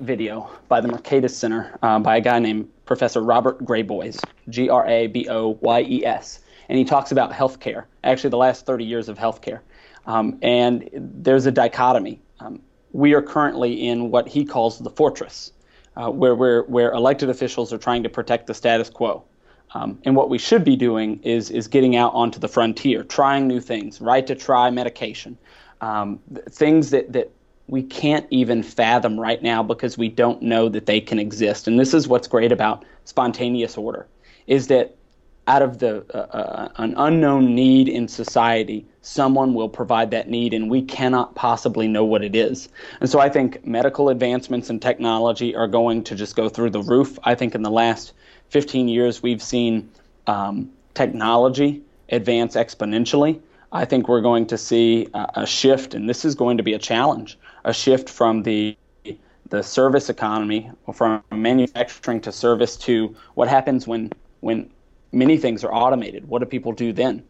video 0.00 0.50
by 0.68 0.80
the 0.80 0.88
Mercatus 0.88 1.30
Center 1.30 1.76
uh, 1.82 1.98
by 1.98 2.16
a 2.16 2.20
guy 2.20 2.38
named 2.38 2.68
Professor 2.86 3.20
Robert 3.20 3.64
Graboyes, 3.64 4.22
G 4.48 4.70
R 4.70 4.86
A 4.86 5.08
B 5.08 5.28
O 5.28 5.58
Y 5.60 5.82
E 5.82 6.06
S. 6.06 6.40
And 6.68 6.78
he 6.78 6.84
talks 6.84 7.12
about 7.12 7.32
healthcare, 7.32 7.84
actually, 8.04 8.30
the 8.30 8.38
last 8.38 8.66
30 8.66 8.84
years 8.84 9.08
of 9.08 9.18
healthcare. 9.18 9.60
Um, 10.06 10.38
and 10.42 10.88
there's 10.92 11.46
a 11.46 11.52
dichotomy. 11.52 12.20
Um, 12.40 12.60
we 12.92 13.14
are 13.14 13.22
currently 13.22 13.88
in 13.88 14.10
what 14.10 14.28
he 14.28 14.44
calls 14.44 14.78
the 14.78 14.90
fortress, 14.90 15.52
uh, 15.96 16.10
where, 16.10 16.34
where, 16.34 16.62
where 16.62 16.92
elected 16.92 17.30
officials 17.30 17.72
are 17.72 17.78
trying 17.78 18.02
to 18.02 18.08
protect 18.08 18.46
the 18.46 18.54
status 18.54 18.90
quo. 18.90 19.24
Um, 19.72 19.98
and 20.04 20.16
what 20.16 20.30
we 20.30 20.38
should 20.38 20.64
be 20.64 20.76
doing 20.76 21.20
is, 21.22 21.50
is 21.50 21.68
getting 21.68 21.96
out 21.96 22.14
onto 22.14 22.38
the 22.38 22.48
frontier, 22.48 23.02
trying 23.02 23.46
new 23.46 23.60
things, 23.60 24.00
right 24.00 24.26
to 24.26 24.34
try 24.34 24.70
medication, 24.70 25.36
um, 25.82 26.20
things 26.50 26.90
that, 26.90 27.12
that 27.12 27.30
we 27.68 27.82
can't 27.82 28.26
even 28.30 28.62
fathom 28.62 29.20
right 29.20 29.42
now 29.42 29.62
because 29.62 29.96
we 29.96 30.08
don't 30.08 30.42
know 30.42 30.68
that 30.70 30.86
they 30.86 31.00
can 31.00 31.18
exist. 31.18 31.68
And 31.68 31.78
this 31.78 31.94
is 31.94 32.08
what's 32.08 32.26
great 32.26 32.50
about 32.50 32.84
spontaneous 33.04 33.76
order 33.76 34.06
is 34.46 34.68
that 34.68 34.96
out 35.46 35.62
of 35.62 35.78
the 35.78 36.04
uh, 36.14 36.36
uh, 36.36 36.68
an 36.76 36.94
unknown 36.96 37.54
need 37.54 37.88
in 37.88 38.08
society, 38.08 38.86
someone 39.00 39.54
will 39.54 39.68
provide 39.68 40.10
that 40.10 40.28
need, 40.28 40.52
and 40.52 40.70
we 40.70 40.82
cannot 40.82 41.34
possibly 41.34 41.88
know 41.88 42.04
what 42.04 42.22
it 42.22 42.36
is. 42.36 42.68
And 43.00 43.08
so 43.08 43.18
I 43.18 43.30
think 43.30 43.66
medical 43.66 44.10
advancements 44.10 44.68
and 44.68 44.80
technology 44.80 45.56
are 45.56 45.68
going 45.68 46.04
to 46.04 46.14
just 46.14 46.36
go 46.36 46.50
through 46.50 46.70
the 46.70 46.82
roof. 46.82 47.18
I 47.24 47.34
think 47.34 47.54
in 47.54 47.62
the 47.62 47.70
last 47.70 48.12
15 48.50 48.88
years, 48.88 49.22
we've 49.22 49.42
seen 49.42 49.90
um, 50.26 50.70
technology 50.92 51.82
advance 52.10 52.54
exponentially. 52.54 53.40
I 53.72 53.86
think 53.86 54.08
we're 54.08 54.22
going 54.22 54.46
to 54.48 54.58
see 54.58 55.08
a, 55.14 55.30
a 55.36 55.46
shift, 55.46 55.94
and 55.94 56.08
this 56.08 56.26
is 56.26 56.34
going 56.34 56.58
to 56.58 56.62
be 56.62 56.74
a 56.74 56.78
challenge 56.78 57.38
a 57.64 57.72
shift 57.72 58.08
from 58.08 58.42
the 58.42 58.76
the 59.50 59.62
service 59.62 60.10
economy, 60.10 60.70
from 60.92 61.22
manufacturing 61.32 62.20
to 62.20 62.32
service 62.32 62.76
to 62.76 63.14
what 63.34 63.48
happens 63.48 63.86
when 63.86 64.12
when 64.40 64.70
many 65.12 65.38
things 65.38 65.64
are 65.64 65.72
automated. 65.72 66.28
What 66.28 66.40
do 66.40 66.46
people 66.46 66.72
do 66.72 66.92
then? 66.92 67.22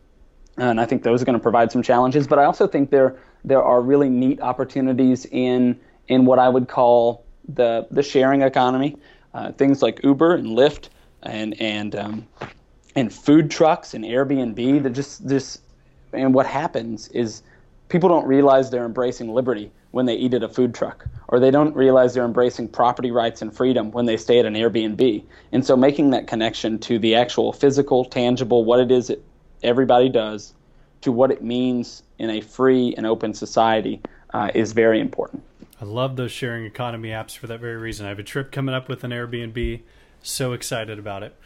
And 0.57 0.81
I 0.81 0.87
think 0.87 1.05
those 1.05 1.22
are 1.22 1.24
going 1.24 1.39
to 1.39 1.43
provide 1.43 1.70
some 1.70 1.83
challenges. 1.83 2.26
But 2.26 2.39
I 2.39 2.45
also 2.45 2.66
think 2.66 2.91
there 2.91 3.16
there 3.45 3.62
are 3.62 3.81
really 3.81 4.11
neat 4.11 4.41
opportunities 4.41 5.26
in 5.26 5.79
in 6.09 6.24
what 6.24 6.39
I 6.39 6.49
would 6.49 6.68
call 6.68 7.24
the 7.49 7.87
the 7.91 8.03
sharing 8.03 8.43
economy. 8.43 8.97
Uh, 9.35 9.53
things 9.53 9.83
like 9.83 10.01
Uber 10.03 10.35
and 10.35 10.47
Lyft 10.49 10.89
and 11.22 11.61
and 11.61 11.95
um, 11.95 12.26
and 12.97 13.12
food 13.12 13.51
trucks 13.51 13.95
and 13.95 14.05
Airbnb. 14.05 14.83
That 14.83 14.91
just 14.91 15.29
this 15.29 15.61
and 16.12 16.35
what 16.35 16.47
happens 16.47 17.09
is 17.09 17.43
people 17.89 18.09
don't 18.09 18.26
realize 18.26 18.70
they're 18.70 18.87
embracing 18.87 19.33
liberty 19.33 19.70
when 19.91 20.07
they 20.07 20.14
eat 20.14 20.34
at 20.34 20.43
a 20.43 20.49
food 20.49 20.74
truck, 20.74 21.07
or 21.28 21.41
they 21.41 21.51
don't 21.51 21.74
realize 21.74 22.14
they're 22.14 22.24
embracing 22.24 22.68
property 22.68 23.11
rights 23.11 23.43
and 23.43 23.55
freedom 23.57 23.91
when 23.91 24.07
they 24.07 24.16
stay 24.16 24.39
at 24.39 24.47
an 24.47 24.55
Airbnb. 24.55 25.24
And 25.53 25.64
so, 25.64 25.76
making 25.76 26.11
that 26.11 26.26
connection 26.26 26.78
to 26.80 26.99
the 26.99 27.14
actual 27.14 27.53
physical, 27.53 28.05
tangible, 28.05 28.64
what 28.64 28.80
it 28.80 28.91
is 28.91 29.09
that 29.09 29.24
everybody 29.62 30.09
does, 30.09 30.55
to 31.01 31.12
what 31.12 31.30
it 31.30 31.43
means 31.43 32.03
in 32.18 32.30
a 32.30 32.41
free 32.41 32.95
and 32.97 33.07
open 33.07 33.32
society 33.34 34.01
uh, 34.34 34.51
is 34.55 34.72
very 34.72 35.01
important. 35.01 35.43
I 35.80 35.84
love 35.84 36.16
those 36.16 36.32
sharing 36.32 36.64
economy 36.64 37.11
apps 37.11 37.36
for 37.36 37.47
that 37.47 37.61
very 37.61 37.76
reason. 37.76 38.07
I 38.07 38.09
have 38.09 38.18
a 38.18 38.24
trip 38.24 38.51
coming 38.51 38.74
up 38.74 38.89
with 38.89 39.05
an 39.05 39.12
Airbnb. 39.12 39.80
So 40.22 40.53
excited 40.53 40.99
about 40.99 41.22
it. 41.22 41.36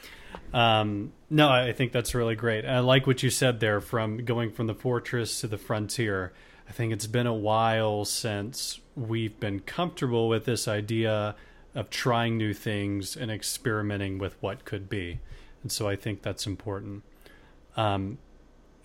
Um, 0.55 1.13
no, 1.29 1.49
I 1.51 1.73
think 1.73 1.93
that's 1.93 2.15
really 2.15 2.35
great. 2.35 2.65
I 2.65 2.81
like 2.81 3.07
what 3.07 3.23
you 3.23 3.31
said 3.31 3.61
there 3.61 3.81
from 3.81 4.25
going 4.25 4.51
from 4.51 4.67
the 4.67 4.75
fortress 4.75 5.41
to 5.41 5.47
the 5.47 5.59
frontier. 5.59 6.33
I 6.73 6.75
think 6.75 6.95
it's 6.95 7.07
been 7.07 7.27
a 7.27 7.35
while 7.35 8.07
since 8.07 8.81
we've 8.97 9.39
been 9.39 9.61
comfortable 9.61 10.27
with 10.27 10.47
this 10.47 10.67
idea 10.67 11.35
of 11.75 11.91
trying 11.91 12.39
new 12.39 12.55
things 12.55 13.15
and 13.15 13.31
experimenting 13.31 14.17
with 14.17 14.39
what 14.41 14.65
could 14.65 14.89
be. 14.89 15.21
And 15.63 15.71
so 15.71 15.87
I 15.87 15.97
think 15.97 16.23
that's 16.23 16.47
important. 16.47 17.03
Um, 17.77 18.17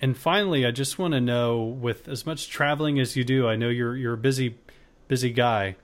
and 0.02 0.18
finally, 0.18 0.66
I 0.66 0.72
just 0.72 1.00
want 1.00 1.14
to 1.14 1.22
know, 1.22 1.64
with 1.64 2.10
as 2.10 2.26
much 2.26 2.50
traveling 2.50 3.00
as 3.00 3.16
you 3.16 3.24
do, 3.24 3.48
I 3.48 3.56
know 3.56 3.70
you're 3.70 3.96
you're 3.96 4.16
a 4.16 4.18
busy, 4.18 4.58
busy 5.08 5.32
guy. 5.32 5.78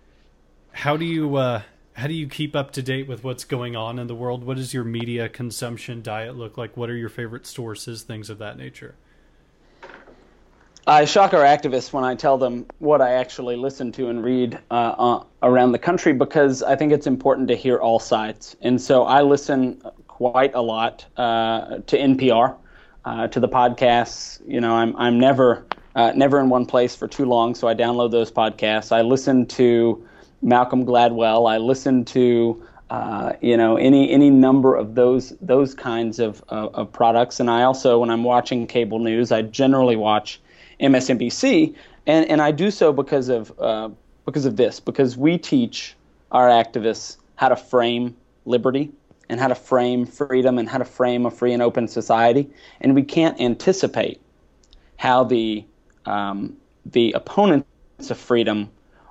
How 0.74 0.98
do 0.98 1.06
you 1.06 1.38
uh, 1.38 1.62
how 1.94 2.08
do 2.08 2.14
you 2.14 2.28
keep 2.28 2.54
up 2.54 2.72
to 2.72 2.82
date 2.82 3.08
with 3.08 3.24
what's 3.24 3.46
going 3.46 3.78
on 3.78 3.98
in 3.98 4.08
the 4.08 4.16
world? 4.16 4.44
What 4.44 4.58
does 4.58 4.74
your 4.74 4.84
media 4.84 5.30
consumption 5.30 6.02
diet 6.02 6.36
look 6.36 6.58
like? 6.58 6.76
What 6.76 6.90
are 6.90 6.98
your 6.98 7.08
favorite 7.08 7.48
sources? 7.48 8.04
Things 8.04 8.30
of 8.30 8.40
that 8.40 8.58
nature. 8.58 8.96
I 10.86 11.06
shock 11.06 11.34
our 11.34 11.44
activists 11.44 11.94
when 11.94 12.04
I 12.04 12.14
tell 12.14 12.38
them 12.38 12.66
what 12.80 13.02
I 13.02 13.14
actually 13.14 13.56
listen 13.56 13.94
to 13.94 14.10
and 14.10 14.22
read 14.22 14.60
uh, 14.70 14.74
uh, 14.98 15.24
around 15.42 15.72
the 15.72 15.80
country 15.80 16.12
because 16.12 16.62
I 16.62 16.76
think 16.76 16.92
it's 16.92 17.08
important 17.08 17.48
to 17.48 17.56
hear 17.56 17.78
all 17.78 18.00
sides. 18.00 18.58
And 18.62 18.82
so 18.82 19.04
I 19.04 19.22
listen 19.22 19.82
quite 20.10 20.54
a 20.54 20.62
lot 20.62 21.06
uh, 21.16 21.78
to 21.88 21.98
NPR 21.98 22.58
uh, 23.06 23.28
to 23.30 23.40
the 23.40 23.48
podcasts. 23.48 24.42
You 24.46 24.60
know, 24.60 24.74
I'm 24.76 24.94
I'm 24.98 25.18
never 25.18 25.66
uh, 25.96 26.12
never 26.18 26.38
in 26.42 26.50
one 26.50 26.66
place 26.66 26.98
for 26.98 27.08
too 27.08 27.26
long, 27.26 27.56
so 27.56 27.70
I 27.70 27.76
download 27.76 28.12
those 28.12 28.32
podcasts. 28.32 28.92
I 28.92 29.04
listen 29.04 29.46
to 29.48 30.06
Malcolm 30.42 30.86
Gladwell. 30.86 31.50
I 31.50 31.60
listen 31.60 32.04
to 32.06 32.62
uh, 32.90 33.32
you 33.40 33.56
know 33.56 33.78
any 33.78 34.12
any 34.12 34.30
number 34.30 34.76
of 34.76 34.96
those 34.96 35.34
those 35.40 35.74
kinds 35.74 36.20
of, 36.20 36.44
of, 36.50 36.76
of 36.76 36.92
products, 36.92 37.40
and 37.40 37.50
I 37.50 37.64
also 37.64 38.00
when 38.00 38.10
I'm 38.10 38.26
watching 38.26 38.68
cable 38.68 39.00
news, 39.00 39.32
I 39.32 39.44
generally 39.44 39.96
watch 39.96 40.42
MSNBC, 40.80 41.76
and 42.08 42.30
and 42.30 42.42
I 42.42 42.52
do 42.52 42.72
so 42.72 42.94
because 42.94 43.30
of 43.30 43.54
uh, 43.60 43.90
because 44.26 44.46
of 44.46 44.56
this 44.56 44.80
because 44.80 45.18
we 45.18 45.38
teach 45.38 45.96
our 46.32 46.48
activists 46.48 47.18
how 47.36 47.50
to 47.50 47.56
frame 47.56 48.16
liberty 48.46 48.92
and 49.30 49.40
how 49.40 49.48
to 49.48 49.56
frame 49.56 50.06
freedom 50.06 50.58
and 50.58 50.68
how 50.70 50.78
to 50.78 50.86
frame 50.86 51.26
a 51.26 51.32
free 51.32 51.54
and 51.54 51.62
open 51.62 51.88
society. 51.88 52.50
And 52.82 52.96
we 52.96 53.04
can't 53.04 53.40
anticipate 53.40 54.22
how 54.98 55.24
the 55.24 55.66
um, 56.06 56.58
the 56.86 57.14
opponents 57.14 57.66
of 58.10 58.18
freedom 58.18 58.70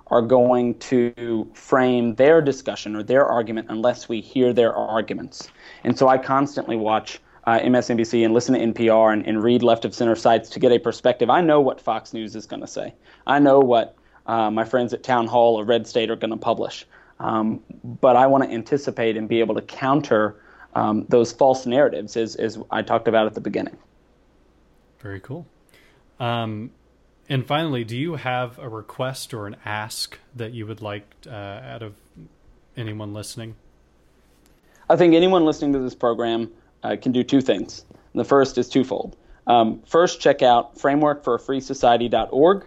are 0.08 0.20
going 0.20 0.78
to 0.78 1.50
frame 1.54 2.14
their 2.16 2.42
discussion 2.42 2.94
or 2.94 3.02
their 3.02 3.24
argument 3.24 3.68
unless 3.70 4.10
we 4.10 4.20
hear 4.20 4.52
their 4.52 4.74
arguments. 4.74 5.48
And 5.84 5.98
so 5.98 6.06
I 6.06 6.18
constantly 6.18 6.76
watch 6.76 7.18
uh, 7.44 7.58
MSNBC 7.58 8.24
and 8.24 8.32
listen 8.32 8.54
to 8.54 8.60
NPR 8.60 9.12
and, 9.12 9.26
and, 9.26 9.42
read 9.42 9.62
left 9.62 9.84
of 9.84 9.94
center 9.94 10.14
sites 10.14 10.50
to 10.50 10.60
get 10.60 10.70
a 10.70 10.78
perspective. 10.78 11.28
I 11.28 11.40
know 11.40 11.60
what 11.60 11.80
Fox 11.80 12.12
News 12.12 12.36
is 12.36 12.46
going 12.46 12.60
to 12.60 12.68
say. 12.68 12.94
I 13.26 13.40
know 13.40 13.58
what 13.58 13.96
uh, 14.26 14.50
my 14.50 14.64
friends 14.64 14.92
at 14.92 15.02
Town 15.02 15.26
Hall 15.26 15.56
or 15.56 15.64
Red 15.64 15.86
State 15.86 16.10
are 16.10 16.16
going 16.16 16.30
to 16.30 16.36
publish. 16.36 16.86
Um, 17.18 17.62
but 17.84 18.16
I 18.16 18.26
want 18.26 18.44
to 18.44 18.50
anticipate 18.50 19.16
and 19.16 19.28
be 19.28 19.40
able 19.40 19.54
to 19.56 19.62
counter 19.62 20.36
um, 20.74 21.06
those 21.08 21.32
false 21.32 21.66
narratives, 21.66 22.16
as, 22.16 22.36
as 22.36 22.58
I 22.70 22.82
talked 22.82 23.08
about 23.08 23.26
at 23.26 23.34
the 23.34 23.40
beginning. 23.40 23.76
Very 25.00 25.20
cool. 25.20 25.46
Um, 26.18 26.70
and 27.28 27.46
finally, 27.46 27.84
do 27.84 27.96
you 27.96 28.16
have 28.16 28.58
a 28.58 28.68
request 28.68 29.34
or 29.34 29.46
an 29.46 29.56
ask 29.64 30.18
that 30.36 30.52
you 30.52 30.66
would 30.66 30.80
like 30.80 31.04
uh, 31.26 31.30
out 31.30 31.82
of 31.82 31.94
anyone 32.76 33.12
listening? 33.12 33.56
I 34.88 34.96
think 34.96 35.14
anyone 35.14 35.44
listening 35.44 35.72
to 35.74 35.78
this 35.78 35.94
program 35.94 36.50
uh, 36.82 36.96
can 37.00 37.12
do 37.12 37.22
two 37.22 37.40
things. 37.40 37.84
The 38.14 38.24
first 38.24 38.58
is 38.58 38.68
twofold. 38.68 39.16
Um, 39.46 39.82
first, 39.86 40.20
check 40.20 40.42
out 40.42 40.76
frameworkforafreesociety.org 40.76 42.66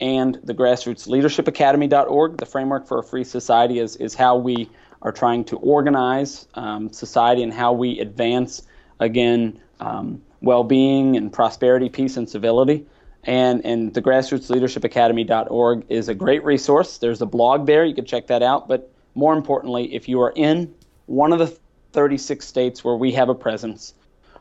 and 0.00 0.40
the 0.42 0.54
grassrootsleadershipacademy.org. 0.54 2.38
The 2.38 2.46
framework 2.46 2.86
for 2.86 2.98
a 2.98 3.02
free 3.02 3.24
society 3.24 3.78
is, 3.78 3.96
is 3.96 4.14
how 4.14 4.36
we 4.36 4.68
are 5.02 5.12
trying 5.12 5.44
to 5.44 5.56
organize 5.58 6.46
um, 6.54 6.92
society 6.92 7.42
and 7.42 7.52
how 7.52 7.72
we 7.72 8.00
advance, 8.00 8.62
again, 9.00 9.60
um, 9.80 10.22
well 10.40 10.64
being 10.64 11.16
and 11.16 11.32
prosperity, 11.32 11.88
peace, 11.88 12.16
and 12.16 12.28
civility. 12.28 12.86
And, 13.24 13.64
and 13.64 13.94
the 13.94 14.02
grassrootsleadershipacademy.org 14.02 15.86
is 15.88 16.08
a 16.08 16.14
great 16.14 16.44
resource. 16.44 16.98
There's 16.98 17.22
a 17.22 17.26
blog 17.26 17.66
there. 17.66 17.84
You 17.84 17.94
can 17.94 18.04
check 18.04 18.26
that 18.26 18.42
out. 18.42 18.68
But 18.68 18.90
more 19.14 19.34
importantly, 19.34 19.94
if 19.94 20.08
you 20.08 20.20
are 20.20 20.32
in 20.34 20.74
one 21.06 21.32
of 21.32 21.38
the 21.38 21.56
36 21.94 22.46
states 22.46 22.84
where 22.84 22.96
we 22.96 23.12
have 23.12 23.28
a 23.28 23.34
presence, 23.34 23.94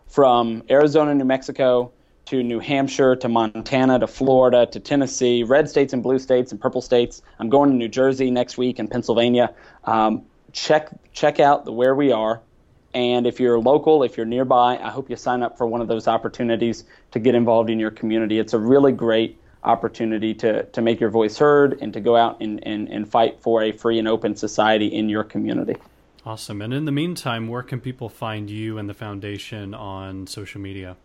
from 0.07 0.63
Arizona, 0.69 1.15
New 1.15 1.23
Mexico, 1.23 1.91
to 2.25 2.41
New 2.41 2.59
Hampshire 2.59 3.15
to 3.17 3.29
Montana 3.29 3.99
to 3.99 4.07
Florida 4.07 4.65
to 4.65 4.79
Tennessee, 4.79 5.43
red 5.43 5.69
states 5.69 5.93
and 5.93 6.01
blue 6.01 6.19
states 6.19 6.51
and 6.51 6.59
purple 6.59 6.81
states. 6.81 7.21
I'm 7.39 7.49
going 7.49 7.69
to 7.69 7.75
New 7.75 7.87
Jersey 7.87 8.31
next 8.31 8.57
week 8.57 8.79
and 8.79 8.89
Pennsylvania. 8.89 9.53
Um, 9.83 10.23
check 10.51 10.89
check 11.13 11.39
out 11.39 11.65
the 11.65 11.71
where 11.71 11.95
we 11.95 12.11
are, 12.11 12.41
and 12.93 13.27
if 13.27 13.39
you're 13.39 13.59
local, 13.59 14.03
if 14.03 14.17
you're 14.17 14.25
nearby, 14.25 14.77
I 14.77 14.89
hope 14.89 15.09
you 15.09 15.15
sign 15.15 15.43
up 15.43 15.57
for 15.57 15.67
one 15.67 15.81
of 15.81 15.87
those 15.87 16.07
opportunities 16.07 16.85
to 17.11 17.19
get 17.19 17.35
involved 17.35 17.69
in 17.69 17.79
your 17.79 17.91
community. 17.91 18.39
It's 18.39 18.53
a 18.53 18.59
really 18.59 18.91
great 18.91 19.39
opportunity 19.63 20.33
to, 20.33 20.63
to 20.63 20.81
make 20.81 20.99
your 20.99 21.09
voice 21.09 21.37
heard 21.37 21.79
and 21.81 21.93
to 21.93 22.01
go 22.01 22.15
out 22.15 22.41
and, 22.41 22.65
and, 22.65 22.89
and 22.89 23.09
fight 23.09 23.41
for 23.41 23.63
a 23.63 23.71
free 23.71 23.97
and 23.99 24.07
open 24.07 24.35
society 24.35 24.87
in 24.87 25.07
your 25.07 25.23
community. 25.23 25.75
Awesome. 26.25 26.61
And 26.61 26.73
in 26.73 26.85
the 26.85 26.91
meantime, 26.91 27.47
where 27.47 27.63
can 27.63 27.81
people 27.81 28.07
find 28.07 28.49
you 28.49 28.77
and 28.77 28.89
the 28.89 28.93
foundation 28.93 29.73
on 29.73 30.25
social 30.25 30.61
media? 30.61 30.95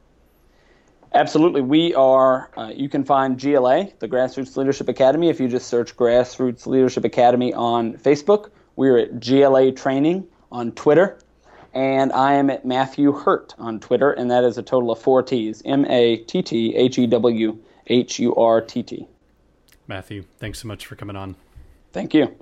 Absolutely. 1.14 1.62
We 1.62 1.94
are, 1.94 2.50
uh, 2.56 2.70
you 2.74 2.88
can 2.88 3.02
find 3.02 3.40
GLA, 3.40 3.88
the 3.98 4.08
Grassroots 4.08 4.56
Leadership 4.56 4.88
Academy, 4.88 5.28
if 5.28 5.40
you 5.40 5.48
just 5.48 5.68
search 5.68 5.96
Grassroots 5.96 6.66
Leadership 6.66 7.04
Academy 7.04 7.52
on 7.52 7.94
Facebook. 7.94 8.50
We're 8.76 8.98
at 8.98 9.20
GLA 9.20 9.72
Training 9.72 10.28
on 10.52 10.72
Twitter. 10.72 11.18
And 11.74 12.12
I 12.12 12.34
am 12.34 12.50
at 12.50 12.64
Matthew 12.64 13.12
Hurtt 13.12 13.54
on 13.58 13.78
Twitter, 13.80 14.12
and 14.12 14.30
that 14.30 14.42
is 14.42 14.56
a 14.56 14.62
total 14.62 14.90
of 14.90 15.00
four 15.00 15.22
T's 15.22 15.62
M 15.64 15.84
A 15.86 16.16
T 16.16 16.42
T 16.42 16.74
H 16.74 16.98
E 16.98 17.06
W 17.06 17.58
H 17.86 18.18
U 18.18 18.34
R 18.34 18.60
T 18.60 18.82
T. 18.82 19.06
Matthew, 19.86 20.24
thanks 20.38 20.60
so 20.60 20.68
much 20.68 20.86
for 20.86 20.96
coming 20.96 21.16
on. 21.16 21.36
Thank 21.92 22.14
you. 22.14 22.34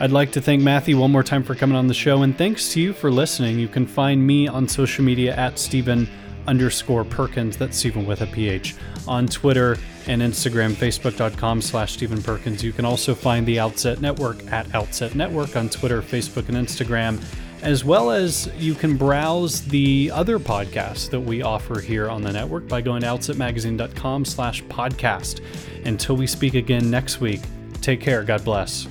I'd 0.00 0.12
like 0.12 0.30
to 0.32 0.40
thank 0.40 0.62
Matthew 0.62 0.96
one 0.96 1.10
more 1.10 1.24
time 1.24 1.42
for 1.42 1.56
coming 1.56 1.76
on 1.76 1.88
the 1.88 1.94
show, 1.94 2.22
and 2.22 2.36
thanks 2.38 2.72
to 2.72 2.80
you 2.80 2.92
for 2.92 3.10
listening. 3.10 3.58
You 3.58 3.66
can 3.66 3.84
find 3.84 4.24
me 4.24 4.46
on 4.46 4.68
social 4.68 5.04
media 5.04 5.34
at 5.34 5.58
Stephen 5.58 6.08
underscore 6.46 7.04
Perkins, 7.04 7.56
that's 7.56 7.76
Stephen 7.76 8.06
with 8.06 8.22
a 8.22 8.26
PH, 8.26 8.76
on 9.08 9.26
Twitter 9.26 9.76
and 10.06 10.22
Instagram, 10.22 10.72
facebook.com 10.72 11.60
slash 11.60 11.92
Stephen 11.92 12.22
Perkins. 12.22 12.62
You 12.62 12.72
can 12.72 12.84
also 12.84 13.14
find 13.14 13.44
the 13.44 13.58
Outset 13.58 14.00
Network 14.00 14.44
at 14.52 14.72
Outset 14.74 15.14
Network 15.16 15.56
on 15.56 15.68
Twitter, 15.68 16.00
Facebook, 16.00 16.48
and 16.48 16.56
Instagram, 16.56 17.20
as 17.62 17.84
well 17.84 18.10
as 18.12 18.50
you 18.56 18.74
can 18.74 18.96
browse 18.96 19.62
the 19.66 20.10
other 20.14 20.38
podcasts 20.38 21.10
that 21.10 21.20
we 21.20 21.42
offer 21.42 21.80
here 21.80 22.08
on 22.08 22.22
the 22.22 22.32
network 22.32 22.68
by 22.68 22.80
going 22.80 23.02
to 23.02 23.08
outsetmagazine.com 23.08 24.24
slash 24.24 24.62
podcast. 24.64 25.40
Until 25.84 26.16
we 26.16 26.26
speak 26.26 26.54
again 26.54 26.88
next 26.88 27.20
week, 27.20 27.40
take 27.80 28.00
care. 28.00 28.22
God 28.22 28.44
bless. 28.44 28.86